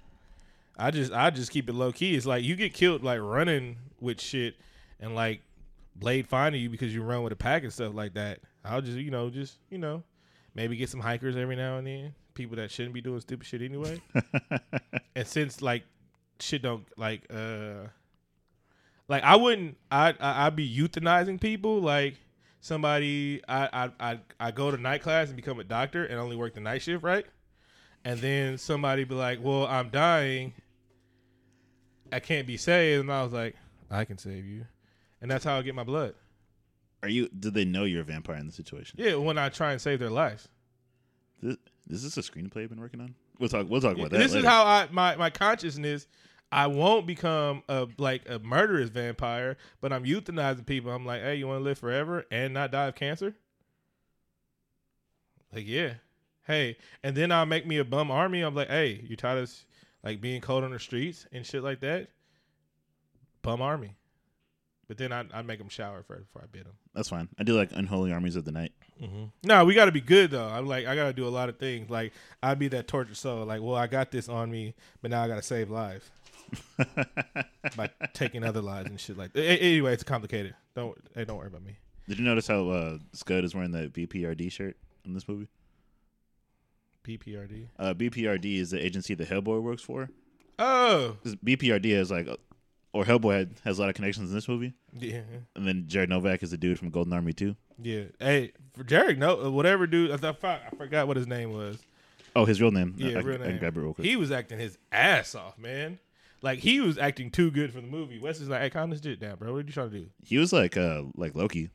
I 0.78 0.90
just, 0.92 1.12
I 1.12 1.30
just 1.30 1.50
keep 1.50 1.68
it 1.68 1.74
low 1.74 1.90
key. 1.90 2.14
It's 2.14 2.24
like 2.24 2.44
you 2.44 2.54
get 2.54 2.72
killed 2.72 3.02
like 3.02 3.20
running 3.20 3.78
with 4.00 4.20
shit 4.20 4.54
and 5.00 5.12
like 5.14 5.42
Blade 5.96 6.28
finding 6.28 6.62
you 6.62 6.70
because 6.70 6.94
you 6.94 7.02
run 7.02 7.24
with 7.24 7.32
a 7.32 7.36
pack 7.36 7.64
and 7.64 7.72
stuff 7.72 7.94
like 7.94 8.14
that. 8.14 8.38
I'll 8.64 8.80
just, 8.80 8.96
you 8.96 9.10
know, 9.10 9.28
just 9.28 9.58
you 9.70 9.78
know, 9.78 10.04
maybe 10.54 10.76
get 10.76 10.88
some 10.88 11.00
hikers 11.00 11.36
every 11.36 11.56
now 11.56 11.78
and 11.78 11.86
then. 11.88 12.14
People 12.38 12.54
that 12.54 12.70
shouldn't 12.70 12.94
be 12.94 13.00
doing 13.00 13.18
stupid 13.18 13.44
shit 13.48 13.62
anyway. 13.62 14.00
and 15.16 15.26
since 15.26 15.60
like 15.60 15.82
shit 16.38 16.62
don't 16.62 16.86
like 16.96 17.22
uh 17.34 17.88
Like 19.08 19.24
I 19.24 19.34
wouldn't. 19.34 19.76
I 19.90 20.14
I 20.20 20.46
I'd 20.46 20.54
be 20.54 20.72
euthanizing 20.72 21.40
people. 21.40 21.80
Like 21.80 22.14
somebody. 22.60 23.42
I 23.48 23.68
I 23.72 23.90
I 24.10 24.20
I 24.38 24.50
go 24.52 24.70
to 24.70 24.76
night 24.76 25.02
class 25.02 25.26
and 25.26 25.34
become 25.34 25.58
a 25.58 25.64
doctor 25.64 26.04
and 26.04 26.20
only 26.20 26.36
work 26.36 26.54
the 26.54 26.60
night 26.60 26.82
shift, 26.82 27.02
right? 27.02 27.26
And 28.04 28.20
then 28.20 28.56
somebody 28.56 29.02
be 29.02 29.16
like, 29.16 29.40
"Well, 29.42 29.66
I'm 29.66 29.88
dying. 29.88 30.52
I 32.12 32.20
can't 32.20 32.46
be 32.46 32.56
saved." 32.56 33.00
And 33.00 33.12
I 33.12 33.24
was 33.24 33.32
like, 33.32 33.56
"I 33.90 34.04
can 34.04 34.16
save 34.16 34.46
you," 34.46 34.64
and 35.20 35.28
that's 35.28 35.44
how 35.44 35.58
I 35.58 35.62
get 35.62 35.74
my 35.74 35.82
blood. 35.82 36.14
Are 37.02 37.08
you? 37.08 37.28
Do 37.28 37.50
they 37.50 37.64
know 37.64 37.82
you're 37.82 38.02
a 38.02 38.04
vampire 38.04 38.36
in 38.36 38.46
the 38.46 38.52
situation? 38.52 39.00
Yeah, 39.02 39.16
when 39.16 39.38
I 39.38 39.48
try 39.48 39.72
and 39.72 39.80
save 39.80 39.98
their 39.98 40.10
lives. 40.10 40.48
This, 41.42 41.56
is 41.88 42.02
this 42.02 42.16
a 42.16 42.30
screenplay 42.30 42.64
I've 42.64 42.70
been 42.70 42.80
working 42.80 43.00
on? 43.00 43.14
We'll 43.38 43.48
talk. 43.48 43.68
We'll 43.68 43.80
talk 43.80 43.96
about 43.96 44.10
that. 44.10 44.18
this 44.18 44.32
later. 44.32 44.46
is 44.46 44.50
how 44.50 44.64
I 44.64 44.88
my 44.90 45.16
my 45.16 45.30
consciousness. 45.30 46.06
I 46.50 46.66
won't 46.66 47.06
become 47.06 47.62
a 47.68 47.86
like 47.98 48.28
a 48.28 48.38
murderous 48.38 48.90
vampire, 48.90 49.56
but 49.80 49.92
I'm 49.92 50.04
euthanizing 50.04 50.64
people. 50.66 50.90
I'm 50.90 51.04
like, 51.04 51.22
hey, 51.22 51.36
you 51.36 51.46
want 51.46 51.60
to 51.60 51.64
live 51.64 51.78
forever 51.78 52.24
and 52.30 52.54
not 52.54 52.72
die 52.72 52.86
of 52.86 52.94
cancer? 52.94 53.34
Like, 55.52 55.66
yeah. 55.66 55.94
Hey, 56.46 56.78
and 57.02 57.14
then 57.14 57.30
I'll 57.30 57.46
make 57.46 57.66
me 57.66 57.76
a 57.76 57.84
bum 57.84 58.10
army. 58.10 58.40
I'm 58.40 58.54
like, 58.54 58.68
hey, 58.68 59.04
you 59.06 59.16
tired 59.16 59.42
of 59.42 59.52
like 60.02 60.20
being 60.20 60.40
cold 60.40 60.64
on 60.64 60.70
the 60.70 60.78
streets 60.78 61.26
and 61.32 61.44
shit 61.44 61.62
like 61.62 61.80
that? 61.80 62.08
Bum 63.42 63.60
army. 63.60 63.96
But 64.88 64.96
then 64.96 65.12
I 65.12 65.24
I 65.34 65.42
make 65.42 65.58
them 65.58 65.68
shower 65.68 66.02
first 66.02 66.24
before 66.26 66.42
I 66.42 66.46
bid 66.50 66.64
them. 66.64 66.72
That's 66.94 67.10
fine. 67.10 67.28
I 67.38 67.42
do 67.44 67.54
like 67.54 67.70
unholy 67.72 68.10
armies 68.12 68.36
of 68.36 68.44
the 68.46 68.52
night. 68.52 68.72
Mm-hmm. 69.02 69.24
No, 69.44 69.64
we 69.66 69.74
got 69.74 69.84
to 69.84 69.92
be 69.92 70.00
good 70.00 70.30
though. 70.30 70.48
I'm 70.48 70.66
like, 70.66 70.86
I 70.86 70.94
got 70.96 71.04
to 71.08 71.12
do 71.12 71.26
a 71.26 71.30
lot 71.30 71.48
of 71.50 71.58
things. 71.58 71.90
Like, 71.90 72.12
I'd 72.42 72.58
be 72.58 72.68
that 72.68 72.88
tortured 72.88 73.16
soul. 73.18 73.44
Like, 73.44 73.60
well, 73.60 73.74
I 73.76 73.86
got 73.86 74.10
this 74.10 74.28
on 74.30 74.50
me, 74.50 74.74
but 75.02 75.10
now 75.10 75.22
I 75.22 75.28
got 75.28 75.36
to 75.36 75.42
save 75.42 75.68
lives 75.70 76.08
by 77.76 77.90
taking 78.14 78.42
other 78.44 78.62
lives 78.62 78.88
and 78.88 78.98
shit 78.98 79.18
like. 79.18 79.32
that. 79.34 79.42
A- 79.42 79.58
Anyway, 79.62 79.92
it's 79.92 80.02
complicated. 80.04 80.54
Don't 80.74 80.96
hey, 81.14 81.24
don't 81.26 81.36
worry 81.36 81.48
about 81.48 81.64
me. 81.64 81.76
Did 82.08 82.18
you 82.18 82.24
notice 82.24 82.46
how 82.46 82.68
uh, 82.70 82.98
Scud 83.12 83.44
is 83.44 83.54
wearing 83.54 83.72
the 83.72 83.88
BPRD 83.88 84.50
shirt 84.50 84.78
in 85.04 85.12
this 85.12 85.28
movie? 85.28 85.48
BPRD. 87.06 87.66
Uh, 87.78 87.94
BPRD 87.94 88.56
is 88.56 88.70
the 88.70 88.84
agency 88.84 89.14
that 89.14 89.28
Hellboy 89.28 89.60
works 89.62 89.82
for. 89.82 90.08
Oh, 90.58 91.16
BPRD 91.44 91.86
is 91.86 92.10
like, 92.10 92.28
or 92.98 93.04
Hellboy 93.04 93.38
had, 93.38 93.50
has 93.64 93.78
a 93.78 93.80
lot 93.82 93.88
of 93.90 93.94
connections 93.94 94.30
in 94.30 94.34
this 94.34 94.48
movie. 94.48 94.74
yeah, 94.92 95.20
And 95.54 95.66
then 95.66 95.84
Jared 95.86 96.10
Nomak 96.10 96.42
is 96.42 96.50
the 96.50 96.56
dude 96.56 96.78
from 96.78 96.90
Golden 96.90 97.12
Army 97.12 97.32
too. 97.32 97.54
yeah. 97.80 98.04
Hey, 98.18 98.52
for 98.74 98.82
Jarek, 98.82 99.18
no, 99.18 99.50
whatever, 99.52 99.86
dude. 99.86 100.10
I, 100.10 100.16
thought, 100.16 100.42
I 100.44 100.74
forgot 100.76 101.06
what 101.06 101.16
his 101.16 101.26
name 101.28 101.52
was. 101.52 101.78
Oh, 102.34 102.44
his 102.44 102.60
real 102.60 102.72
name. 102.72 102.94
Yeah, 102.96 103.18
I, 103.18 103.20
real 103.22 103.40
I, 103.40 103.44
I 103.44 103.46
name. 103.46 103.48
can 103.50 103.58
grab 103.60 103.76
it 103.76 103.80
real 103.80 103.94
quick. 103.94 104.06
He 104.06 104.16
was 104.16 104.32
acting 104.32 104.58
his 104.58 104.76
ass 104.90 105.34
off, 105.36 105.56
man. 105.58 105.98
Like 106.42 106.58
he 106.58 106.80
was 106.80 106.98
acting 106.98 107.30
too 107.30 107.50
good 107.50 107.72
for 107.72 107.80
the 107.80 107.86
movie. 107.86 108.18
Wes 108.18 108.40
is 108.40 108.48
like, 108.48 108.60
"Hey, 108.62 108.70
calm 108.70 108.90
this 108.90 109.00
shit 109.02 109.18
down, 109.20 109.36
bro. 109.36 109.52
What 109.52 109.58
are 109.58 109.66
you 109.66 109.72
trying 109.72 109.90
to 109.90 109.98
do?" 109.98 110.06
He 110.24 110.38
was 110.38 110.52
like, 110.52 110.76
uh, 110.76 111.02
like 111.16 111.34
Loki, 111.34 111.70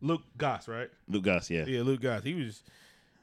Luke 0.00 0.22
Goss, 0.36 0.68
right? 0.68 0.88
Luke 1.08 1.24
Goss. 1.24 1.50
Yeah. 1.50 1.64
Yeah, 1.66 1.82
Luke 1.82 2.00
Goss. 2.00 2.22
He 2.24 2.32
was, 2.34 2.62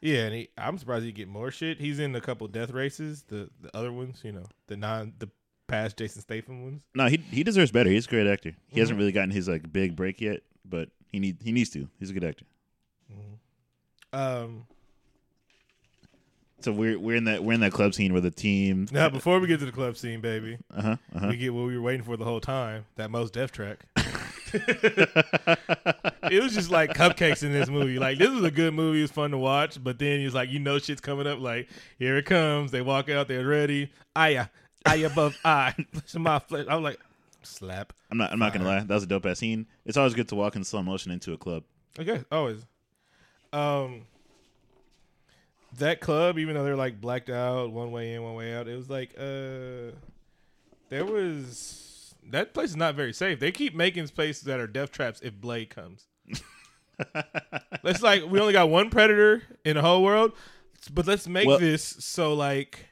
yeah, 0.01 0.25
and 0.25 0.35
he, 0.35 0.49
I'm 0.57 0.77
surprised 0.77 1.05
he 1.05 1.11
get 1.11 1.27
more 1.27 1.49
shit. 1.49 1.79
He's 1.79 1.97
in 1.99 2.13
a 2.15 2.21
couple 2.21 2.47
death 2.47 2.69
races, 2.71 3.23
the 3.27 3.49
the 3.61 3.75
other 3.75 3.91
ones, 3.91 4.21
you 4.23 4.31
know, 4.31 4.45
the 4.67 4.77
non 4.77 5.13
the 5.19 5.29
past 5.67 5.97
Jason 5.97 6.21
Statham 6.21 6.63
ones. 6.63 6.83
No, 6.93 7.07
he 7.07 7.17
he 7.31 7.43
deserves 7.43 7.71
better. 7.71 7.89
He's 7.89 8.05
a 8.05 8.09
great 8.09 8.27
actor. 8.27 8.49
He 8.49 8.55
Mm-hmm. 8.71 8.79
hasn't 8.79 8.99
really 8.99 9.11
gotten 9.11 9.31
his 9.31 9.47
like 9.47 9.71
big 9.71 9.95
break 9.95 10.21
yet, 10.21 10.41
but 10.63 10.89
he 11.11 11.19
need 11.19 11.37
he 11.43 11.51
needs 11.51 11.69
to. 11.71 11.87
He's 11.99 12.09
a 12.09 12.13
good 12.13 12.23
actor. 12.23 12.45
Um, 14.13 14.65
So 16.61 16.71
we're 16.71 16.97
we're 16.97 17.15
in 17.17 17.25
that 17.25 17.43
we're 17.43 17.53
in 17.53 17.59
that 17.59 17.73
club 17.73 17.93
scene 17.93 18.11
where 18.13 18.21
the 18.21 18.31
team. 18.31 18.87
now 18.91 19.09
before 19.09 19.39
we 19.39 19.47
get 19.47 19.59
to 19.59 19.65
the 19.65 19.71
club 19.71 19.97
scene, 19.97 20.21
baby, 20.21 20.57
Uh 20.75 20.81
huh. 20.81 20.95
Uh 21.13 21.19
huh. 21.19 21.27
we 21.29 21.37
get 21.37 21.53
what 21.53 21.65
we 21.67 21.75
were 21.75 21.81
waiting 21.83 22.03
for 22.03 22.15
the 22.17 22.23
whole 22.25 22.39
time. 22.39 22.85
That 22.95 23.11
Mos 23.11 23.29
Def 23.31 23.51
track. 23.51 23.79
it 24.55 26.41
was 26.41 26.53
just 26.53 26.71
like 26.71 26.93
cupcakes 26.93 27.43
in 27.43 27.51
this 27.51 27.69
movie. 27.69 27.99
Like 27.99 28.17
this 28.17 28.29
was 28.29 28.43
a 28.43 28.51
good 28.51 28.73
movie. 28.73 28.99
It 28.99 29.03
was 29.03 29.11
fun 29.11 29.31
to 29.31 29.37
watch. 29.37 29.83
But 29.83 29.99
then 29.99 30.21
it's 30.21 30.33
like 30.35 30.49
you 30.49 30.59
know 30.59 30.79
shit's 30.79 31.01
coming 31.01 31.27
up. 31.27 31.39
Like 31.39 31.67
here 31.99 32.17
it 32.17 32.25
comes. 32.25 32.71
They 32.71 32.81
walk 32.81 33.09
out. 33.09 33.27
They're 33.27 33.45
ready. 33.45 33.91
Aya, 34.15 34.45
eye 34.85 34.95
above 34.97 35.37
eye. 35.45 35.73
Of 35.93 36.15
my 36.21 36.39
flesh. 36.39 36.65
I 36.69 36.75
was 36.75 36.83
like, 36.83 36.99
slap. 37.43 37.93
I'm 38.11 38.17
not 38.17 38.31
I'm 38.31 38.39
not 38.39 38.53
gonna 38.53 38.65
lie. 38.65 38.79
That 38.79 38.93
was 38.93 39.03
a 39.03 39.07
dope 39.07 39.25
ass 39.25 39.39
scene. 39.39 39.65
It's 39.85 39.97
always 39.97 40.13
good 40.13 40.27
to 40.29 40.35
walk 40.35 40.55
in 40.55 40.63
slow 40.63 40.81
motion 40.83 41.11
into 41.11 41.33
a 41.33 41.37
club. 41.37 41.63
Okay, 41.99 42.23
always. 42.31 42.65
Um, 43.53 44.01
that 45.77 46.01
club, 46.01 46.37
even 46.39 46.55
though 46.55 46.63
they're 46.63 46.75
like 46.75 46.99
blacked 46.99 47.29
out, 47.29 47.71
one 47.71 47.91
way 47.91 48.13
in, 48.13 48.23
one 48.23 48.35
way 48.35 48.53
out, 48.55 48.67
it 48.67 48.75
was 48.75 48.89
like, 48.89 49.11
uh, 49.17 49.91
there 50.89 51.05
was 51.05 52.13
that 52.31 52.53
place 52.53 52.69
is 52.71 52.75
not 52.75 52.95
very 52.95 53.13
safe. 53.13 53.39
They 53.39 53.51
keep 53.51 53.75
making 53.75 54.07
places 54.09 54.43
that 54.43 54.59
are 54.59 54.67
death 54.67 54.91
traps 54.91 55.21
if 55.21 55.33
Blade 55.39 55.69
comes. 55.69 56.05
It's 57.83 58.01
like 58.01 58.23
we 58.25 58.39
only 58.39 58.53
got 58.53 58.69
one 58.69 58.89
predator 58.89 59.43
in 59.65 59.75
the 59.75 59.81
whole 59.81 60.01
world, 60.01 60.31
but 60.93 61.05
let's 61.05 61.27
make 61.27 61.45
Well- 61.47 61.59
this 61.59 61.83
so 61.83 62.33
like 62.33 62.87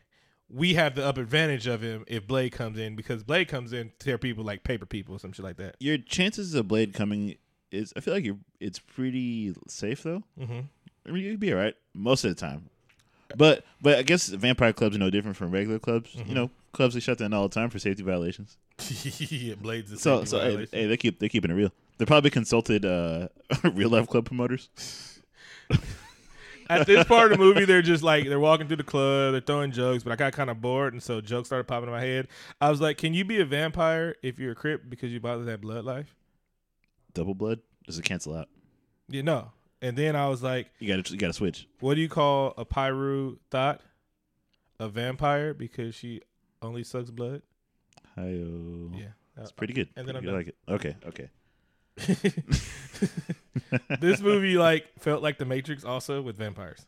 we 0.54 0.76
have 0.76 0.96
the 0.96 1.06
up 1.06 1.18
advantage 1.18 1.66
of 1.68 1.82
him 1.82 2.04
if 2.08 2.28
Blade 2.28 2.52
comes 2.52 2.78
in 2.78 2.96
because 2.96 3.24
Blade 3.24 3.48
comes 3.48 3.74
in 3.74 3.92
to 4.00 4.06
tear 4.06 4.18
people 4.18 4.44
like 4.44 4.64
paper 4.64 4.86
people 4.86 5.16
or 5.16 5.20
some 5.20 5.32
shit 5.32 5.44
like 5.44 5.58
that. 5.58 5.76
Your 5.80 5.98
chances 5.98 6.54
of 6.54 6.68
Blade 6.68 6.94
coming 6.94 7.38
is 7.72 7.94
I 7.98 8.02
feel 8.02 8.14
like 8.14 8.24
you're 8.24 8.38
it's 8.60 8.80
pretty 8.80 9.56
safe 9.68 10.04
though. 10.04 10.24
Mm-hmm. 10.40 10.60
I 11.08 11.12
mean, 11.12 11.24
you'd 11.24 11.40
be 11.40 11.52
all 11.52 11.60
right 11.60 11.76
most 11.94 12.24
of 12.24 12.30
the 12.30 12.40
time. 12.40 12.70
But 13.36 13.66
but 13.82 13.98
I 13.98 14.04
guess 14.04 14.28
vampire 14.28 14.74
clubs 14.74 14.96
are 14.96 15.00
no 15.00 15.10
different 15.10 15.38
from 15.38 15.52
regular 15.52 15.80
clubs. 15.80 16.14
Mm-hmm. 16.14 16.30
You 16.30 16.36
know, 16.36 16.50
clubs 16.72 16.94
they 16.94 17.00
shut 17.00 17.18
down 17.18 17.34
all 17.34 17.48
the 17.48 17.56
time 17.56 17.70
for 17.70 17.80
safety 17.80 18.04
violations. 18.04 18.58
yeah, 19.30 19.56
Blade's 19.56 19.92
a 19.92 19.98
So 19.98 20.24
so 20.26 20.40
hey, 20.40 20.68
hey, 20.72 20.86
they 20.86 20.98
keep 20.98 21.20
they 21.20 21.30
keeping 21.30 21.50
it 21.50 21.56
real. 21.56 21.72
They 21.98 22.06
probably 22.06 22.30
consulted 22.30 22.86
uh, 22.86 23.30
real 23.64 23.90
life 23.90 24.08
club 24.08 24.26
promoters. 24.26 24.70
At 26.70 26.88
this 26.88 27.04
part 27.06 27.32
of 27.32 27.38
the 27.38 27.44
movie, 27.44 27.66
they're 27.66 27.82
just 27.82 28.04
like 28.04 28.26
they're 28.28 28.40
walking 28.40 28.68
through 28.68 28.78
the 28.78 28.84
club, 28.84 29.34
they're 29.34 29.42
throwing 29.42 29.72
jokes, 29.72 30.04
but 30.04 30.12
I 30.14 30.16
got 30.16 30.34
kind 30.34 30.50
of 30.50 30.62
bored, 30.62 30.94
and 30.94 31.02
so 31.02 31.22
jokes 31.22 31.50
started 31.50 31.68
popping 31.68 31.90
in 31.90 31.94
my 31.94 32.02
head. 32.02 32.28
I 32.62 32.70
was 32.70 32.82
like, 32.82 32.98
"Can 32.98 33.14
you 33.14 33.26
be 33.26 33.40
a 33.40 33.46
vampire 33.46 34.16
if 34.24 34.40
you're 34.40 34.52
a 34.52 34.56
crip 34.56 34.90
because 34.90 35.12
you 35.12 35.20
bother 35.20 35.44
that 35.46 35.62
blood 35.62 35.86
life?" 35.86 36.16
Double 37.14 37.36
blood 37.36 37.60
does 37.86 38.00
it 38.00 38.06
cancel 38.06 38.36
out? 38.36 38.50
You 39.08 39.24
know. 39.24 39.52
And 39.82 39.98
then 39.98 40.16
I 40.16 40.30
was 40.30 40.42
like, 40.42 40.72
You 40.80 40.88
got 40.96 41.06
to 41.06 41.12
you 41.12 41.20
got 41.20 41.28
to 41.28 41.34
switch. 41.34 41.68
"What 41.82 41.96
do 41.96 42.02
you 42.02 42.08
call 42.10 42.54
a 42.58 42.66
pyru 42.66 43.38
thought? 43.52 43.82
A 44.80 44.88
vampire 44.88 45.54
because 45.54 45.94
she 45.94 46.22
only 46.62 46.84
sucks 46.84 47.12
blood?" 47.12 47.42
Hi-yo. 48.16 48.92
Yeah, 48.96 49.08
It's 49.38 49.52
pretty 49.52 49.74
good. 49.74 49.90
And 49.96 50.06
Pretty 50.06 50.20
I'm 50.20 50.24
good. 50.24 50.34
I 50.34 50.38
like 50.38 50.48
it. 50.48 50.56
Okay, 50.70 50.96
okay. 51.08 51.30
this 54.00 54.20
movie 54.20 54.58
like 54.58 54.88
felt 55.00 55.22
like 55.22 55.38
The 55.38 55.46
Matrix, 55.46 55.84
also 55.84 56.22
with 56.22 56.38
vampires. 56.38 56.86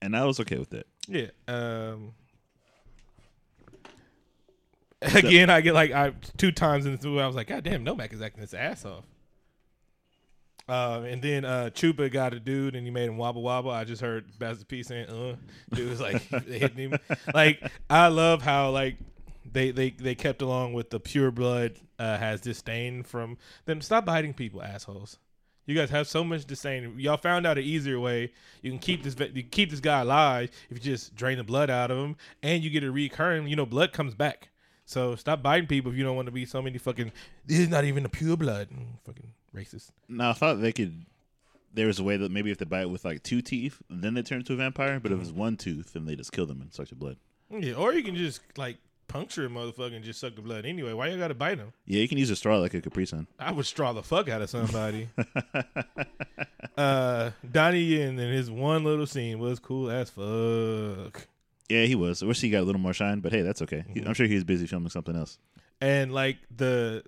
And 0.00 0.16
I 0.16 0.24
was 0.24 0.38
okay 0.40 0.58
with 0.58 0.70
that. 0.70 0.86
Yeah. 1.08 1.28
Um 1.48 2.14
Again, 5.02 5.50
I 5.50 5.60
get 5.60 5.74
like 5.74 5.92
I 5.92 6.12
two 6.36 6.52
times 6.52 6.86
in 6.86 6.92
this 6.96 7.04
movie, 7.04 7.20
I 7.20 7.26
was 7.26 7.36
like, 7.36 7.48
God 7.48 7.64
damn, 7.64 7.84
Nomak 7.84 8.12
is 8.12 8.22
acting 8.22 8.40
his 8.40 8.54
ass 8.54 8.84
off. 8.84 9.04
Um, 10.66 11.04
and 11.04 11.20
then 11.20 11.44
uh 11.44 11.70
Chupa 11.74 12.10
got 12.10 12.32
a 12.32 12.40
dude 12.40 12.74
and 12.74 12.86
he 12.86 12.90
made 12.90 13.08
him 13.08 13.18
wobble 13.18 13.42
wobble. 13.42 13.70
I 13.70 13.84
just 13.84 14.00
heard 14.00 14.26
Master 14.40 14.64
P 14.64 14.82
saying, 14.82 15.10
uh, 15.10 15.36
dude 15.74 15.90
was 15.90 16.00
like 16.00 16.22
hitting 16.46 16.90
him. 16.90 16.98
Like, 17.34 17.62
I 17.90 18.08
love 18.08 18.40
how 18.40 18.70
like 18.70 18.96
they 19.50 19.70
they 19.70 19.90
they 19.90 20.14
kept 20.14 20.42
along 20.42 20.72
with 20.72 20.90
the 20.90 21.00
pure 21.00 21.30
blood 21.30 21.78
uh 21.98 22.16
has 22.18 22.40
disdain 22.40 23.02
from 23.02 23.36
them. 23.66 23.80
Stop 23.80 24.04
biting 24.04 24.34
people, 24.34 24.62
assholes. 24.62 25.18
You 25.66 25.74
guys 25.74 25.88
have 25.90 26.06
so 26.06 26.22
much 26.22 26.44
disdain. 26.44 26.94
Y'all 26.98 27.16
found 27.16 27.46
out 27.46 27.56
an 27.56 27.64
easier 27.64 27.98
way. 27.98 28.32
You 28.60 28.70
can 28.70 28.78
keep 28.78 29.02
this 29.02 29.16
you 29.32 29.42
keep 29.42 29.70
this 29.70 29.80
guy 29.80 30.00
alive 30.00 30.50
if 30.68 30.76
you 30.76 30.82
just 30.92 31.14
drain 31.14 31.38
the 31.38 31.44
blood 31.44 31.70
out 31.70 31.90
of 31.90 31.98
him, 31.98 32.16
and 32.42 32.62
you 32.62 32.70
get 32.70 32.84
a 32.84 32.90
recurring. 32.90 33.48
You 33.48 33.56
know, 33.56 33.66
blood 33.66 33.92
comes 33.92 34.14
back. 34.14 34.50
So 34.86 35.16
stop 35.16 35.42
biting 35.42 35.66
people 35.66 35.90
if 35.90 35.96
you 35.96 36.04
don't 36.04 36.16
want 36.16 36.26
to 36.26 36.32
be 36.32 36.44
so 36.44 36.60
many 36.60 36.76
fucking. 36.76 37.12
This 37.46 37.58
is 37.58 37.68
not 37.68 37.84
even 37.84 38.02
the 38.02 38.10
pure 38.10 38.36
blood. 38.36 38.68
Mm, 38.70 38.98
Fucking 39.06 39.32
racist. 39.56 39.90
Now 40.08 40.30
I 40.30 40.32
thought 40.34 40.60
they 40.60 40.72
could. 40.72 41.06
There 41.72 41.86
was 41.86 41.98
a 41.98 42.04
way 42.04 42.18
that 42.18 42.30
maybe 42.30 42.50
if 42.50 42.58
they 42.58 42.66
bite 42.66 42.90
with 42.90 43.04
like 43.04 43.22
two 43.22 43.40
teeth, 43.40 43.80
then 43.88 44.14
they 44.14 44.22
turn 44.22 44.40
into 44.40 44.52
a 44.52 44.56
vampire. 44.56 45.00
But 45.00 45.12
if 45.12 45.20
it's 45.20 45.30
one 45.30 45.56
tooth, 45.56 45.92
then 45.94 46.04
they 46.04 46.14
just 46.14 46.30
kill 46.32 46.46
them 46.46 46.60
and 46.60 46.72
suck 46.72 46.88
their 46.88 46.98
blood. 46.98 47.16
Yeah, 47.50 47.74
or 47.74 47.94
you 47.94 48.02
can 48.02 48.14
just 48.14 48.42
like 48.56 48.76
puncture 49.08 49.46
a 49.46 49.48
motherfucker 49.48 49.94
and 49.94 50.04
just 50.04 50.20
suck 50.20 50.34
the 50.36 50.42
blood 50.42 50.64
anyway. 50.66 50.92
Why 50.92 51.08
you 51.08 51.18
gotta 51.18 51.34
bite 51.34 51.58
him? 51.58 51.72
Yeah, 51.86 52.00
you 52.00 52.08
can 52.08 52.18
use 52.18 52.30
a 52.30 52.36
straw 52.36 52.58
like 52.58 52.74
a 52.74 52.80
Capri 52.80 53.06
Sun. 53.06 53.26
I 53.38 53.52
would 53.52 53.66
straw 53.66 53.92
the 53.92 54.02
fuck 54.02 54.28
out 54.28 54.42
of 54.42 54.50
somebody. 54.50 55.08
uh, 56.76 57.30
Donnie 57.50 57.80
Yen 57.80 58.18
and 58.18 58.32
his 58.32 58.50
one 58.50 58.84
little 58.84 59.06
scene 59.06 59.38
was 59.38 59.58
cool 59.58 59.90
as 59.90 60.10
fuck. 60.10 61.26
Yeah, 61.68 61.84
he 61.84 61.94
was. 61.94 62.22
I 62.22 62.26
wish 62.26 62.40
he 62.40 62.50
got 62.50 62.60
a 62.60 62.64
little 62.66 62.80
more 62.80 62.92
shine, 62.92 63.20
but 63.20 63.32
hey, 63.32 63.42
that's 63.42 63.62
okay. 63.62 63.84
He- 63.92 64.02
I'm 64.04 64.14
sure 64.14 64.26
he 64.26 64.34
was 64.34 64.44
busy 64.44 64.66
filming 64.66 64.90
something 64.90 65.16
else. 65.16 65.38
And 65.80 66.12
like 66.12 66.38
the 66.54 67.02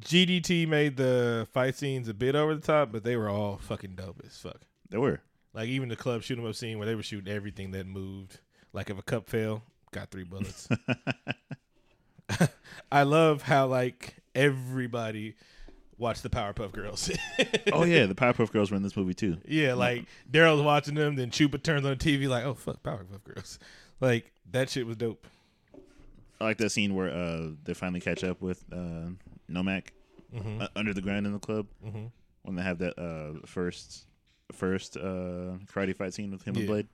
GDT 0.00 0.66
made 0.66 0.96
the 0.96 1.46
fight 1.52 1.74
scenes 1.76 2.08
a 2.08 2.14
bit 2.14 2.34
over 2.34 2.54
the 2.54 2.60
top, 2.60 2.92
but 2.92 3.04
they 3.04 3.16
were 3.16 3.28
all 3.28 3.58
fucking 3.58 3.94
dope 3.96 4.20
as 4.24 4.36
fuck. 4.38 4.60
They 4.88 4.98
were. 4.98 5.20
Like 5.52 5.68
even 5.68 5.88
the 5.88 5.96
club 5.96 6.22
shoot 6.22 6.38
'em 6.38 6.46
up 6.46 6.54
scene 6.54 6.78
where 6.78 6.86
they 6.86 6.94
were 6.94 7.02
shooting 7.02 7.32
everything 7.32 7.72
that 7.72 7.86
moved. 7.86 8.40
Like 8.72 8.88
if 8.88 8.98
a 8.98 9.02
cup 9.02 9.28
fell, 9.28 9.64
got 9.92 10.10
three 10.10 10.24
bullets. 10.24 10.68
I 12.92 13.02
love 13.04 13.42
how 13.42 13.66
like 13.66 14.14
everybody 14.34 15.34
watched 15.98 16.22
the 16.22 16.30
Powerpuff 16.30 16.72
Girls. 16.72 17.10
oh 17.72 17.84
yeah, 17.84 18.06
the 18.06 18.14
Powerpuff 18.14 18.52
Girls 18.52 18.70
were 18.70 18.76
in 18.76 18.82
this 18.82 18.96
movie 18.96 19.14
too. 19.14 19.38
Yeah, 19.46 19.74
like 19.74 20.06
Daryl's 20.30 20.62
watching 20.62 20.94
them, 20.94 21.16
then 21.16 21.30
Chupa 21.30 21.62
turns 21.62 21.84
on 21.84 21.96
the 21.96 21.96
TV 21.96 22.28
like, 22.28 22.44
oh 22.44 22.54
fuck, 22.54 22.82
Powerpuff 22.82 23.24
Girls. 23.24 23.58
Like 24.00 24.32
that 24.50 24.70
shit 24.70 24.86
was 24.86 24.96
dope. 24.96 25.26
I 26.40 26.44
like 26.44 26.58
that 26.58 26.70
scene 26.70 26.94
where 26.94 27.10
uh, 27.10 27.48
they 27.64 27.74
finally 27.74 28.00
catch 28.00 28.24
up 28.24 28.40
with 28.40 28.64
uh, 28.72 29.10
Nomak 29.50 29.88
Mm-hmm. 30.34 30.62
uh, 30.62 30.68
under 30.76 30.94
the 30.94 31.00
ground 31.02 31.26
in 31.26 31.32
the 31.32 31.40
club 31.40 31.66
when 31.80 32.54
they 32.54 32.62
have 32.62 32.78
that 32.78 32.96
uh, 32.96 33.44
first 33.48 34.06
first 34.52 34.96
uh, 34.96 35.58
karate 35.66 35.92
fight 35.96 36.14
scene 36.14 36.30
with 36.30 36.44
him 36.44 36.54
Yeah. 36.54 36.60
and 36.60 36.68
Blade. 36.68 36.88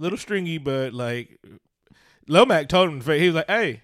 Little 0.00 0.18
stringy, 0.18 0.56
but 0.58 0.94
like 0.94 1.38
Nomak 2.28 2.68
told 2.68 2.88
him 2.88 3.00
he 3.18 3.26
was 3.26 3.34
like, 3.34 3.48
Hey, 3.50 3.82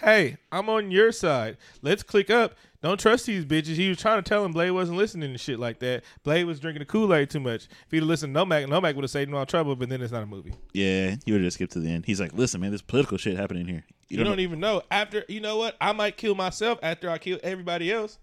hey, 0.00 0.36
I'm 0.52 0.68
on 0.68 0.90
your 0.90 1.10
side. 1.10 1.56
Let's 1.82 2.02
click 2.02 2.28
up. 2.30 2.54
Don't 2.82 3.00
trust 3.00 3.24
these 3.24 3.46
bitches. 3.46 3.76
He 3.76 3.88
was 3.88 3.96
trying 3.96 4.22
to 4.22 4.28
tell 4.28 4.44
him 4.44 4.52
Blade 4.52 4.72
wasn't 4.72 4.98
listening 4.98 5.32
to 5.32 5.38
shit 5.38 5.58
like 5.58 5.78
that. 5.78 6.04
Blade 6.22 6.44
was 6.44 6.60
drinking 6.60 6.80
the 6.80 6.84
Kool-Aid 6.84 7.30
too 7.30 7.40
much. 7.40 7.64
If 7.64 7.90
he'd 7.90 8.00
have 8.00 8.06
listened 8.08 8.34
to 8.34 8.40
Nomak, 8.44 8.66
Nomak 8.66 8.94
would 8.94 9.04
have 9.04 9.10
saved 9.10 9.30
him 9.30 9.36
all 9.36 9.46
trouble, 9.46 9.74
but 9.74 9.88
then 9.88 10.02
it's 10.02 10.12
not 10.12 10.22
a 10.22 10.26
movie. 10.26 10.52
Yeah, 10.74 11.16
you 11.24 11.32
would 11.32 11.40
have 11.40 11.46
just 11.46 11.54
skipped 11.54 11.72
to 11.72 11.80
the 11.80 11.88
end. 11.88 12.04
He's 12.04 12.20
like, 12.20 12.34
"Listen, 12.34 12.60
man, 12.60 12.70
there's 12.72 12.82
political 12.82 13.16
shit 13.16 13.38
happening 13.38 13.66
here. 13.66 13.84
You, 13.88 13.94
You 14.08 14.16
don't, 14.18 14.26
don't." 14.26 14.36
know- 14.36 14.42
even 14.42 14.60
know. 14.60 14.82
After 14.90 15.24
you 15.28 15.40
know 15.40 15.56
what? 15.56 15.76
I 15.80 15.92
might 15.92 16.18
kill 16.18 16.34
myself 16.34 16.78
after 16.82 17.08
I 17.08 17.16
kill 17.16 17.38
everybody 17.42 17.90
else. 17.90 18.18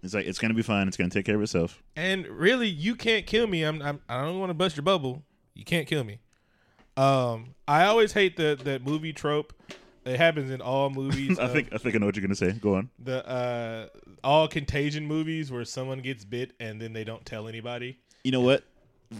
He's 0.00 0.14
like, 0.14 0.26
"It's 0.26 0.38
gonna 0.38 0.54
be 0.54 0.62
fine. 0.62 0.86
It's 0.86 0.96
gonna 0.96 1.10
take 1.10 1.26
care 1.26 1.34
of 1.34 1.42
itself." 1.42 1.82
And 1.96 2.24
really, 2.28 2.68
you 2.68 2.94
can't 2.94 3.26
kill 3.26 3.48
me. 3.48 3.64
I'm, 3.64 3.82
I'm 3.82 4.00
I 4.08 4.22
don't 4.22 4.38
want 4.38 4.50
to 4.50 4.54
bust 4.54 4.76
your 4.76 4.84
bubble. 4.84 5.24
You 5.54 5.64
can't 5.64 5.88
kill 5.88 6.04
me. 6.04 6.20
Um, 6.96 7.54
I 7.66 7.84
always 7.86 8.12
hate 8.12 8.36
the 8.36 8.58
that 8.64 8.82
movie 8.84 9.12
trope. 9.12 9.52
It 10.04 10.16
happens 10.18 10.50
in 10.50 10.60
all 10.60 10.90
movies. 10.90 11.38
I 11.40 11.44
of 11.44 11.52
think 11.52 11.68
I 11.72 11.78
think 11.78 11.94
I 11.94 11.98
know 11.98 12.06
what 12.06 12.16
you're 12.16 12.22
gonna 12.22 12.34
say. 12.34 12.52
Go 12.52 12.74
on. 12.76 12.90
the 12.98 13.26
uh 13.26 13.88
all 14.22 14.48
contagion 14.48 15.06
movies 15.06 15.50
where 15.50 15.64
someone 15.64 16.00
gets 16.00 16.24
bit 16.24 16.52
and 16.60 16.80
then 16.80 16.92
they 16.92 17.04
don't 17.04 17.24
tell 17.24 17.48
anybody. 17.48 17.98
You 18.22 18.32
know 18.32 18.40
what? 18.40 18.64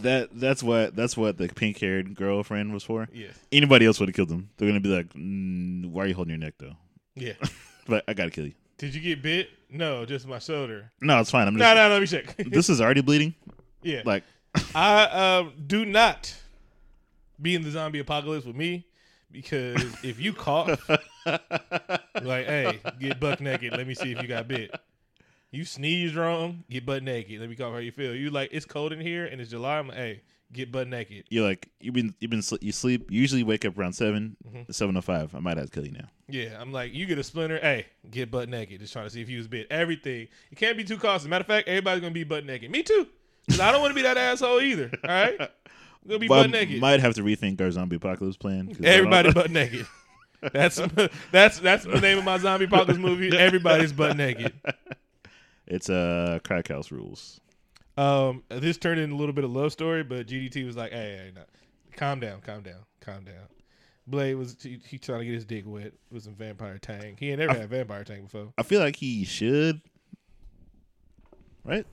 That 0.01 0.29
that's 0.33 0.61
what 0.63 0.95
that's 0.95 1.15
what 1.17 1.37
the 1.37 1.47
pink 1.47 1.79
haired 1.79 2.15
girlfriend 2.15 2.73
was 2.73 2.83
for. 2.83 3.07
Yes. 3.13 3.33
Anybody 3.51 3.85
else 3.85 3.99
would 3.99 4.09
have 4.09 4.15
killed 4.15 4.29
him. 4.31 4.49
They're 4.57 4.67
gonna 4.67 4.79
be 4.79 4.89
like, 4.89 5.09
mm, 5.13 5.85
"Why 5.91 6.03
are 6.03 6.07
you 6.07 6.15
holding 6.15 6.31
your 6.31 6.39
neck 6.39 6.55
though?" 6.59 6.75
Yeah. 7.15 7.33
But 7.87 8.03
I 8.07 8.13
gotta 8.15 8.31
kill 8.31 8.47
you. 8.47 8.53
Did 8.79 8.95
you 8.95 8.99
get 9.01 9.21
bit? 9.21 9.49
No, 9.69 10.05
just 10.05 10.25
my 10.27 10.39
shoulder. 10.39 10.91
No, 11.01 11.19
it's 11.19 11.29
fine. 11.29 11.47
I'm 11.47 11.53
No, 11.55 11.65
just. 11.65 11.75
no, 11.75 11.87
let 11.89 12.01
me 12.01 12.07
check. 12.07 12.35
This 12.51 12.67
is 12.67 12.81
already 12.81 13.01
bleeding. 13.01 13.35
yeah. 13.83 14.01
Like, 14.05 14.23
I 14.73 15.03
um 15.39 15.53
do 15.67 15.85
not 15.85 16.33
be 17.41 17.55
in 17.55 17.63
the 17.63 17.71
zombie 17.71 17.99
apocalypse 17.99 18.45
with 18.45 18.55
me 18.55 18.85
because 19.31 19.83
if 20.03 20.19
you 20.19 20.33
cough, 20.33 20.79
like, 22.21 22.45
hey, 22.45 22.79
get 22.99 23.19
buck 23.19 23.41
naked. 23.41 23.73
Let 23.73 23.87
me 23.87 23.93
see 23.93 24.11
if 24.11 24.21
you 24.21 24.27
got 24.27 24.47
bit. 24.47 24.73
You 25.51 25.63
sneeze 25.65 26.15
wrong, 26.15 26.63
get 26.69 26.85
butt 26.85 27.03
naked. 27.03 27.39
Let 27.39 27.49
me 27.49 27.55
cough 27.55 27.71
how 27.73 27.79
you 27.79 27.91
feel. 27.91 28.13
You 28.15 28.29
like 28.29 28.49
it's 28.51 28.65
cold 28.65 28.91
in 28.91 28.99
here 28.99 29.25
and 29.25 29.39
it's 29.39 29.49
July. 29.49 29.79
I'm 29.79 29.87
like, 29.87 29.97
hey, 29.97 30.21
get 30.51 30.71
butt 30.71 30.87
naked. 30.87 31.25
you're 31.29 31.45
like 31.47 31.69
you've 31.79 31.93
been 31.93 32.13
you've 32.19 32.31
been 32.31 32.41
sl- 32.41 32.57
you 32.61 32.71
sleep. 32.71 33.09
You 33.09 33.21
usually 33.21 33.43
wake 33.43 33.63
up 33.65 33.77
around 33.77 33.93
7 33.93 34.35
Mm-hmm. 34.47 34.71
seven 34.71 34.97
o 34.97 35.01
five. 35.01 35.33
I 35.33 35.39
might 35.39 35.57
have 35.57 35.67
to 35.67 35.71
kill 35.71 35.85
you 35.85 35.93
now. 35.93 36.07
Yeah, 36.27 36.59
I'm 36.59 36.71
like, 36.73 36.93
you 36.93 37.05
get 37.05 37.17
a 37.19 37.23
splinter. 37.23 37.57
Hey, 37.59 37.85
get 38.09 38.31
butt 38.31 38.49
naked. 38.49 38.79
Just 38.81 38.91
trying 38.93 39.05
to 39.05 39.09
see 39.09 39.21
if 39.21 39.29
you 39.29 39.37
was 39.37 39.47
bit. 39.47 39.67
Everything. 39.69 40.27
You 40.49 40.57
can't 40.57 40.75
be 40.77 40.83
too 40.83 40.97
cautious. 40.97 41.27
Matter 41.27 41.41
of 41.43 41.47
fact, 41.47 41.67
everybody's 41.67 42.01
gonna 42.01 42.13
be 42.13 42.23
butt 42.23 42.45
naked. 42.45 42.69
Me 42.71 42.83
too. 42.83 43.07
Cause 43.49 43.59
I 43.59 43.71
don't 43.71 43.79
want 43.81 43.91
to 43.91 43.95
be 43.95 44.01
that 44.01 44.17
asshole 44.17 44.59
either. 44.59 44.89
All 45.03 45.09
right, 45.09 45.37
Gonna 46.07 46.19
be 46.19 46.27
But 46.27 46.43
butt 46.43 46.51
naked. 46.51 46.79
might 46.81 46.99
have 46.99 47.15
to 47.15 47.23
rethink 47.23 47.59
our 47.61 47.71
zombie 47.71 47.95
apocalypse 47.95 48.37
plan. 48.37 48.69
I 48.83 48.85
Everybody 48.87 49.31
butt 49.33 49.51
naked. 49.51 49.87
That's 50.53 50.79
that's 51.31 51.57
that's 51.59 51.85
the 51.85 51.99
name 51.99 52.19
of 52.19 52.23
my 52.23 52.37
zombie 52.37 52.65
apocalypse 52.65 52.99
movie. 52.99 53.35
Everybody's 53.35 53.91
butt 53.93 54.15
naked. 54.17 54.53
It's 55.67 55.89
uh 55.89 56.37
crack 56.43 56.67
house 56.67 56.91
rules. 56.91 57.39
Um, 57.97 58.43
this 58.49 58.77
turned 58.77 58.99
into 58.99 59.15
a 59.15 59.17
little 59.17 59.33
bit 59.33 59.43
of 59.43 59.49
love 59.51 59.71
story, 59.71 60.03
but 60.03 60.27
GDT 60.27 60.63
was 60.63 60.77
like, 60.77 60.91
"Hey, 60.91 61.17
hey, 61.17 61.31
no. 61.33 61.41
calm 61.95 62.19
down, 62.19 62.41
calm 62.41 62.61
down, 62.61 62.81
calm 62.99 63.23
down." 63.23 63.47
Blade 64.05 64.35
was 64.35 64.57
he, 64.61 64.79
he 64.87 64.99
trying 64.99 65.21
to 65.21 65.25
get 65.25 65.33
his 65.33 65.45
dick 65.45 65.63
wet 65.65 65.93
with 66.11 66.21
some 66.21 66.35
vampire 66.35 66.77
tang. 66.77 67.15
He 67.19 67.31
ain't 67.31 67.39
never 67.39 67.53
had 67.55 67.67
vampire 67.67 68.03
tang 68.03 68.23
before. 68.25 68.53
I 68.59 68.61
feel 68.61 68.79
like 68.79 68.95
he 68.97 69.23
should. 69.25 69.81
Right? 71.63 71.87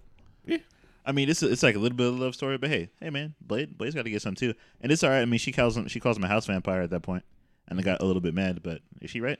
Yeah. 0.44 0.58
I 1.04 1.12
mean, 1.12 1.28
it's 1.28 1.42
it's 1.42 1.62
like 1.62 1.74
a 1.74 1.78
little 1.78 1.96
bit 1.96 2.06
of 2.08 2.18
a 2.18 2.22
love 2.22 2.34
story, 2.34 2.58
but 2.58 2.70
hey, 2.70 2.88
hey 3.00 3.10
man, 3.10 3.34
Blade 3.40 3.76
Blade's 3.76 3.94
got 3.94 4.04
to 4.04 4.10
get 4.10 4.22
some 4.22 4.34
too, 4.34 4.54
and 4.80 4.92
it's 4.92 5.02
all 5.02 5.10
right. 5.10 5.20
I 5.22 5.24
mean, 5.24 5.38
she 5.38 5.52
calls 5.52 5.76
him 5.76 5.88
she 5.88 6.00
calls 6.00 6.16
him 6.16 6.24
a 6.24 6.28
house 6.28 6.46
vampire 6.46 6.82
at 6.82 6.90
that 6.90 7.02
point, 7.02 7.24
and 7.68 7.78
I 7.78 7.82
got 7.82 8.00
a 8.00 8.04
little 8.04 8.22
bit 8.22 8.34
mad, 8.34 8.62
but 8.62 8.80
is 9.00 9.10
she 9.10 9.20
right? 9.20 9.38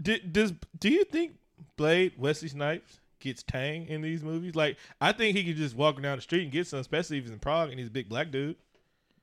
Did, 0.00 0.32
does 0.32 0.52
do 0.78 0.88
you 0.88 1.04
think 1.04 1.36
Blade 1.76 2.12
Wesley 2.18 2.48
Snipes 2.48 3.00
gets 3.20 3.42
tang 3.42 3.86
in 3.86 4.02
these 4.02 4.22
movies? 4.22 4.54
Like, 4.54 4.76
I 5.00 5.12
think 5.12 5.36
he 5.36 5.44
could 5.44 5.56
just 5.56 5.76
walk 5.76 6.00
down 6.02 6.16
the 6.16 6.22
street 6.22 6.42
and 6.42 6.52
get 6.52 6.66
some, 6.66 6.80
especially 6.80 7.18
if 7.18 7.24
he's 7.24 7.32
in 7.32 7.38
Prague 7.38 7.70
and 7.70 7.78
he's 7.78 7.88
a 7.88 7.92
big 7.92 8.08
black 8.08 8.30
dude. 8.30 8.56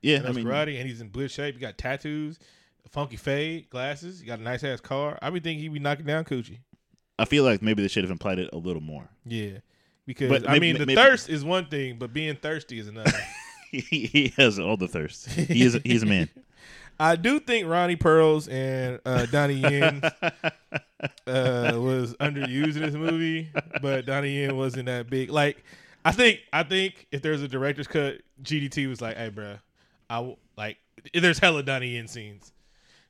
Yeah, 0.02 0.18
I 0.18 0.20
that's 0.20 0.36
mean, 0.36 0.46
karate, 0.46 0.78
and 0.78 0.88
he's 0.88 1.00
in 1.00 1.08
good 1.08 1.30
shape. 1.30 1.54
He 1.54 1.60
got 1.60 1.78
tattoos, 1.78 2.38
funky 2.90 3.16
fade, 3.16 3.70
glasses. 3.70 4.20
He 4.20 4.26
got 4.26 4.38
a 4.38 4.42
nice 4.42 4.64
ass 4.64 4.80
car. 4.80 5.18
I 5.22 5.30
would 5.30 5.42
think 5.42 5.60
he'd 5.60 5.72
be 5.72 5.80
knocking 5.80 6.06
down 6.06 6.24
coochie. 6.24 6.58
I 7.18 7.24
feel 7.24 7.44
like 7.44 7.62
maybe 7.62 7.82
they 7.82 7.88
should 7.88 8.04
have 8.04 8.10
implied 8.10 8.38
it 8.38 8.50
a 8.52 8.58
little 8.58 8.82
more. 8.82 9.08
Yeah, 9.24 9.58
because 10.06 10.28
But 10.28 10.48
I 10.48 10.52
maybe- 10.54 10.72
mean, 10.72 10.78
the 10.80 10.86
maybe- 10.86 10.96
thirst 11.00 11.28
is 11.28 11.44
one 11.44 11.66
thing, 11.66 11.96
but 11.98 12.12
being 12.12 12.36
thirsty 12.36 12.78
is 12.78 12.88
another. 12.88 13.12
he, 13.70 14.32
has 14.36 14.58
all 14.58 14.76
the 14.76 14.88
thirst. 14.88 15.28
He 15.30 15.62
is 15.62 15.78
he's 15.84 16.02
a 16.02 16.06
man. 16.06 16.28
I 17.00 17.16
do 17.16 17.40
think 17.40 17.66
Ronnie 17.66 17.96
Pearls 17.96 18.46
and 18.46 19.00
uh, 19.04 19.26
Donnie 19.26 19.54
Yen 19.54 20.00
uh, 21.26 21.72
was 21.74 22.14
underused 22.20 22.76
in 22.76 22.82
this 22.82 22.94
movie, 22.94 23.50
but 23.82 24.06
Donnie 24.06 24.40
Yen 24.42 24.56
wasn't 24.56 24.86
that 24.86 25.10
big. 25.10 25.28
Like, 25.30 25.64
I 26.04 26.12
think 26.12 26.40
I 26.52 26.62
think 26.62 27.06
if 27.10 27.20
there's 27.20 27.42
a 27.42 27.48
director's 27.48 27.88
cut, 27.88 28.18
GDT 28.42 28.88
was 28.88 29.00
like, 29.00 29.16
"Hey, 29.16 29.28
bro, 29.30 29.56
I 30.08 30.16
w- 30.16 30.36
like 30.56 30.76
there's 31.12 31.38
hella 31.40 31.62
Donnie 31.64 31.96
Yen 31.96 32.06
scenes," 32.06 32.52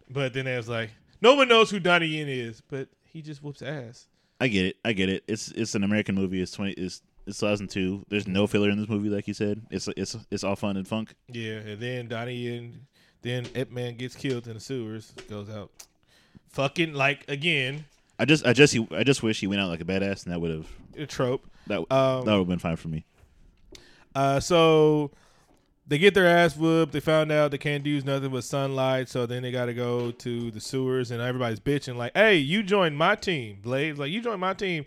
but 0.09 0.33
then 0.33 0.47
it 0.47 0.57
was 0.57 0.69
like, 0.69 0.91
no 1.21 1.35
one 1.35 1.49
knows 1.49 1.71
who 1.71 1.79
Donnie 1.79 2.07
Yen 2.07 2.29
is, 2.29 2.63
but 2.71 2.89
he 3.05 3.21
just 3.21 3.43
whoops 3.43 3.61
ass. 3.63 4.07
I 4.41 4.49
get 4.49 4.67
it. 4.67 4.77
I 4.85 4.93
get 4.93 5.09
it. 5.09 5.25
It's 5.27 5.49
it's 5.53 5.75
an 5.75 5.85
American 5.85 6.15
movie. 6.15 6.43
It's 6.43 6.53
twenty. 6.53 6.73
It's 6.73 7.03
it's 7.27 7.39
2002. 7.39 8.05
There's 8.09 8.27
no 8.27 8.47
filler 8.47 8.69
in 8.71 8.79
this 8.79 8.89
movie, 8.89 9.09
like 9.09 9.27
you 9.27 9.35
said. 9.35 9.63
It's 9.71 9.89
it's 9.97 10.17
it's 10.31 10.45
all 10.45 10.57
fun 10.57 10.77
and 10.77 10.87
funk. 10.87 11.15
Yeah, 11.29 11.55
and 11.59 11.81
then 11.81 12.09
Donnie 12.09 12.57
and 12.57 12.87
then 13.23 13.47
Ip 13.55 13.71
Man 13.71 13.97
gets 13.97 14.15
killed 14.15 14.47
in 14.47 14.55
the 14.55 14.61
sewers, 14.61 15.13
goes 15.29 15.49
out, 15.49 15.71
fucking 16.51 16.93
like 16.93 17.25
again 17.29 17.85
I 18.19 18.25
just 18.25 18.47
I 18.47 18.53
just 18.53 18.73
he, 18.73 18.87
I 18.93 19.03
just 19.03 19.23
wish 19.23 19.41
he 19.41 19.47
went 19.47 19.61
out 19.61 19.69
like 19.69 19.81
a 19.81 19.85
badass, 19.85 20.25
and 20.25 20.33
that 20.33 20.41
would 20.41 20.51
have 20.51 20.67
a 20.97 21.07
trope. 21.07 21.45
that 21.67 21.79
Um, 21.91 22.25
that 22.25 22.33
would 22.33 22.39
have 22.41 22.49
been 22.49 22.59
fine 22.59 22.77
for 22.77 22.89
me. 22.89 23.05
Uh, 24.15 24.39
so 24.39 25.11
they 25.87 25.99
get 25.99 26.15
their 26.15 26.27
ass 26.27 26.57
whooped. 26.57 26.93
They 26.93 27.01
found 27.01 27.31
out 27.31 27.51
they 27.51 27.59
can't 27.59 27.85
use 27.85 28.05
nothing 28.05 28.31
but 28.31 28.45
sunlight. 28.45 29.09
So 29.09 29.27
then 29.27 29.43
they 29.43 29.51
got 29.51 29.67
to 29.67 29.75
go 29.75 30.11
to 30.11 30.51
the 30.51 30.61
sewers, 30.61 31.11
and 31.11 31.21
everybody's 31.21 31.61
bitching 31.61 31.97
like, 31.97 32.13
"Hey, 32.15 32.37
you 32.37 32.63
joined 32.63 32.97
my 32.97 33.15
team, 33.15 33.59
Blaze. 33.63 33.99
Like 33.99 34.11
you 34.11 34.21
joined 34.21 34.41
my 34.41 34.55
team. 34.55 34.87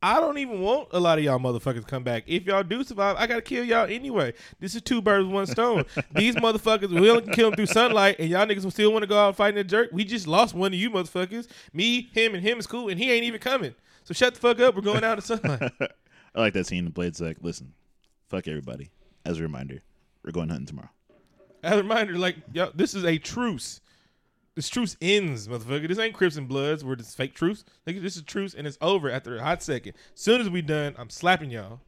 I 0.00 0.20
don't 0.20 0.38
even 0.38 0.60
want 0.60 0.88
a 0.92 1.00
lot 1.00 1.18
of 1.18 1.24
y'all 1.24 1.40
motherfuckers 1.40 1.80
to 1.80 1.86
come 1.86 2.04
back. 2.04 2.22
If 2.28 2.44
y'all 2.44 2.62
do 2.62 2.84
survive, 2.84 3.16
I 3.18 3.26
gotta 3.26 3.42
kill 3.42 3.64
y'all 3.64 3.86
anyway. 3.90 4.32
This 4.60 4.76
is 4.76 4.82
two 4.82 5.02
birds 5.02 5.26
with 5.26 5.34
one 5.34 5.46
stone. 5.46 5.84
These 6.14 6.36
motherfuckers, 6.36 6.88
we 6.88 7.10
only 7.10 7.22
can 7.22 7.32
kill 7.32 7.50
them 7.50 7.56
through 7.56 7.66
sunlight, 7.66 8.16
and 8.20 8.28
y'all 8.28 8.46
niggas 8.46 8.62
will 8.62 8.70
still 8.70 8.92
want 8.92 9.02
to 9.02 9.08
go 9.08 9.18
out 9.18 9.34
fighting 9.34 9.58
a 9.58 9.64
jerk. 9.64 9.90
We 9.92 10.04
just 10.04 10.28
lost 10.28 10.54
one 10.54 10.72
of 10.72 10.78
you 10.78 10.90
motherfuckers. 10.90 11.48
Me, 11.72 12.08
him, 12.12 12.34
and 12.34 12.44
him 12.44 12.58
is 12.58 12.66
cool, 12.66 12.88
and 12.88 12.98
he 12.98 13.10
ain't 13.10 13.24
even 13.24 13.40
coming. 13.40 13.74
So 14.04 14.14
shut 14.14 14.34
the 14.34 14.40
fuck 14.40 14.60
up. 14.60 14.76
We're 14.76 14.82
going 14.82 15.02
out 15.02 15.18
in 15.18 15.22
sunlight. 15.22 15.72
I 16.34 16.40
like 16.40 16.52
that 16.52 16.66
scene. 16.66 16.84
The 16.84 16.90
Blade's 16.90 17.20
like, 17.20 17.38
listen, 17.40 17.72
fuck 18.28 18.46
everybody. 18.46 18.90
As 19.24 19.40
a 19.40 19.42
reminder, 19.42 19.82
we're 20.24 20.32
going 20.32 20.48
hunting 20.48 20.66
tomorrow. 20.66 20.90
As 21.62 21.74
a 21.74 21.76
reminder, 21.78 22.16
like, 22.18 22.36
yo, 22.52 22.70
this 22.74 22.94
is 22.94 23.04
a 23.04 23.18
truce. 23.18 23.80
This 24.54 24.68
truce 24.68 24.96
ends, 25.00 25.48
motherfucker. 25.48 25.88
This 25.88 25.98
ain't 25.98 26.14
Crips 26.14 26.36
and 26.36 26.48
Bloods 26.48 26.84
where 26.84 26.96
this 26.96 27.14
fake 27.14 27.34
truce. 27.34 27.64
Like, 27.86 28.00
this 28.02 28.16
is 28.16 28.22
truce 28.22 28.54
and 28.54 28.66
it's 28.66 28.78
over 28.80 29.10
after 29.10 29.36
a 29.36 29.42
hot 29.42 29.62
second. 29.62 29.94
Soon 30.14 30.40
as 30.40 30.50
we 30.50 30.62
done, 30.62 30.94
I'm 30.98 31.10
slapping 31.10 31.50
y'all. 31.50 31.80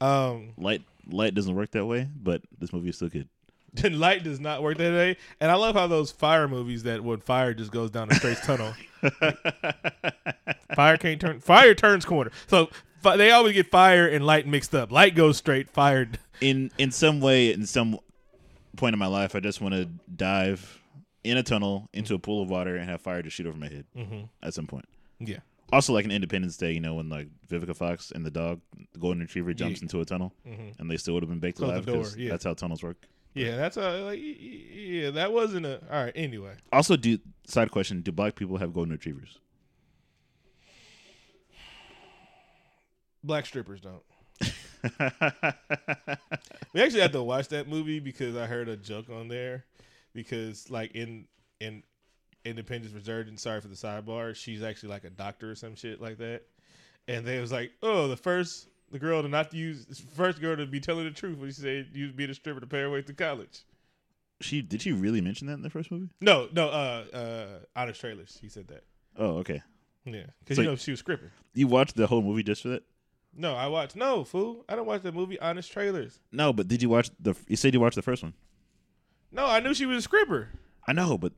Um, 0.00 0.52
Light 0.56 0.82
light 1.10 1.34
doesn't 1.34 1.54
work 1.54 1.70
that 1.72 1.86
way, 1.86 2.08
but 2.22 2.42
this 2.58 2.72
movie 2.72 2.90
is 2.90 2.96
still 2.96 3.08
good. 3.08 3.28
then 3.72 3.98
light 4.00 4.22
does 4.22 4.40
not 4.40 4.62
work 4.62 4.78
that 4.78 4.92
way. 4.92 5.16
And 5.40 5.50
I 5.50 5.54
love 5.54 5.74
how 5.74 5.86
those 5.86 6.10
fire 6.10 6.48
movies 6.48 6.82
that 6.84 7.02
when 7.02 7.20
fire 7.20 7.54
just 7.54 7.72
goes 7.72 7.90
down 7.90 8.10
a 8.10 8.14
straight 8.14 8.38
tunnel. 8.38 8.74
fire 10.74 10.96
can't 10.96 11.20
turn. 11.20 11.40
Fire 11.40 11.74
turns 11.74 12.04
corner. 12.04 12.30
So 12.46 12.70
fi- 13.12 13.16
they 13.16 13.30
always 13.30 13.54
get 13.54 13.70
fire 13.70 14.06
and 14.08 14.24
light 14.26 14.46
mixed 14.46 14.74
up. 14.74 14.90
Light 14.92 15.14
goes 15.14 15.36
straight. 15.36 15.70
Fire. 15.70 16.08
In 16.40 16.70
in 16.78 16.90
some 16.92 17.20
way, 17.20 17.52
in 17.52 17.66
some 17.66 17.98
point 18.76 18.92
in 18.94 18.98
my 18.98 19.06
life, 19.06 19.34
I 19.34 19.40
just 19.40 19.60
want 19.60 19.74
to 19.74 19.86
dive 20.14 20.80
in 21.24 21.36
a 21.36 21.42
tunnel 21.42 21.88
into 21.92 22.14
a 22.14 22.18
pool 22.18 22.42
of 22.42 22.48
water 22.48 22.76
and 22.76 22.88
have 22.88 23.00
fire 23.00 23.22
just 23.22 23.36
shoot 23.36 23.46
over 23.46 23.58
my 23.58 23.68
head 23.68 23.84
Mm-hmm. 23.96 24.20
at 24.42 24.54
some 24.54 24.66
point. 24.66 24.84
Yeah. 25.18 25.38
Also, 25.72 25.92
like 25.92 26.04
an 26.04 26.12
Independence 26.12 26.56
Day, 26.56 26.72
you 26.72 26.80
know, 26.80 26.94
when 26.94 27.08
like 27.08 27.28
Vivica 27.48 27.76
Fox 27.76 28.10
and 28.12 28.24
the 28.24 28.30
dog, 28.30 28.60
the 28.92 28.98
golden 29.00 29.20
retriever, 29.20 29.52
jumps 29.52 29.80
Yeah. 29.80 29.84
into 29.86 30.00
a 30.00 30.04
tunnel, 30.04 30.32
Mhm. 30.46 30.78
and 30.78 30.90
they 30.90 30.96
still 30.96 31.14
would 31.14 31.22
have 31.24 31.28
been 31.28 31.40
baked 31.40 31.58
Close 31.58 31.68
the 31.70 31.74
alive 31.74 31.86
door, 31.86 32.02
'cause 32.04 32.16
yeah. 32.16 32.30
that's 32.30 32.44
how 32.44 32.54
tunnels 32.54 32.82
work. 32.82 33.06
Yeah. 33.34 33.56
That's 33.56 33.76
a 33.76 34.00
like. 34.04 34.20
Yeah. 34.22 35.10
That 35.10 35.32
wasn't 35.32 35.66
a. 35.66 35.80
All 35.92 36.04
right. 36.04 36.12
Anyway. 36.14 36.54
Also, 36.72 36.96
do 36.96 37.18
side 37.46 37.70
question: 37.70 38.00
Do 38.00 38.12
black 38.12 38.36
people 38.36 38.56
have 38.58 38.72
golden 38.72 38.92
retrievers? 38.92 39.38
Black 43.24 43.46
strippers 43.46 43.80
don't. 43.80 44.02
We 46.74 46.82
actually 46.82 47.00
had 47.00 47.12
to 47.12 47.22
watch 47.22 47.48
that 47.48 47.66
movie 47.68 47.98
because 47.98 48.36
I 48.36 48.46
heard 48.46 48.68
a 48.68 48.76
joke 48.76 49.08
on 49.10 49.28
there. 49.28 49.64
Because 50.14 50.70
like 50.70 50.92
in 50.92 51.26
in 51.60 51.82
Independence 52.44 52.92
Resurgence, 52.94 53.42
sorry 53.42 53.60
for 53.60 53.68
the 53.68 53.74
sidebar, 53.74 54.34
she's 54.34 54.62
actually 54.62 54.90
like 54.90 55.04
a 55.04 55.10
doctor 55.10 55.50
or 55.50 55.54
some 55.54 55.74
shit 55.74 56.00
like 56.00 56.18
that. 56.18 56.42
And 57.08 57.26
they 57.26 57.40
was 57.40 57.50
like, 57.50 57.72
oh, 57.82 58.06
the 58.08 58.16
first 58.16 58.68
the 58.90 58.98
girl 58.98 59.22
to 59.22 59.28
not 59.28 59.52
use 59.52 60.02
first 60.14 60.40
girl 60.40 60.56
to 60.56 60.66
be 60.66 60.78
telling 60.80 61.04
the 61.04 61.10
truth 61.10 61.38
when 61.38 61.48
she 61.50 61.60
said 61.60 61.88
you 61.92 62.12
be 62.12 62.24
a 62.24 62.34
stripper 62.34 62.60
to 62.60 62.66
pay 62.66 62.80
her 62.80 62.90
way 62.90 63.02
to 63.02 63.12
college. 63.12 63.64
she 64.40 64.62
did 64.62 64.80
she 64.82 64.92
really 64.92 65.20
mention 65.20 65.46
that 65.46 65.54
in 65.54 65.62
the 65.62 65.70
first 65.70 65.90
movie? 65.90 66.08
No, 66.20 66.48
no, 66.52 66.68
uh, 66.68 67.04
uh, 67.12 67.46
honest 67.74 68.00
trailers. 68.00 68.38
He 68.40 68.48
said 68.48 68.68
that. 68.68 68.84
Oh, 69.16 69.38
okay. 69.38 69.62
Yeah, 70.04 70.26
because 70.40 70.56
So- 70.56 70.62
you 70.62 70.68
know 70.68 70.76
she 70.76 70.90
was 70.90 71.02
scripting. 71.02 71.30
You 71.54 71.66
watched 71.66 71.96
the 71.96 72.06
whole 72.06 72.22
movie 72.22 72.42
just 72.42 72.62
for 72.62 72.68
that? 72.68 72.82
No, 73.36 73.54
I 73.54 73.66
watched. 73.68 73.94
No, 73.96 74.24
fool, 74.24 74.64
I 74.68 74.74
don't 74.76 74.86
watch 74.86 75.02
the 75.02 75.12
movie 75.12 75.38
Honest 75.38 75.70
Trailers. 75.70 76.18
No, 76.32 76.52
but 76.52 76.66
did 76.68 76.82
you 76.82 76.88
watch 76.88 77.10
the? 77.20 77.34
You 77.46 77.56
said 77.56 77.72
you 77.74 77.80
watched 77.80 77.96
the 77.96 78.02
first 78.02 78.22
one. 78.22 78.34
No, 79.30 79.46
I 79.46 79.60
knew 79.60 79.74
she 79.74 79.86
was 79.86 79.98
a 79.98 80.02
scripper. 80.02 80.48
I 80.86 80.92
know, 80.92 81.18
but 81.18 81.32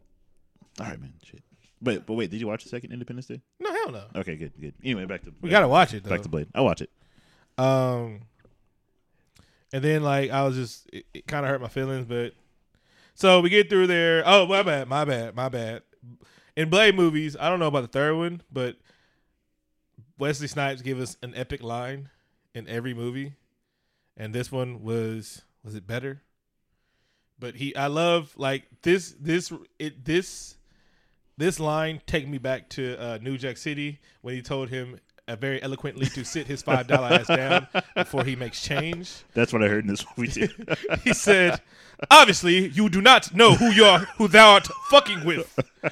all 0.79 0.87
right, 0.87 1.01
man. 1.01 1.13
Shit. 1.23 1.43
But 1.83 2.07
but 2.07 2.15
wait, 2.15 2.31
did 2.31 2.41
you 2.41 2.47
watch 2.47 2.63
the 2.63 2.69
second 2.71 2.93
Independence 2.93 3.27
Day? 3.27 3.41
No, 3.59 3.73
hell 3.73 3.91
no. 3.91 4.05
Okay, 4.17 4.37
good, 4.37 4.53
good. 4.61 4.75
Anyway, 4.85 5.05
back 5.07 5.23
to 5.25 5.33
We 5.41 5.51
gotta 5.51 5.69
watch 5.69 5.93
it 5.95 6.05
though. 6.05 6.11
back 6.11 6.23
to 6.23 6.29
Blade. 6.29 6.49
I'll 6.55 6.65
watch 6.65 6.83
it. 6.83 6.91
Um, 7.59 8.21
and 9.73 9.83
then 9.85 10.03
like 10.03 10.31
I 10.31 10.45
was 10.45 10.57
just 10.57 10.89
it, 10.93 11.07
it 11.13 11.27
kind 11.27 11.45
of 11.45 11.51
hurt 11.51 11.61
my 11.61 11.69
feelings, 11.69 12.07
but 12.07 12.33
so 13.15 13.41
we 13.41 13.51
get 13.51 13.69
through 13.69 13.87
there. 13.87 14.23
Oh, 14.25 14.47
my 14.47 14.63
bad, 14.63 14.89
my 14.89 15.05
bad, 15.05 15.35
my 15.35 15.49
bad. 15.49 15.83
In 16.57 16.71
Blade 16.71 16.95
movies, 16.97 17.37
I 17.39 17.49
don't 17.51 17.59
know 17.61 17.67
about 17.67 17.83
the 17.83 17.89
third 17.89 18.17
one, 18.17 18.41
but 18.53 18.77
Wesley 20.21 20.49
Snipes 20.49 20.83
give 20.83 21.01
us 21.01 21.17
an 21.23 21.33
epic 21.35 21.63
line 21.63 22.11
in 22.55 22.69
every 22.69 22.93
movie, 22.95 23.35
and 24.17 24.35
this 24.35 24.53
one 24.53 24.83
was 24.83 25.43
was 25.65 25.75
it 25.75 25.87
better? 25.87 26.23
But 27.39 27.57
he, 27.57 27.75
I 27.75 27.87
love 27.87 28.35
like 28.37 28.65
this 28.83 29.15
this 29.19 29.51
it 29.79 30.05
this 30.05 30.57
this 31.39 31.59
line 31.59 32.03
take 32.07 32.29
me 32.29 32.37
back 32.37 32.69
to 32.71 32.97
uh, 33.01 33.19
New 33.23 33.39
Jack 33.39 33.57
City 33.57 33.99
when 34.21 34.35
he 34.35 34.43
told 34.43 34.69
him 34.69 35.01
uh, 35.27 35.37
very 35.37 35.63
eloquently 35.63 36.07
to 36.07 36.23
sit 36.23 36.47
his 36.47 36.61
five 36.61 36.87
dollar 36.87 37.09
ass 37.09 37.29
down 37.29 37.67
before 37.97 38.25
he 38.25 38.37
makes 38.37 38.61
change. 38.61 39.25
That's 39.35 39.55
what 39.55 39.63
I 39.63 39.69
heard 39.69 39.85
in 39.85 39.91
this 39.91 40.05
movie 40.17 40.31
too. 40.31 40.49
He 41.05 41.15
said, 41.15 41.63
"Obviously, 42.11 42.69
you 42.69 42.91
do 42.91 43.01
not 43.01 43.35
know 43.35 43.55
who 43.55 43.71
you 43.71 43.85
are, 43.85 44.01
who 44.19 44.29
thou 44.29 44.53
art 44.53 44.69
fucking 44.91 45.25
with." 45.25 45.59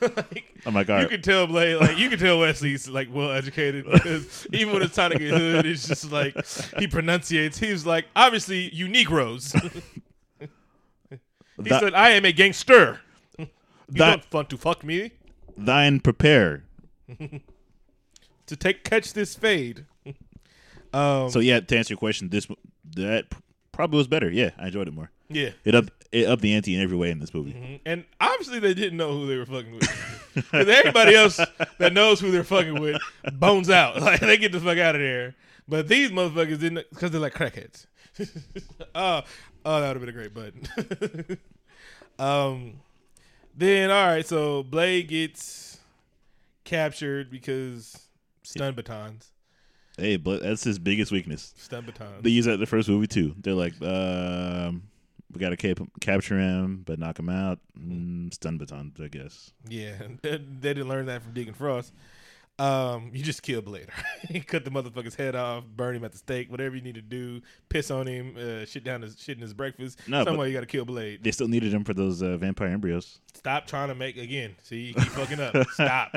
Like, 0.00 0.43
oh 0.66 0.70
my 0.70 0.84
god. 0.84 1.02
you 1.02 1.08
can 1.08 1.22
tell 1.22 1.46
Blade, 1.46 1.76
like 1.76 1.98
you 1.98 2.08
can 2.08 2.18
tell 2.18 2.38
Wesley's 2.38 2.88
like 2.88 3.08
well 3.12 3.30
educated 3.32 3.84
because 3.92 4.46
even 4.52 4.72
when 4.74 4.82
it's 4.82 4.94
time 4.94 5.10
to 5.12 5.18
get 5.18 5.30
hood, 5.30 5.66
it's 5.66 5.86
just 5.86 6.10
like 6.10 6.34
he 6.78 6.86
pronunciates. 6.86 7.58
He's 7.58 7.84
like, 7.86 8.06
obviously, 8.16 8.72
you 8.74 8.88
Negroes. 8.88 9.52
he 10.40 10.48
That- 11.58 11.80
said, 11.80 11.94
"I 11.94 12.10
am 12.10 12.24
a 12.24 12.32
gangster. 12.32 13.00
You 13.38 13.46
That- 13.88 14.10
don't 14.10 14.32
want 14.32 14.50
to 14.50 14.56
fuck 14.56 14.82
me 14.84 15.12
Thine 15.56 16.00
prepare. 16.00 16.64
to 18.46 18.56
take 18.56 18.84
catch 18.84 19.12
this 19.12 19.34
fade." 19.34 19.86
Um, 20.92 21.28
So 21.30 21.40
yeah, 21.40 21.60
to 21.60 21.76
answer 21.76 21.92
your 21.94 21.98
question, 21.98 22.28
this 22.30 22.46
that 22.96 23.26
probably 23.72 23.98
was 23.98 24.06
better. 24.06 24.30
Yeah, 24.30 24.50
I 24.58 24.66
enjoyed 24.66 24.88
it 24.88 24.94
more. 24.94 25.10
Yeah, 25.28 25.50
It 25.64 25.74
up 25.74 25.86
it 26.12 26.28
upped 26.28 26.42
the 26.42 26.54
ante 26.54 26.74
in 26.76 26.80
every 26.80 26.96
way 26.96 27.10
in 27.10 27.18
this 27.18 27.34
movie. 27.34 27.52
Mhm. 27.52 27.80
and 27.86 28.04
obviously 28.20 28.60
they 28.60 28.72
didn't 28.74 28.96
know 28.96 29.12
who 29.12 29.26
they 29.26 29.36
were 29.36 29.46
fucking 29.46 29.74
with. 29.74 30.22
'Cause 30.50 30.68
everybody 30.68 31.14
else 31.16 31.40
that 31.78 31.92
knows 31.92 32.20
who 32.20 32.30
they're 32.30 32.44
fucking 32.44 32.80
with 32.80 33.00
bones 33.32 33.68
out. 33.70 34.00
Like 34.00 34.20
they 34.20 34.36
get 34.36 34.52
the 34.52 34.60
fuck 34.60 34.78
out 34.78 34.94
of 34.94 35.00
there. 35.00 35.34
But 35.66 35.88
these 35.88 36.10
motherfuckers 36.10 36.60
didn't 36.60 36.86
because 36.90 37.10
they're 37.10 37.20
like 37.20 37.34
crackheads. 37.34 37.86
oh, 38.94 39.22
oh, 39.64 39.80
that 39.80 39.88
would 39.88 39.96
have 39.96 40.00
been 40.00 40.08
a 40.08 40.12
great 40.12 40.34
button. 40.34 41.38
um, 42.18 42.74
then 43.56 43.90
all 43.90 44.06
right, 44.06 44.26
so 44.26 44.62
Blade 44.62 45.08
gets 45.08 45.78
captured 46.64 47.30
because 47.30 47.98
stun 48.42 48.74
batons. 48.74 49.30
Hey, 49.96 50.16
but 50.16 50.42
that's 50.42 50.64
his 50.64 50.78
biggest 50.78 51.12
weakness. 51.12 51.54
Stun 51.56 51.84
batons. 51.86 52.22
They 52.22 52.30
use 52.30 52.44
that 52.46 52.54
in 52.54 52.60
the 52.60 52.66
first 52.66 52.88
movie 52.88 53.06
too. 53.06 53.34
They're 53.40 53.54
like, 53.54 53.74
um, 53.82 54.82
we 55.34 55.40
gotta 55.40 55.56
cap- 55.56 55.88
capture 56.00 56.38
him, 56.38 56.82
but 56.84 56.98
knock 56.98 57.18
him 57.18 57.28
out. 57.28 57.58
Mm, 57.78 58.32
stun 58.32 58.58
batons, 58.58 59.00
I 59.00 59.08
guess. 59.08 59.52
Yeah, 59.68 59.94
they 60.22 60.38
they 60.38 60.74
didn't 60.74 60.88
learn 60.88 61.06
that 61.06 61.22
from 61.22 61.32
Deacon 61.32 61.54
Frost. 61.54 61.92
Um, 62.56 63.10
you 63.12 63.24
just 63.24 63.42
kill 63.42 63.62
Blade. 63.62 63.88
Right? 64.30 64.46
Cut 64.46 64.64
the 64.64 64.70
motherfucker's 64.70 65.16
head 65.16 65.34
off, 65.34 65.64
burn 65.66 65.96
him 65.96 66.04
at 66.04 66.12
the 66.12 66.18
stake, 66.18 66.50
whatever 66.52 66.76
you 66.76 66.82
need 66.82 66.94
to 66.94 67.02
do. 67.02 67.40
Piss 67.68 67.90
on 67.90 68.06
him, 68.06 68.36
uh, 68.38 68.64
shit 68.64 68.84
down 68.84 69.02
his 69.02 69.20
shit 69.20 69.36
in 69.36 69.42
his 69.42 69.52
breakfast. 69.52 69.98
No, 70.06 70.24
Somewhere 70.24 70.46
you 70.46 70.52
got 70.52 70.60
to 70.60 70.66
kill 70.66 70.84
Blade. 70.84 71.24
They 71.24 71.32
still 71.32 71.48
needed 71.48 71.74
him 71.74 71.82
for 71.82 71.94
those 71.94 72.22
uh, 72.22 72.36
vampire 72.36 72.68
embryos. 72.68 73.18
Stop 73.32 73.66
trying 73.66 73.88
to 73.88 73.94
make 73.96 74.16
again. 74.16 74.54
See, 74.62 74.76
you 74.82 74.94
keep 74.94 75.08
fucking 75.08 75.40
up. 75.40 75.56
Stop. 75.72 76.14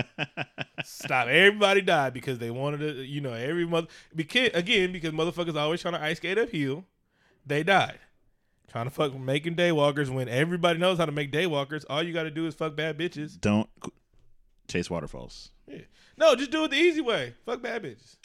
Stop. 0.83 1.27
Everybody 1.27 1.81
died 1.81 2.13
because 2.13 2.37
they 2.37 2.51
wanted 2.51 2.79
to. 2.79 3.03
You 3.03 3.21
know, 3.21 3.33
every 3.33 3.65
mother. 3.65 3.87
Because 4.15 4.51
again, 4.53 4.91
because 4.91 5.13
motherfuckers 5.13 5.55
always 5.55 5.81
trying 5.81 5.95
to 5.95 6.03
ice 6.03 6.17
skate 6.17 6.37
uphill. 6.37 6.85
They 7.47 7.63
died. 7.63 7.97
Trying 8.71 8.85
to 8.85 8.91
fuck 8.91 9.17
making 9.17 9.55
daywalkers 9.55 10.09
when 10.09 10.27
everybody 10.27 10.77
knows 10.77 10.97
how 10.97 11.05
to 11.05 11.11
make 11.11 11.31
daywalkers. 11.31 11.85
All 11.89 12.03
you 12.03 12.13
got 12.13 12.23
to 12.23 12.31
do 12.31 12.47
is 12.47 12.53
fuck 12.55 12.75
bad 12.75 12.97
bitches. 12.97 13.39
Don't 13.39 13.69
chase 14.67 14.89
waterfalls. 14.89 15.51
Yeah. 15.67 15.79
No, 16.17 16.35
just 16.35 16.51
do 16.51 16.63
it 16.65 16.71
the 16.71 16.77
easy 16.77 17.01
way. 17.01 17.33
Fuck 17.45 17.61
bad 17.61 17.83
bitches. 17.83 18.15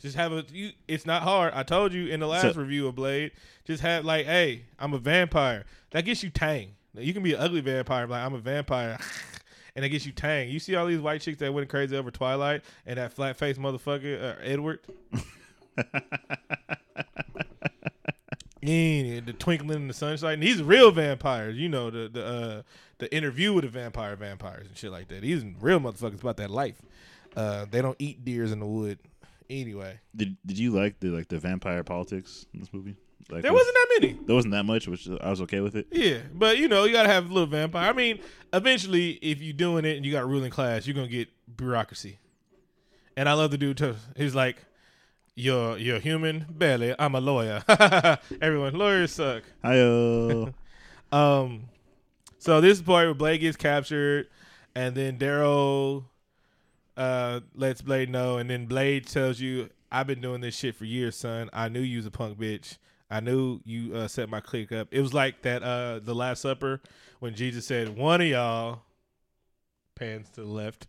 Just 0.00 0.16
have 0.16 0.32
a 0.32 0.44
you. 0.52 0.70
It's 0.88 1.06
not 1.06 1.22
hard. 1.22 1.52
I 1.54 1.62
told 1.62 1.92
you 1.92 2.06
in 2.06 2.20
the 2.20 2.26
last 2.26 2.54
So- 2.54 2.60
review 2.60 2.86
of 2.88 2.94
Blade. 2.94 3.32
Just 3.64 3.82
have 3.82 4.04
like, 4.04 4.26
hey, 4.26 4.64
I'm 4.78 4.92
a 4.94 4.98
vampire. 4.98 5.64
That 5.90 6.04
gets 6.04 6.22
you 6.22 6.30
tang. 6.30 6.74
You 6.94 7.12
can 7.12 7.22
be 7.22 7.34
an 7.34 7.40
ugly 7.40 7.60
vampire, 7.60 8.06
but 8.06 8.14
like 8.14 8.24
I'm 8.24 8.34
a 8.34 8.38
vampire, 8.38 8.98
and 9.76 9.84
it 9.84 9.90
gets 9.90 10.04
you 10.06 10.10
tang. 10.12 10.48
You 10.48 10.58
see 10.58 10.74
all 10.74 10.86
these 10.86 11.00
white 11.00 11.20
chicks 11.20 11.38
that 11.38 11.52
went 11.54 11.68
crazy 11.68 11.96
over 11.96 12.10
Twilight 12.10 12.62
and 12.86 12.98
that 12.98 13.12
flat 13.12 13.36
faced 13.36 13.60
motherfucker 13.60 14.20
uh, 14.20 14.34
Edward. 14.42 14.80
Yeah, 18.60 19.20
the 19.20 19.32
twinkling 19.32 19.76
in 19.82 19.88
the 19.88 19.94
sunshine. 19.94 20.34
And 20.34 20.42
these 20.42 20.62
real 20.62 20.90
vampires, 20.90 21.56
you 21.56 21.68
know, 21.68 21.90
the 21.90 22.08
the 22.08 22.26
uh, 22.26 22.62
the 22.98 23.14
interview 23.14 23.52
with 23.52 23.64
the 23.64 23.70
vampire 23.70 24.16
vampires 24.16 24.66
and 24.68 24.76
shit 24.76 24.90
like 24.90 25.08
that. 25.08 25.22
These 25.22 25.44
real 25.60 25.80
motherfuckers 25.80 26.20
about 26.20 26.36
that 26.38 26.50
life. 26.50 26.80
Uh, 27.36 27.66
they 27.70 27.80
don't 27.82 27.96
eat 27.98 28.24
deers 28.24 28.50
in 28.52 28.58
the 28.60 28.66
wood. 28.66 28.98
Anyway, 29.50 29.98
Did 30.14 30.36
Did 30.44 30.58
you 30.58 30.72
like 30.72 30.98
the 31.00 31.08
like 31.08 31.28
the 31.28 31.38
vampire 31.38 31.82
politics 31.84 32.46
in 32.52 32.60
this 32.60 32.72
movie? 32.72 32.96
Like, 33.30 33.42
there 33.42 33.52
was- 33.52 33.60
wasn't 33.60 33.74
that 33.76 34.00
many. 34.00 34.18
there 34.26 34.34
wasn't 34.34 34.52
that 34.52 34.64
much, 34.64 34.88
which 34.88 35.06
I 35.20 35.28
was 35.30 35.40
okay 35.42 35.60
with 35.60 35.76
it. 35.76 35.86
Yeah, 35.92 36.18
but 36.32 36.56
you 36.58 36.66
know, 36.68 36.84
you 36.84 36.92
gotta 36.92 37.08
have 37.10 37.26
a 37.30 37.32
little 37.32 37.46
vampire. 37.46 37.88
I 37.90 37.92
mean, 37.92 38.20
eventually, 38.52 39.12
if 39.22 39.40
you're 39.42 39.52
doing 39.52 39.84
it 39.84 39.96
and 39.96 40.04
you 40.06 40.12
got 40.12 40.26
ruling 40.26 40.50
class, 40.50 40.86
you're 40.86 40.94
gonna 40.94 41.08
get 41.08 41.28
bureaucracy. 41.56 42.18
And 43.16 43.28
I 43.28 43.34
love 43.34 43.50
the 43.50 43.58
dude 43.58 43.76
too. 43.76 43.96
He's 44.16 44.34
like, 44.34 44.64
"You're 45.38 45.78
you're 45.78 46.00
human, 46.00 46.46
barely. 46.50 46.96
I'm 46.98 47.14
a 47.14 47.20
lawyer. 47.20 47.62
Everyone, 48.42 48.74
lawyers 48.74 49.12
suck." 49.12 49.44
Hi, 49.62 49.78
Um, 51.12 51.68
so 52.38 52.60
this 52.60 52.78
is 52.78 52.82
part 52.82 53.06
where 53.06 53.14
Blade 53.14 53.38
gets 53.38 53.56
captured, 53.56 54.26
and 54.74 54.96
then 54.96 55.16
Daryl 55.16 56.04
uh 56.96 57.40
lets 57.54 57.80
Blade 57.80 58.10
know, 58.10 58.38
and 58.38 58.50
then 58.50 58.66
Blade 58.66 59.06
tells 59.06 59.38
you, 59.38 59.70
"I've 59.92 60.08
been 60.08 60.20
doing 60.20 60.40
this 60.40 60.56
shit 60.56 60.74
for 60.74 60.84
years, 60.84 61.14
son. 61.14 61.48
I 61.52 61.68
knew 61.68 61.80
you 61.80 61.98
was 61.98 62.06
a 62.06 62.10
punk 62.10 62.36
bitch. 62.38 62.76
I 63.08 63.20
knew 63.20 63.60
you 63.64 63.94
uh, 63.94 64.08
set 64.08 64.28
my 64.28 64.40
clique 64.40 64.72
up. 64.72 64.88
It 64.90 65.00
was 65.00 65.14
like 65.14 65.42
that 65.42 65.62
uh 65.62 66.00
the 66.00 66.16
Last 66.16 66.42
Supper 66.42 66.80
when 67.20 67.36
Jesus 67.36 67.64
said, 67.64 67.96
"One 67.96 68.20
of 68.20 68.26
y'all." 68.26 68.80
Pans 69.94 70.30
to 70.30 70.42
the 70.42 70.46
left 70.48 70.86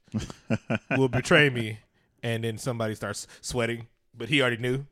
will 0.98 1.08
betray 1.08 1.50
me, 1.50 1.80
and 2.22 2.44
then 2.44 2.58
somebody 2.60 2.94
starts 2.94 3.26
sweating, 3.42 3.88
but 4.20 4.30
he 4.30 4.42
already 4.42 4.58
knew, 4.58 4.86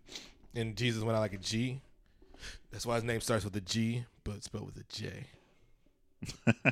and 0.56 0.76
Jesus 0.76 1.04
went 1.04 1.16
out 1.16 1.22
like 1.22 1.34
a 1.34 1.38
G. 1.38 1.82
That's 2.72 2.86
why 2.86 2.96
his 2.96 3.04
name 3.04 3.22
starts 3.22 3.44
with 3.44 3.56
a 3.56 3.62
G, 3.62 4.06
but 4.24 4.44
spelled 4.44 4.66
with 4.66 4.78
a 4.78 4.86
J. 4.90 5.26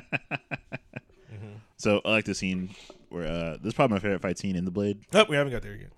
so 1.76 2.00
I 2.04 2.10
like 2.10 2.24
the 2.24 2.34
scene 2.34 2.70
where 3.10 3.26
uh, 3.26 3.56
this 3.58 3.68
is 3.68 3.74
probably 3.74 3.94
my 3.94 4.00
favorite 4.00 4.22
fight 4.22 4.38
scene 4.38 4.56
in 4.56 4.64
the 4.64 4.70
Blade. 4.70 5.02
Oh, 5.12 5.26
we 5.28 5.36
haven't 5.36 5.52
got 5.52 5.62
there 5.62 5.76
yet. 5.76 5.92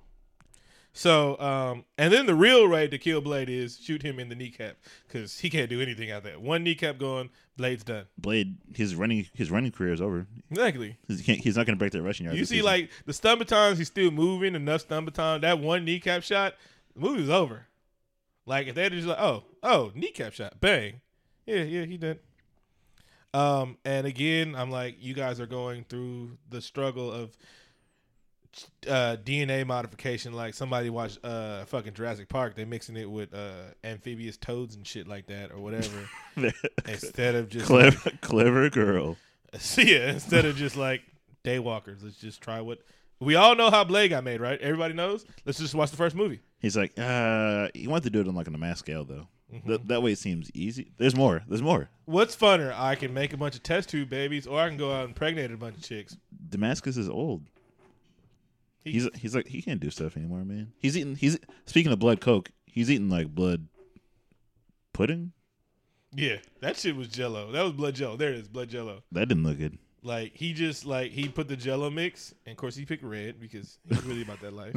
So, 0.98 1.38
um, 1.38 1.84
and 1.96 2.12
then 2.12 2.26
the 2.26 2.34
real 2.34 2.68
way 2.68 2.88
to 2.88 2.98
kill 2.98 3.20
Blade 3.20 3.48
is 3.48 3.78
shoot 3.80 4.02
him 4.02 4.18
in 4.18 4.28
the 4.28 4.34
kneecap 4.34 4.78
because 5.06 5.38
he 5.38 5.48
can't 5.48 5.70
do 5.70 5.80
anything 5.80 6.10
out 6.10 6.24
there. 6.24 6.40
One 6.40 6.64
kneecap 6.64 6.98
going, 6.98 7.30
Blade's 7.56 7.84
done. 7.84 8.06
Blade, 8.18 8.56
his 8.74 8.96
running 8.96 9.24
his 9.32 9.48
running 9.48 9.70
career 9.70 9.92
is 9.92 10.00
over. 10.00 10.26
Exactly. 10.50 10.96
He 11.06 11.22
can't, 11.22 11.38
he's 11.38 11.56
not 11.56 11.66
going 11.66 11.76
to 11.76 11.78
break 11.78 11.92
that 11.92 12.02
rushing 12.02 12.26
yard. 12.26 12.36
You 12.36 12.44
see, 12.44 12.56
season. 12.56 12.66
like 12.66 12.90
the 13.06 13.36
batons, 13.36 13.78
he's 13.78 13.86
still 13.86 14.10
moving 14.10 14.56
enough 14.56 14.88
baton. 14.88 15.42
That 15.42 15.60
one 15.60 15.84
kneecap 15.84 16.24
shot, 16.24 16.54
the 16.94 17.00
movie's 17.00 17.30
over. 17.30 17.68
Like 18.44 18.66
if 18.66 18.74
they're 18.74 18.90
just 18.90 19.06
like, 19.06 19.20
oh, 19.20 19.44
oh, 19.62 19.92
kneecap 19.94 20.32
shot, 20.32 20.60
bang, 20.60 21.00
yeah, 21.46 21.62
yeah, 21.62 21.84
he 21.84 21.96
did. 21.96 22.18
Um, 23.32 23.78
and 23.84 24.04
again, 24.04 24.56
I'm 24.56 24.72
like, 24.72 24.96
you 24.98 25.14
guys 25.14 25.38
are 25.38 25.46
going 25.46 25.84
through 25.88 26.38
the 26.50 26.60
struggle 26.60 27.12
of 27.12 27.36
uh, 28.86 29.16
DNA 29.24 29.66
modification, 29.66 30.32
like 30.32 30.54
somebody 30.54 30.90
watched 30.90 31.18
uh, 31.24 31.64
fucking 31.66 31.94
Jurassic 31.94 32.28
Park. 32.28 32.54
They 32.54 32.64
mixing 32.64 32.96
it 32.96 33.10
with 33.10 33.34
uh, 33.34 33.74
amphibious 33.84 34.36
toads 34.36 34.76
and 34.76 34.86
shit 34.86 35.06
like 35.06 35.26
that, 35.26 35.52
or 35.52 35.58
whatever. 35.58 36.08
instead 36.86 37.34
of 37.34 37.48
just 37.48 37.66
clever, 37.66 38.10
clever 38.20 38.70
girl. 38.70 39.16
See 39.58 39.94
yeah, 39.94 40.10
instead 40.10 40.44
of 40.44 40.56
just 40.56 40.76
like 40.76 41.02
daywalkers, 41.44 42.02
let's 42.02 42.16
just 42.16 42.40
try 42.40 42.60
what 42.60 42.80
we 43.20 43.34
all 43.34 43.54
know 43.56 43.70
how 43.70 43.84
Blade 43.84 44.08
got 44.08 44.24
made, 44.24 44.40
right? 44.40 44.60
Everybody 44.60 44.94
knows. 44.94 45.24
Let's 45.44 45.58
just 45.58 45.74
watch 45.74 45.90
the 45.90 45.96
first 45.96 46.14
movie. 46.14 46.40
He's 46.60 46.76
like, 46.76 46.92
uh, 46.98 47.68
he 47.74 47.88
wanted 47.88 48.04
to 48.04 48.10
do 48.10 48.20
it 48.20 48.28
on 48.28 48.34
like 48.34 48.48
on 48.48 48.54
a 48.54 48.58
mass 48.58 48.78
scale 48.78 49.04
though. 49.04 49.28
Mm-hmm. 49.52 49.68
Th- 49.68 49.80
that 49.86 50.02
way 50.02 50.12
it 50.12 50.18
seems 50.18 50.50
easy. 50.52 50.92
There's 50.98 51.16
more. 51.16 51.42
There's 51.48 51.62
more. 51.62 51.88
What's 52.04 52.36
funner? 52.36 52.72
I 52.76 52.94
can 52.94 53.14
make 53.14 53.32
a 53.32 53.36
bunch 53.36 53.54
of 53.54 53.62
test 53.62 53.88
tube 53.88 54.10
babies, 54.10 54.46
or 54.46 54.60
I 54.60 54.68
can 54.68 54.76
go 54.76 54.92
out 54.92 55.00
and 55.00 55.10
impregnate 55.10 55.50
a 55.50 55.56
bunch 55.56 55.76
of 55.76 55.82
chicks. 55.82 56.16
Damascus 56.50 56.96
is 56.96 57.08
old. 57.08 57.46
He- 58.84 58.92
He's 58.92 59.08
he's 59.16 59.34
like 59.34 59.48
he 59.48 59.60
can't 59.62 59.80
do 59.80 59.90
stuff 59.90 60.16
anymore, 60.16 60.44
man. 60.44 60.72
He's 60.78 60.96
eating. 60.96 61.16
He's 61.16 61.38
speaking 61.66 61.92
of 61.92 61.98
blood 61.98 62.20
coke. 62.20 62.50
He's 62.66 62.90
eating 62.90 63.08
like 63.10 63.34
blood 63.34 63.66
pudding. 64.92 65.32
Yeah, 66.14 66.36
that 66.60 66.76
shit 66.78 66.96
was 66.96 67.08
Jello. 67.08 67.52
That 67.52 67.62
was 67.62 67.72
blood 67.72 67.94
Jello. 67.94 68.16
There 68.16 68.30
it 68.30 68.36
is, 68.36 68.48
blood 68.48 68.70
Jello. 68.70 69.02
That 69.12 69.28
didn't 69.28 69.44
look 69.44 69.58
good. 69.58 69.78
Like 70.02 70.32
he 70.34 70.52
just 70.54 70.86
like 70.86 71.10
he 71.10 71.28
put 71.28 71.48
the 71.48 71.56
Jello 71.56 71.90
mix, 71.90 72.32
and 72.46 72.52
of 72.52 72.56
course 72.56 72.76
he 72.76 72.84
picked 72.86 73.02
red 73.04 73.38
because 73.40 73.78
he's 73.88 74.02
really 74.04 74.22
about 74.22 74.40
that 74.40 74.52
life. 74.54 74.74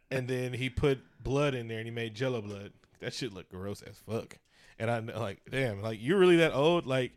and 0.10 0.28
then 0.28 0.52
he 0.52 0.68
put 0.68 0.98
blood 1.22 1.54
in 1.54 1.68
there, 1.68 1.78
and 1.78 1.86
he 1.86 1.90
made 1.92 2.14
Jello 2.14 2.42
blood. 2.42 2.72
That 3.00 3.14
shit 3.14 3.32
looked 3.32 3.50
gross 3.52 3.82
as 3.82 3.96
fuck. 3.96 4.36
And 4.80 4.90
I 4.90 4.98
like, 4.98 5.40
damn, 5.50 5.80
like 5.80 5.98
you're 6.02 6.18
really 6.18 6.36
that 6.36 6.52
old? 6.52 6.86
Like, 6.86 7.12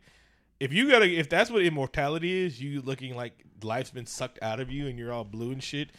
if 0.62 0.72
you 0.72 0.88
gotta, 0.88 1.06
if 1.10 1.28
that's 1.28 1.50
what 1.50 1.62
immortality 1.62 2.44
is, 2.44 2.60
you 2.60 2.80
looking 2.82 3.14
like 3.16 3.44
life's 3.62 3.90
been 3.90 4.06
sucked 4.06 4.38
out 4.42 4.60
of 4.60 4.70
you, 4.70 4.86
and 4.86 4.98
you're 4.98 5.12
all 5.12 5.24
blue 5.24 5.50
and 5.52 5.62
shit, 5.62 5.90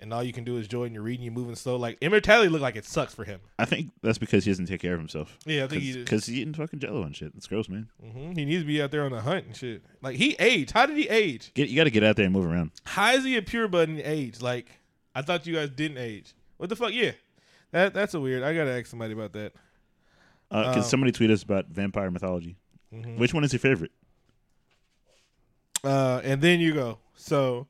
and 0.00 0.12
all 0.12 0.22
you 0.22 0.32
can 0.32 0.44
do 0.44 0.56
is 0.56 0.68
joy 0.68 0.84
and 0.84 0.94
you're 0.94 1.02
reading, 1.02 1.24
you're 1.24 1.32
moving 1.34 1.54
slow. 1.54 1.76
Like 1.76 1.98
immortality 2.00 2.48
look 2.48 2.60
like 2.60 2.76
it 2.76 2.84
sucks 2.84 3.14
for 3.14 3.24
him. 3.24 3.40
I 3.58 3.64
think 3.64 3.90
that's 4.02 4.18
because 4.18 4.44
he 4.44 4.50
doesn't 4.50 4.66
take 4.66 4.80
care 4.80 4.94
of 4.94 5.00
himself. 5.00 5.36
Yeah, 5.46 5.64
I 5.64 5.66
think 5.68 5.82
he 5.82 5.92
because 5.96 6.26
he's 6.26 6.38
eating 6.38 6.54
fucking 6.54 6.78
Jello 6.80 7.02
and 7.02 7.14
shit. 7.16 7.32
That's 7.34 7.46
gross, 7.46 7.68
man. 7.68 7.88
hmm 8.00 8.32
He 8.32 8.44
needs 8.44 8.62
to 8.62 8.66
be 8.66 8.80
out 8.82 8.90
there 8.90 9.04
on 9.04 9.12
the 9.12 9.20
hunt 9.20 9.46
and 9.46 9.56
shit. 9.56 9.82
Like 10.02 10.16
he 10.16 10.36
aged. 10.38 10.72
How 10.72 10.86
did 10.86 10.96
he 10.96 11.08
age? 11.08 11.52
Get 11.54 11.68
you 11.68 11.76
got 11.76 11.84
to 11.84 11.90
get 11.90 12.04
out 12.04 12.16
there 12.16 12.24
and 12.24 12.34
move 12.34 12.46
around. 12.46 12.72
How 12.84 13.12
is 13.14 13.24
he 13.24 13.36
a 13.36 13.42
pure 13.42 13.64
and 13.76 14.00
age? 14.00 14.40
Like 14.40 14.70
I 15.14 15.22
thought 15.22 15.46
you 15.46 15.54
guys 15.54 15.70
didn't 15.70 15.98
age. 15.98 16.34
What 16.58 16.68
the 16.68 16.76
fuck? 16.76 16.92
Yeah, 16.92 17.12
that 17.72 17.94
that's 17.94 18.14
a 18.14 18.20
weird. 18.20 18.42
I 18.42 18.54
gotta 18.54 18.70
ask 18.70 18.86
somebody 18.86 19.12
about 19.12 19.32
that. 19.34 19.52
Uh, 20.50 20.72
can 20.72 20.82
Um, 20.82 20.88
somebody 20.88 21.12
tweet 21.12 21.30
us 21.30 21.42
about 21.42 21.66
vampire 21.68 22.10
mythology? 22.10 22.56
Mhm. 22.94 23.18
Which 23.18 23.34
one 23.34 23.44
is 23.44 23.52
your 23.52 23.60
favorite? 23.60 23.92
Uh, 25.84 26.20
and 26.24 26.40
then 26.40 26.60
you 26.60 26.74
go. 26.74 26.98
So 27.14 27.66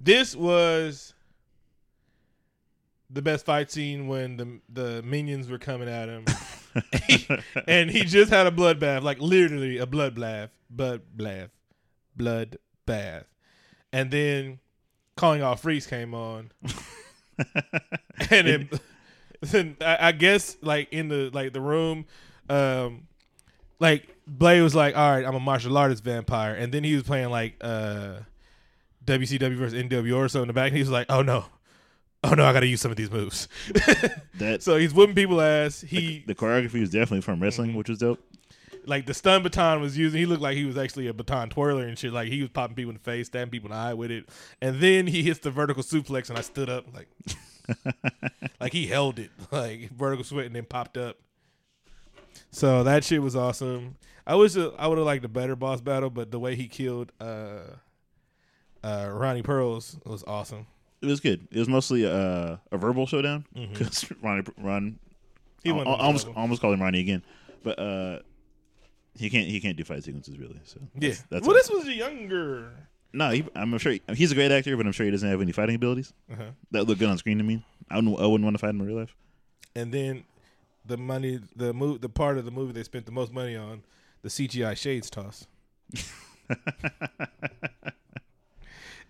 this 0.00 0.34
was 0.34 1.14
the 3.10 3.22
best 3.22 3.44
fight 3.44 3.70
scene 3.70 4.08
when 4.08 4.36
the 4.36 4.60
the 4.72 5.02
minions 5.02 5.48
were 5.48 5.58
coming 5.58 5.88
at 5.88 6.08
him, 6.08 6.24
and 7.68 7.90
he 7.90 8.04
just 8.04 8.30
had 8.30 8.46
a 8.46 8.50
bloodbath, 8.50 9.02
like 9.02 9.20
literally 9.20 9.78
a 9.78 9.86
blood 9.86 10.18
bath, 10.18 10.50
blood 10.70 11.02
bath, 11.14 11.50
blood 12.16 12.58
bath, 12.86 13.26
and 13.92 14.10
then 14.10 14.58
calling 15.16 15.42
all 15.42 15.56
freaks 15.56 15.86
came 15.86 16.14
on, 16.14 16.50
and 18.30 18.46
then, 18.46 18.70
then 19.42 19.76
I, 19.80 20.08
I 20.08 20.12
guess 20.12 20.56
like 20.62 20.92
in 20.92 21.08
the 21.08 21.30
like 21.32 21.52
the 21.52 21.60
room, 21.60 22.06
um, 22.48 23.08
like 23.78 24.11
Blade 24.26 24.60
was 24.62 24.74
like, 24.74 24.96
"All 24.96 25.10
right, 25.10 25.24
I'm 25.24 25.34
a 25.34 25.40
martial 25.40 25.76
artist 25.76 26.04
vampire," 26.04 26.54
and 26.54 26.72
then 26.72 26.84
he 26.84 26.94
was 26.94 27.02
playing 27.02 27.30
like 27.30 27.56
uh, 27.60 28.20
WCW 29.04 29.56
versus 29.56 29.80
NWO 29.82 30.16
or 30.16 30.28
so 30.28 30.42
in 30.42 30.48
the 30.48 30.52
back, 30.54 30.68
and 30.68 30.76
he 30.76 30.82
was 30.82 30.90
like, 30.90 31.06
"Oh 31.08 31.22
no." 31.22 31.46
Oh 32.24 32.34
no! 32.34 32.44
I 32.44 32.52
got 32.52 32.60
to 32.60 32.68
use 32.68 32.80
some 32.80 32.92
of 32.92 32.96
these 32.96 33.10
moves. 33.10 33.48
That 34.38 34.62
so 34.62 34.76
he's 34.76 34.94
whooping 34.94 35.16
people 35.16 35.40
ass. 35.40 35.80
He 35.80 36.22
the 36.26 36.36
choreography 36.36 36.78
was 36.80 36.90
definitely 36.90 37.20
from 37.22 37.40
wrestling, 37.42 37.72
Mhm. 37.72 37.74
which 37.76 37.88
was 37.88 37.98
dope. 37.98 38.20
like 38.86 39.06
the 39.06 39.14
stun 39.14 39.42
baton 39.42 39.80
was 39.80 39.98
using. 39.98 40.20
He 40.20 40.26
looked 40.26 40.40
like 40.42 40.56
he 40.56 40.64
was 40.64 40.78
actually 40.78 41.08
a 41.08 41.12
baton 41.12 41.48
twirler 41.50 41.84
and 41.84 41.98
shit. 41.98 42.12
Like 42.12 42.28
he 42.28 42.40
was 42.40 42.50
popping 42.50 42.76
people 42.76 42.90
in 42.90 42.94
the 42.94 43.02
face, 43.02 43.26
stabbing 43.26 43.50
people 43.50 43.70
in 43.70 43.76
the 43.76 43.76
eye 43.82 43.94
with 43.94 44.12
it. 44.12 44.28
And 44.60 44.80
then 44.80 45.08
he 45.08 45.22
hits 45.24 45.40
the 45.40 45.50
vertical 45.50 45.82
suplex, 45.82 46.28
and 46.30 46.38
I 46.38 46.42
stood 46.42 46.70
up 46.70 46.86
like, 46.94 47.08
like 48.60 48.72
he 48.72 48.86
held 48.86 49.18
it 49.18 49.30
like 49.50 49.90
vertical 49.90 50.24
sweat, 50.24 50.46
and 50.46 50.54
then 50.54 50.64
popped 50.64 50.96
up. 50.96 51.16
So 52.50 52.82
that 52.84 53.04
shit 53.04 53.22
was 53.22 53.34
awesome. 53.36 53.96
I 54.26 54.34
wish 54.36 54.56
uh, 54.56 54.70
I 54.78 54.86
would 54.86 54.98
have 54.98 55.06
liked 55.06 55.24
a 55.24 55.28
better 55.28 55.56
boss 55.56 55.80
battle, 55.80 56.10
but 56.10 56.30
the 56.30 56.38
way 56.38 56.54
he 56.54 56.68
killed 56.68 57.10
uh, 57.20 57.60
uh, 58.84 59.08
Ronnie 59.12 59.42
Pearls 59.42 59.98
was 60.04 60.24
awesome. 60.26 60.66
It 61.00 61.06
was 61.06 61.20
good. 61.20 61.48
It 61.50 61.58
was 61.58 61.68
mostly 61.68 62.06
uh, 62.06 62.56
a 62.70 62.76
verbal 62.78 63.06
showdown 63.06 63.44
because 63.54 64.06
Ronnie 64.22 64.44
Ron 64.58 64.98
He 65.64 65.70
I, 65.72 65.76
I 65.78 65.84
almost 65.98 66.28
almost 66.36 66.60
called 66.60 66.74
him 66.74 66.82
Ronnie 66.82 67.00
again, 67.00 67.22
but 67.64 67.78
uh, 67.78 68.20
he 69.16 69.28
can't 69.28 69.48
he 69.48 69.60
can't 69.60 69.76
do 69.76 69.84
fight 69.84 70.04
sequences 70.04 70.38
really. 70.38 70.60
So 70.64 70.78
Yeah. 70.98 71.08
that's, 71.10 71.22
that's 71.30 71.46
well, 71.46 71.56
this 71.56 71.70
was 71.70 71.88
younger. 71.88 72.70
no. 73.12 73.30
He, 73.30 73.44
I'm 73.56 73.76
sure 73.78 73.92
he- 73.92 74.02
he's 74.14 74.30
a 74.30 74.36
great 74.36 74.52
actor, 74.52 74.76
but 74.76 74.86
I'm 74.86 74.92
sure 74.92 75.04
he 75.06 75.10
doesn't 75.12 75.28
have 75.28 75.40
any 75.40 75.52
fighting 75.52 75.74
abilities 75.74 76.12
Uh-huh. 76.32 76.44
that 76.70 76.84
look 76.84 76.98
good 76.98 77.08
on 77.08 77.18
screen 77.18 77.38
to 77.38 77.44
me. 77.44 77.64
I 77.90 77.96
wouldn't, 77.96 78.20
I 78.20 78.26
wouldn't 78.26 78.44
want 78.44 78.54
to 78.54 78.58
fight 78.60 78.70
him 78.70 78.80
in 78.80 78.86
real 78.86 78.96
life. 78.98 79.14
and 79.74 79.92
then 79.92 80.22
the 80.84 80.96
money 80.96 81.40
the 81.54 81.72
move 81.72 82.00
the 82.00 82.08
part 82.08 82.38
of 82.38 82.44
the 82.44 82.50
movie 82.50 82.72
they 82.72 82.82
spent 82.82 83.06
the 83.06 83.12
most 83.12 83.32
money 83.32 83.56
on 83.56 83.82
the 84.22 84.28
CGI 84.28 84.76
shades 84.76 85.10
toss. 85.10 85.46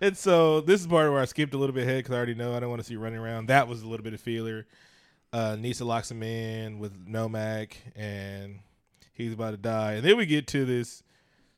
and 0.00 0.16
so 0.16 0.60
this 0.60 0.80
is 0.80 0.86
part 0.86 1.10
where 1.10 1.20
I 1.20 1.26
skipped 1.26 1.54
a 1.54 1.58
little 1.58 1.74
bit 1.74 1.82
ahead 1.84 1.98
because 1.98 2.14
I 2.14 2.16
already 2.16 2.34
know 2.34 2.54
I 2.54 2.60
don't 2.60 2.70
want 2.70 2.80
to 2.80 2.86
see 2.86 2.96
running 2.96 3.18
around. 3.18 3.46
That 3.46 3.68
was 3.68 3.82
a 3.82 3.88
little 3.88 4.04
bit 4.04 4.14
of 4.14 4.20
feeler. 4.20 4.66
Uh, 5.32 5.56
Nyssa 5.58 5.84
locks 5.84 6.10
him 6.10 6.22
in 6.22 6.78
with 6.78 7.06
Nomak, 7.06 7.72
and 7.96 8.58
he's 9.14 9.32
about 9.32 9.52
to 9.52 9.56
die. 9.56 9.94
And 9.94 10.04
then 10.04 10.16
we 10.16 10.26
get 10.26 10.46
to 10.48 10.64
this 10.64 11.02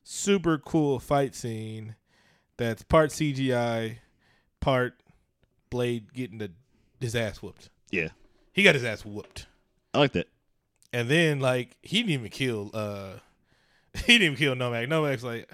super 0.03 0.57
cool 0.57 0.99
fight 0.99 1.35
scene 1.35 1.95
that's 2.57 2.83
part 2.83 3.09
CGI, 3.09 3.97
part 4.61 4.93
Blade 5.69 6.13
getting 6.13 6.37
the, 6.37 6.51
his 7.01 7.15
ass 7.15 7.41
whooped. 7.41 7.69
Yeah, 7.91 8.09
He 8.53 8.63
got 8.63 8.75
his 8.75 8.83
ass 8.83 9.03
whooped. 9.03 9.47
I 9.95 9.99
like 9.99 10.11
that. 10.13 10.27
And 10.93 11.09
then 11.09 11.39
like 11.39 11.75
he 11.81 11.97
didn't 12.01 12.11
even 12.11 12.29
kill 12.29 12.71
uh 12.73 13.13
he 14.05 14.17
didn't 14.17 14.23
even 14.23 14.35
kill 14.37 14.55
Nomak. 14.55 14.87
Nomak's 14.87 15.23
like 15.23 15.49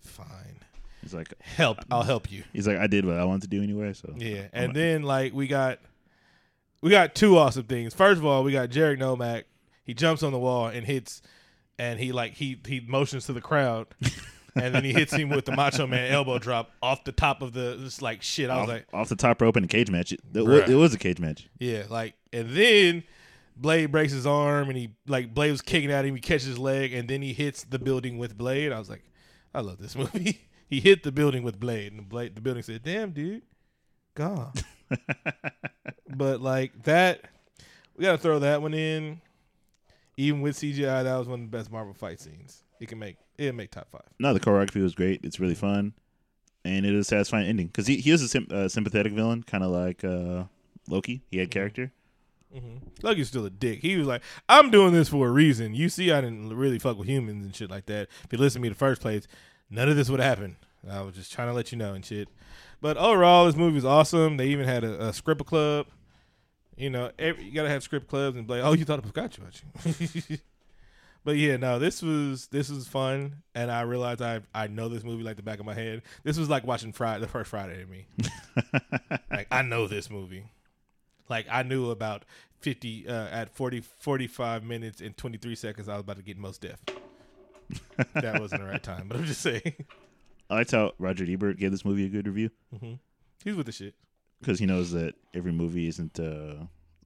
fine. 0.00 0.60
He's 1.00 1.14
like 1.14 1.32
Help, 1.40 1.78
I'll 1.90 2.02
help 2.02 2.30
you. 2.30 2.44
he's 2.52 2.66
like 2.66 2.78
I 2.78 2.86
did 2.86 3.04
what 3.04 3.16
I 3.16 3.24
wanted 3.24 3.42
to 3.42 3.48
do 3.48 3.62
anyway. 3.62 3.92
So 3.92 4.12
Yeah. 4.16 4.42
I'm 4.42 4.48
And 4.52 4.66
like- 4.68 4.74
then 4.74 5.02
like 5.02 5.32
we 5.34 5.46
got 5.46 5.78
we 6.80 6.90
got 6.90 7.14
two 7.14 7.38
awesome 7.38 7.64
things. 7.64 7.94
First 7.94 8.18
of 8.18 8.26
all, 8.26 8.42
we 8.42 8.50
got 8.52 8.70
Jared 8.70 8.98
Nomak. 8.98 9.44
He 9.84 9.94
jumps 9.94 10.22
on 10.24 10.32
the 10.32 10.38
wall 10.38 10.66
and 10.66 10.84
hits 10.84 11.22
and 11.78 11.98
he 11.98 12.12
like 12.12 12.34
he 12.34 12.60
he 12.66 12.80
motions 12.80 13.26
to 13.26 13.32
the 13.32 13.40
crowd. 13.40 13.86
and 14.54 14.74
then 14.74 14.84
he 14.84 14.92
hits 14.92 15.12
him 15.14 15.28
with 15.30 15.44
the 15.46 15.52
Macho 15.56 15.86
Man 15.86 16.12
elbow 16.12 16.38
drop 16.38 16.70
off 16.82 17.04
the 17.04 17.12
top 17.12 17.40
of 17.42 17.52
the 17.52 17.78
just 17.82 18.02
like 18.02 18.22
shit. 18.22 18.50
I 18.50 18.56
was 18.56 18.62
off, 18.64 18.68
like, 18.68 18.86
off 18.92 19.08
the 19.08 19.16
top 19.16 19.40
rope 19.40 19.56
in 19.56 19.64
a 19.64 19.68
cage 19.68 19.90
match. 19.90 20.12
It, 20.12 20.20
it, 20.34 20.38
Bruh. 20.38 20.60
was, 20.62 20.70
it 20.70 20.74
was 20.74 20.94
a 20.94 20.98
cage 20.98 21.18
match. 21.20 21.48
Yeah, 21.58 21.84
like 21.88 22.14
and 22.32 22.50
then 22.50 23.04
Blade 23.62 23.92
breaks 23.92 24.12
his 24.12 24.26
arm 24.26 24.68
and 24.68 24.76
he 24.76 24.90
like 25.06 25.32
Blade 25.32 25.52
was 25.52 25.62
kicking 25.62 25.90
at 25.90 26.04
him, 26.04 26.14
he 26.14 26.20
catches 26.20 26.46
his 26.48 26.58
leg, 26.58 26.92
and 26.92 27.08
then 27.08 27.22
he 27.22 27.32
hits 27.32 27.64
the 27.64 27.78
building 27.78 28.18
with 28.18 28.36
Blade. 28.36 28.72
I 28.72 28.78
was 28.78 28.90
like, 28.90 29.04
I 29.54 29.60
love 29.60 29.78
this 29.78 29.96
movie. 29.96 30.40
he 30.68 30.80
hit 30.80 31.02
the 31.02 31.12
building 31.12 31.42
with 31.42 31.58
Blade, 31.60 31.92
and 31.92 32.00
the 32.00 32.04
Blade 32.04 32.34
the 32.34 32.40
building 32.40 32.62
said, 32.62 32.82
Damn 32.82 33.12
dude, 33.12 33.42
gone. 34.14 34.52
but 36.16 36.40
like 36.42 36.82
that 36.82 37.22
we 37.96 38.02
gotta 38.02 38.18
throw 38.18 38.40
that 38.40 38.60
one 38.60 38.74
in. 38.74 39.20
Even 40.18 40.42
with 40.42 40.56
CGI, 40.56 41.04
that 41.04 41.16
was 41.16 41.26
one 41.26 41.40
of 41.40 41.50
the 41.50 41.56
best 41.56 41.72
Marvel 41.72 41.94
fight 41.94 42.20
scenes. 42.20 42.64
It 42.80 42.88
can 42.88 42.98
make 42.98 43.16
it'll 43.38 43.54
make 43.54 43.70
top 43.70 43.88
five. 43.90 44.02
No, 44.18 44.34
the 44.34 44.40
choreography 44.40 44.82
was 44.82 44.94
great. 44.94 45.20
It's 45.24 45.40
really 45.40 45.54
fun, 45.54 45.94
and 46.64 46.84
it 46.84 46.92
is 46.92 47.06
a 47.06 47.08
satisfying 47.08 47.46
ending 47.46 47.68
because 47.68 47.86
he 47.86 47.96
he 47.96 48.12
was 48.12 48.22
a 48.22 48.28
sim- 48.28 48.48
uh, 48.50 48.68
sympathetic 48.68 49.12
villain, 49.12 49.42
kind 49.42 49.64
of 49.64 49.70
like 49.70 50.04
uh, 50.04 50.44
Loki. 50.88 51.22
He 51.30 51.38
had 51.38 51.50
character. 51.50 51.92
Mm-hmm. 52.54 53.06
Loki's 53.06 53.28
still 53.28 53.46
a 53.46 53.50
dick. 53.50 53.80
He 53.80 53.96
was 53.96 54.06
like, 54.06 54.22
"I'm 54.48 54.70
doing 54.70 54.92
this 54.92 55.08
for 55.08 55.26
a 55.26 55.30
reason." 55.30 55.74
You 55.74 55.88
see, 55.88 56.12
I 56.12 56.20
didn't 56.20 56.54
really 56.54 56.78
fuck 56.78 56.98
with 56.98 57.08
humans 57.08 57.44
and 57.44 57.54
shit 57.54 57.70
like 57.70 57.86
that. 57.86 58.08
If 58.24 58.32
you 58.32 58.38
listen 58.38 58.60
to 58.60 58.62
me 58.62 58.68
in 58.68 58.74
the 58.74 58.78
first 58.78 59.00
place, 59.00 59.26
none 59.70 59.88
of 59.88 59.96
this 59.96 60.10
would 60.10 60.20
have 60.20 60.38
happened. 60.38 60.56
I 60.90 61.00
was 61.02 61.14
just 61.14 61.32
trying 61.32 61.48
to 61.48 61.54
let 61.54 61.72
you 61.72 61.78
know 61.78 61.94
and 61.94 62.04
shit. 62.04 62.28
But 62.80 62.96
overall, 62.96 63.46
this 63.46 63.56
movie 63.56 63.76
was 63.76 63.84
awesome. 63.84 64.36
They 64.36 64.48
even 64.48 64.66
had 64.66 64.84
a, 64.84 65.08
a 65.08 65.12
script 65.12 65.46
club. 65.46 65.86
You 66.76 66.90
know, 66.90 67.10
every, 67.18 67.44
you 67.44 67.52
gotta 67.52 67.68
have 67.68 67.82
script 67.82 68.08
clubs 68.08 68.36
and 68.36 68.46
be 68.46 68.54
like, 68.54 68.64
"Oh, 68.64 68.72
you 68.72 68.84
thought 68.84 68.98
it 68.98 69.04
was 69.04 69.12
got 69.12 69.38
you." 69.38 70.38
but 71.24 71.36
yeah, 71.36 71.56
no, 71.56 71.78
this 71.78 72.02
was 72.02 72.48
this 72.48 72.68
was 72.68 72.88
fun, 72.88 73.42
and 73.54 73.70
I 73.70 73.82
realized 73.82 74.20
I 74.20 74.40
I 74.54 74.66
know 74.66 74.88
this 74.88 75.04
movie 75.04 75.22
like 75.22 75.36
the 75.36 75.42
back 75.42 75.60
of 75.60 75.66
my 75.66 75.74
head. 75.74 76.02
This 76.24 76.36
was 76.36 76.50
like 76.50 76.66
watching 76.66 76.92
Friday, 76.92 77.20
the 77.20 77.28
first 77.28 77.50
Friday 77.50 77.82
to 77.82 77.86
me. 77.86 78.06
like 79.30 79.46
I 79.50 79.62
know 79.62 79.86
this 79.86 80.10
movie. 80.10 80.44
Like 81.28 81.46
I 81.50 81.62
knew 81.62 81.90
about 81.90 82.24
50 82.60 83.08
uh, 83.08 83.12
at 83.28 83.50
40 83.54 83.80
45 83.80 84.64
minutes 84.64 85.00
and 85.00 85.16
23 85.16 85.54
seconds 85.54 85.88
I 85.88 85.94
was 85.94 86.00
about 86.02 86.16
to 86.16 86.22
get 86.22 86.36
Mos 86.38 86.58
Def. 86.58 86.80
that 88.14 88.40
wasn't 88.40 88.62
the 88.62 88.68
right 88.68 88.82
time, 88.82 89.08
but 89.08 89.16
I'm 89.16 89.24
just 89.24 89.40
saying. 89.40 89.74
I 90.50 90.54
liked 90.56 90.72
how 90.72 90.92
Roger 90.98 91.24
Ebert 91.26 91.56
gave 91.58 91.70
this 91.70 91.84
movie 91.84 92.04
a 92.04 92.08
good 92.08 92.26
review. 92.26 92.50
Mhm. 92.74 92.98
He's 93.44 93.54
with 93.56 93.66
the 93.66 93.72
shit. 93.72 93.94
because 94.40 94.58
he 94.58 94.66
knows 94.66 94.90
that 94.92 95.14
every 95.34 95.52
movie 95.52 95.86
isn't 95.88 96.18
uh, 96.20 96.56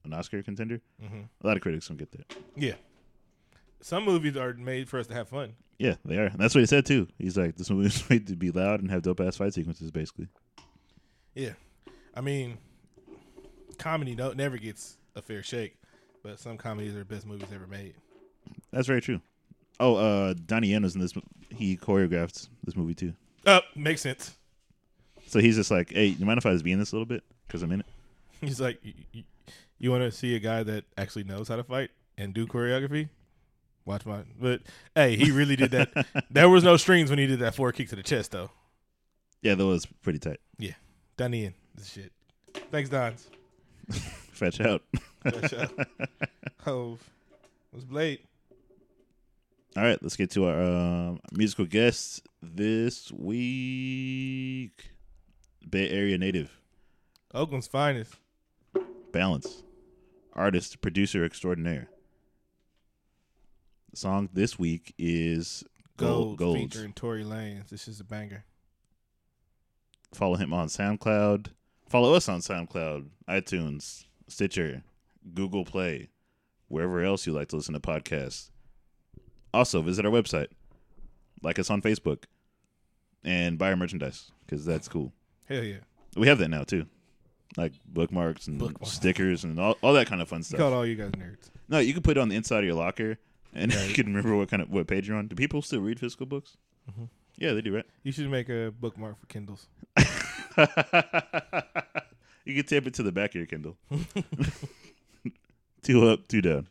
an 0.03 0.13
Oscar 0.13 0.41
contender. 0.43 0.81
hmm 0.99 1.21
A 1.41 1.47
lot 1.47 1.55
of 1.55 1.61
critics 1.63 1.87
don't 1.87 1.97
get 1.97 2.11
that. 2.11 2.35
Yeah. 2.55 2.73
Some 3.79 4.03
movies 4.05 4.35
are 4.35 4.53
made 4.53 4.89
for 4.89 4.99
us 4.99 5.07
to 5.07 5.13
have 5.13 5.29
fun. 5.29 5.53
Yeah, 5.79 5.95
they 6.03 6.17
are. 6.17 6.25
And 6.25 6.39
that's 6.39 6.55
what 6.55 6.61
he 6.61 6.65
said 6.67 6.85
too. 6.85 7.07
He's 7.19 7.37
like, 7.37 7.55
this 7.55 7.69
movie 7.69 7.87
is 7.87 8.09
made 8.09 8.27
to 8.27 8.35
be 8.35 8.49
loud 8.51 8.81
and 8.81 8.89
have 8.91 9.03
dope 9.03 9.19
ass 9.21 9.37
fight 9.37 9.53
sequences, 9.53 9.91
basically. 9.91 10.27
Yeah. 11.35 11.53
I 12.15 12.21
mean, 12.21 12.57
comedy 13.77 14.15
no, 14.15 14.31
never 14.33 14.57
gets 14.57 14.97
a 15.15 15.21
fair 15.21 15.43
shake, 15.43 15.77
but 16.23 16.39
some 16.39 16.57
comedies 16.57 16.95
are 16.95 16.99
the 16.99 17.05
best 17.05 17.25
movies 17.25 17.47
ever 17.53 17.67
made. 17.67 17.93
That's 18.71 18.87
very 18.87 19.01
true. 19.01 19.21
Oh, 19.79 19.95
uh, 19.95 20.33
Donnie 20.45 20.69
Yen 20.69 20.83
was 20.83 20.95
in 20.95 21.01
this. 21.01 21.13
He 21.49 21.77
choreographed 21.77 22.47
this 22.63 22.75
movie 22.75 22.95
too. 22.95 23.13
Uh, 23.45 23.61
makes 23.75 24.01
sense. 24.01 24.35
So 25.27 25.39
he's 25.39 25.55
just 25.55 25.71
like, 25.71 25.91
hey, 25.91 26.07
you 26.07 26.25
mind 26.25 26.37
if 26.37 26.45
I 26.45 26.53
just 26.53 26.63
be 26.63 26.71
in 26.71 26.79
this 26.79 26.91
a 26.91 26.95
little 26.95 27.05
bit? 27.05 27.23
Because 27.47 27.61
I'm 27.63 27.71
in 27.71 27.81
it. 27.81 27.85
He's 28.41 28.61
like, 28.61 28.79
"You- 28.83 28.93
you, 29.11 29.23
you 29.79 29.91
want 29.91 30.03
to 30.03 30.11
see 30.11 30.35
a 30.35 30.39
guy 30.39 30.63
that 30.63 30.85
actually 30.97 31.23
knows 31.23 31.47
how 31.47 31.55
to 31.55 31.63
fight 31.63 31.89
and 32.17 32.33
do 32.33 32.45
choreography? 32.45 33.09
Watch 33.85 34.05
my. 34.05 34.19
But 34.39 34.61
hey, 34.95 35.15
he 35.15 35.31
really 35.31 35.55
did 35.55 35.71
that. 35.71 36.05
there 36.29 36.49
was 36.49 36.63
no 36.63 36.77
strings 36.77 37.09
when 37.09 37.19
he 37.19 37.25
did 37.25 37.39
that 37.39 37.55
four 37.55 37.71
kick 37.71 37.89
to 37.89 37.95
the 37.95 38.03
chest, 38.03 38.31
though. 38.31 38.51
Yeah, 39.41 39.55
that 39.55 39.65
was 39.65 39.85
pretty 39.85 40.19
tight. 40.19 40.39
Done 41.17 41.33
in 41.33 41.55
this 41.73 41.89
shit. 41.89 42.11
Thanks, 42.69 42.89
Dons. 42.91 43.27
Fetch 44.31 44.61
out. 44.61 44.83
Good 45.23 45.49
show. 45.49 45.67
Hove. 46.63 47.03
Was 47.73 47.85
Blade. 47.85 48.19
All 49.75 49.83
right, 49.83 50.01
let's 50.01 50.15
get 50.15 50.31
to 50.31 50.45
our 50.45 50.61
um, 50.61 51.19
musical 51.31 51.65
guests 51.65 52.21
this 52.41 53.11
week. 53.11 54.89
Bay 55.69 55.89
Area 55.89 56.17
native, 56.17 56.49
Oakland's 57.33 57.67
finest. 57.67 58.15
Balance, 59.11 59.63
artist, 60.33 60.81
producer 60.81 61.23
extraordinaire. 61.23 61.89
The 63.91 63.97
song 63.97 64.29
this 64.33 64.57
week 64.57 64.93
is 64.97 65.63
Gold, 65.97 66.37
Gold. 66.37 66.37
Gold. 66.37 66.57
featuring 66.57 66.93
Tory 66.93 67.23
Lanez. 67.23 67.69
This 67.69 67.87
is 67.87 67.99
a 67.99 68.03
banger. 68.03 68.45
Follow 70.13 70.35
him 70.35 70.53
on 70.53 70.67
SoundCloud. 70.67 71.47
Follow 71.89 72.13
us 72.13 72.27
on 72.27 72.41
SoundCloud, 72.41 73.07
iTunes, 73.29 74.05
Stitcher, 74.27 74.83
Google 75.33 75.63
Play, 75.65 76.09
wherever 76.67 77.01
else 77.01 77.25
you 77.25 77.33
like 77.33 77.47
to 77.49 77.55
listen 77.55 77.73
to 77.73 77.79
podcasts. 77.79 78.49
Also, 79.53 79.81
visit 79.81 80.05
our 80.05 80.11
website, 80.11 80.47
like 81.41 81.59
us 81.59 81.69
on 81.69 81.81
Facebook, 81.81 82.25
and 83.23 83.57
buy 83.57 83.69
our 83.69 83.75
merchandise 83.77 84.31
because 84.45 84.65
that's 84.65 84.87
cool. 84.87 85.13
Hell 85.47 85.63
yeah. 85.63 85.77
We 86.15 86.27
have 86.27 86.39
that 86.39 86.49
now 86.49 86.63
too, 86.63 86.87
like 87.55 87.73
bookmarks 87.85 88.47
and 88.47 88.75
stickers 88.83 89.43
and 89.45 89.57
all, 89.59 89.77
all 89.81 89.93
that 89.93 90.07
kind 90.07 90.21
of 90.21 90.27
fun 90.27 90.43
stuff. 90.43 90.59
called 90.59 90.73
all 90.73 90.85
you 90.85 90.95
guys 90.95 91.11
nerds. 91.11 91.49
no, 91.69 91.79
you 91.79 91.93
can 91.93 92.03
put 92.03 92.17
it 92.17 92.19
on 92.19 92.27
the 92.29 92.35
inside 92.35 92.59
of 92.59 92.65
your 92.65 92.75
locker, 92.75 93.17
and 93.53 93.73
Right. 93.75 93.87
you 93.87 93.93
can 93.93 94.07
remember 94.07 94.35
what 94.35 94.49
kind 94.49 94.61
of 94.61 94.69
what 94.69 94.87
page 94.87 95.07
you're 95.07 95.17
on. 95.17 95.27
Do 95.27 95.35
people 95.35 95.61
still 95.61 95.79
read 95.81 95.99
physical 96.01 96.25
books? 96.25 96.57
Mhm. 96.91 97.07
Yeah, 97.37 97.53
they 97.53 97.61
do, 97.61 97.73
right? 97.75 97.85
You 98.03 98.11
should 98.11 98.29
make 98.29 98.49
a 98.49 98.73
bookmark 98.77 99.17
for 99.19 99.25
Kindles. 99.27 99.67
you 102.45 102.55
can 102.55 102.65
tape 102.65 102.87
it 102.87 102.93
to 102.95 103.03
the 103.03 103.11
back 103.11 103.31
of 103.31 103.35
your 103.35 103.45
Kindle. 103.45 103.77
two 105.83 106.09
up, 106.09 106.27
two 106.27 106.41
down. 106.41 106.67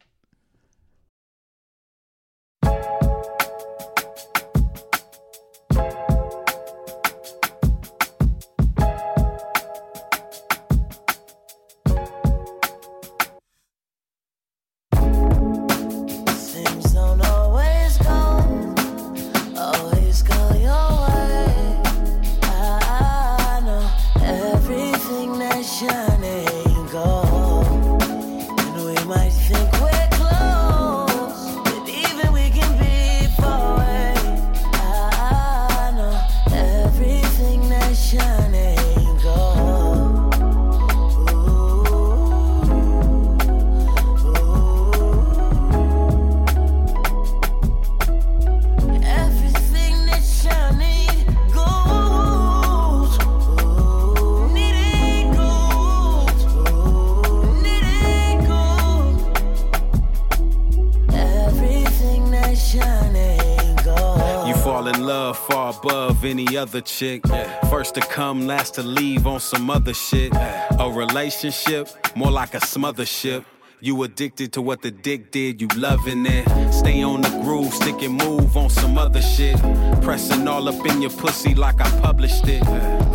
Other 66.57 66.81
chick. 66.81 67.23
First 67.71 67.95
to 67.95 68.01
come, 68.01 68.47
last 68.47 68.75
to 68.75 68.83
leave 68.83 69.27
on 69.27 69.41
some 69.41 69.71
other 69.71 69.95
shit. 69.95 70.33
A 70.35 70.91
relationship, 70.93 71.89
more 72.15 72.31
like 72.31 72.55
a 72.55 72.61
smother 72.61 73.07
ship. 73.07 73.45
You 73.79 74.03
addicted 74.05 74.55
to 74.55 74.63
what 74.63 74.81
the 74.81 74.91
dick 74.91 75.31
did, 75.31 75.61
you 75.61 75.69
loving 75.77 76.25
it. 76.25 76.49
Stay 76.73 77.03
on 77.03 77.21
the 77.21 77.29
groove, 77.43 77.75
stick 77.75 78.01
and 78.01 78.15
move 78.15 78.57
on 78.57 78.71
some 78.71 78.97
other 78.97 79.21
shit. 79.21 79.59
Pressing 80.01 80.49
all 80.49 80.67
up 80.67 80.87
in 80.87 81.03
your 81.03 81.11
pussy 81.11 81.55
like 81.55 81.79
I 81.83 81.91
published 82.01 82.49
it. 82.49 82.65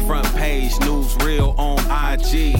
Front 0.05 0.27
page, 0.35 0.79
news 0.81 1.15
real 1.23 1.55
on 1.57 1.79
IG. 2.13 2.53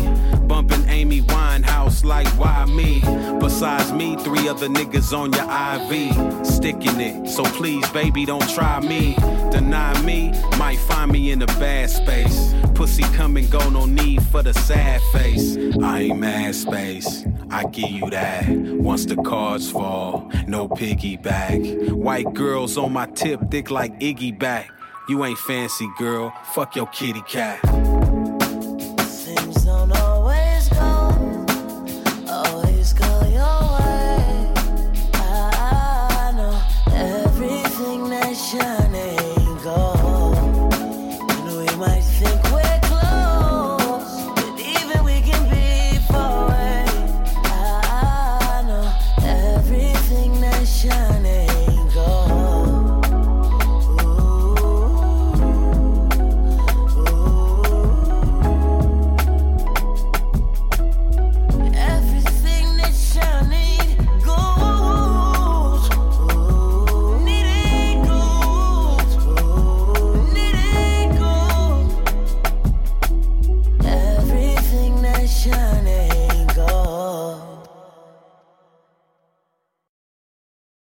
Bumping 0.47 0.83
Amy 0.89 1.21
Winehouse 1.21 2.03
like 2.03 2.27
why 2.39 2.65
me? 2.65 3.01
Besides 3.39 3.93
me, 3.93 4.15
three 4.17 4.49
other 4.49 4.67
niggas 4.67 5.13
on 5.13 5.31
your 5.33 5.45
IV. 5.45 6.45
Sticking 6.45 6.99
it, 6.99 7.29
so 7.29 7.43
please, 7.43 7.87
baby, 7.91 8.25
don't 8.25 8.49
try 8.49 8.79
me. 8.79 9.15
Deny 9.51 10.01
me, 10.01 10.31
might 10.57 10.79
find 10.79 11.11
me 11.11 11.29
in 11.31 11.41
a 11.43 11.47
bad 11.47 11.87
space. 11.91 12.55
Pussy 12.73 13.03
come 13.15 13.37
and 13.37 13.49
go, 13.51 13.69
no 13.69 13.85
need 13.85 14.23
for 14.23 14.41
the 14.41 14.55
sad 14.55 15.01
face. 15.13 15.55
I 15.83 16.01
ain't 16.01 16.19
mad 16.19 16.55
space. 16.55 17.25
I 17.51 17.65
give 17.65 17.89
you 17.89 18.09
that. 18.09 18.47
Once 18.47 19.05
the 19.05 19.17
cards 19.17 19.69
fall, 19.69 20.31
no 20.47 20.69
piggyback. 20.69 21.91
White 21.91 22.33
girls 22.33 22.77
on 22.77 22.93
my 22.93 23.07
tip, 23.07 23.51
thick 23.51 23.69
like 23.69 23.99
Iggy 23.99 24.37
back. 24.37 24.69
You 25.09 25.25
ain't 25.25 25.37
fancy, 25.37 25.87
girl. 25.97 26.33
Fuck 26.53 26.75
your 26.75 26.87
kitty 26.87 27.21
cat. 27.23 27.59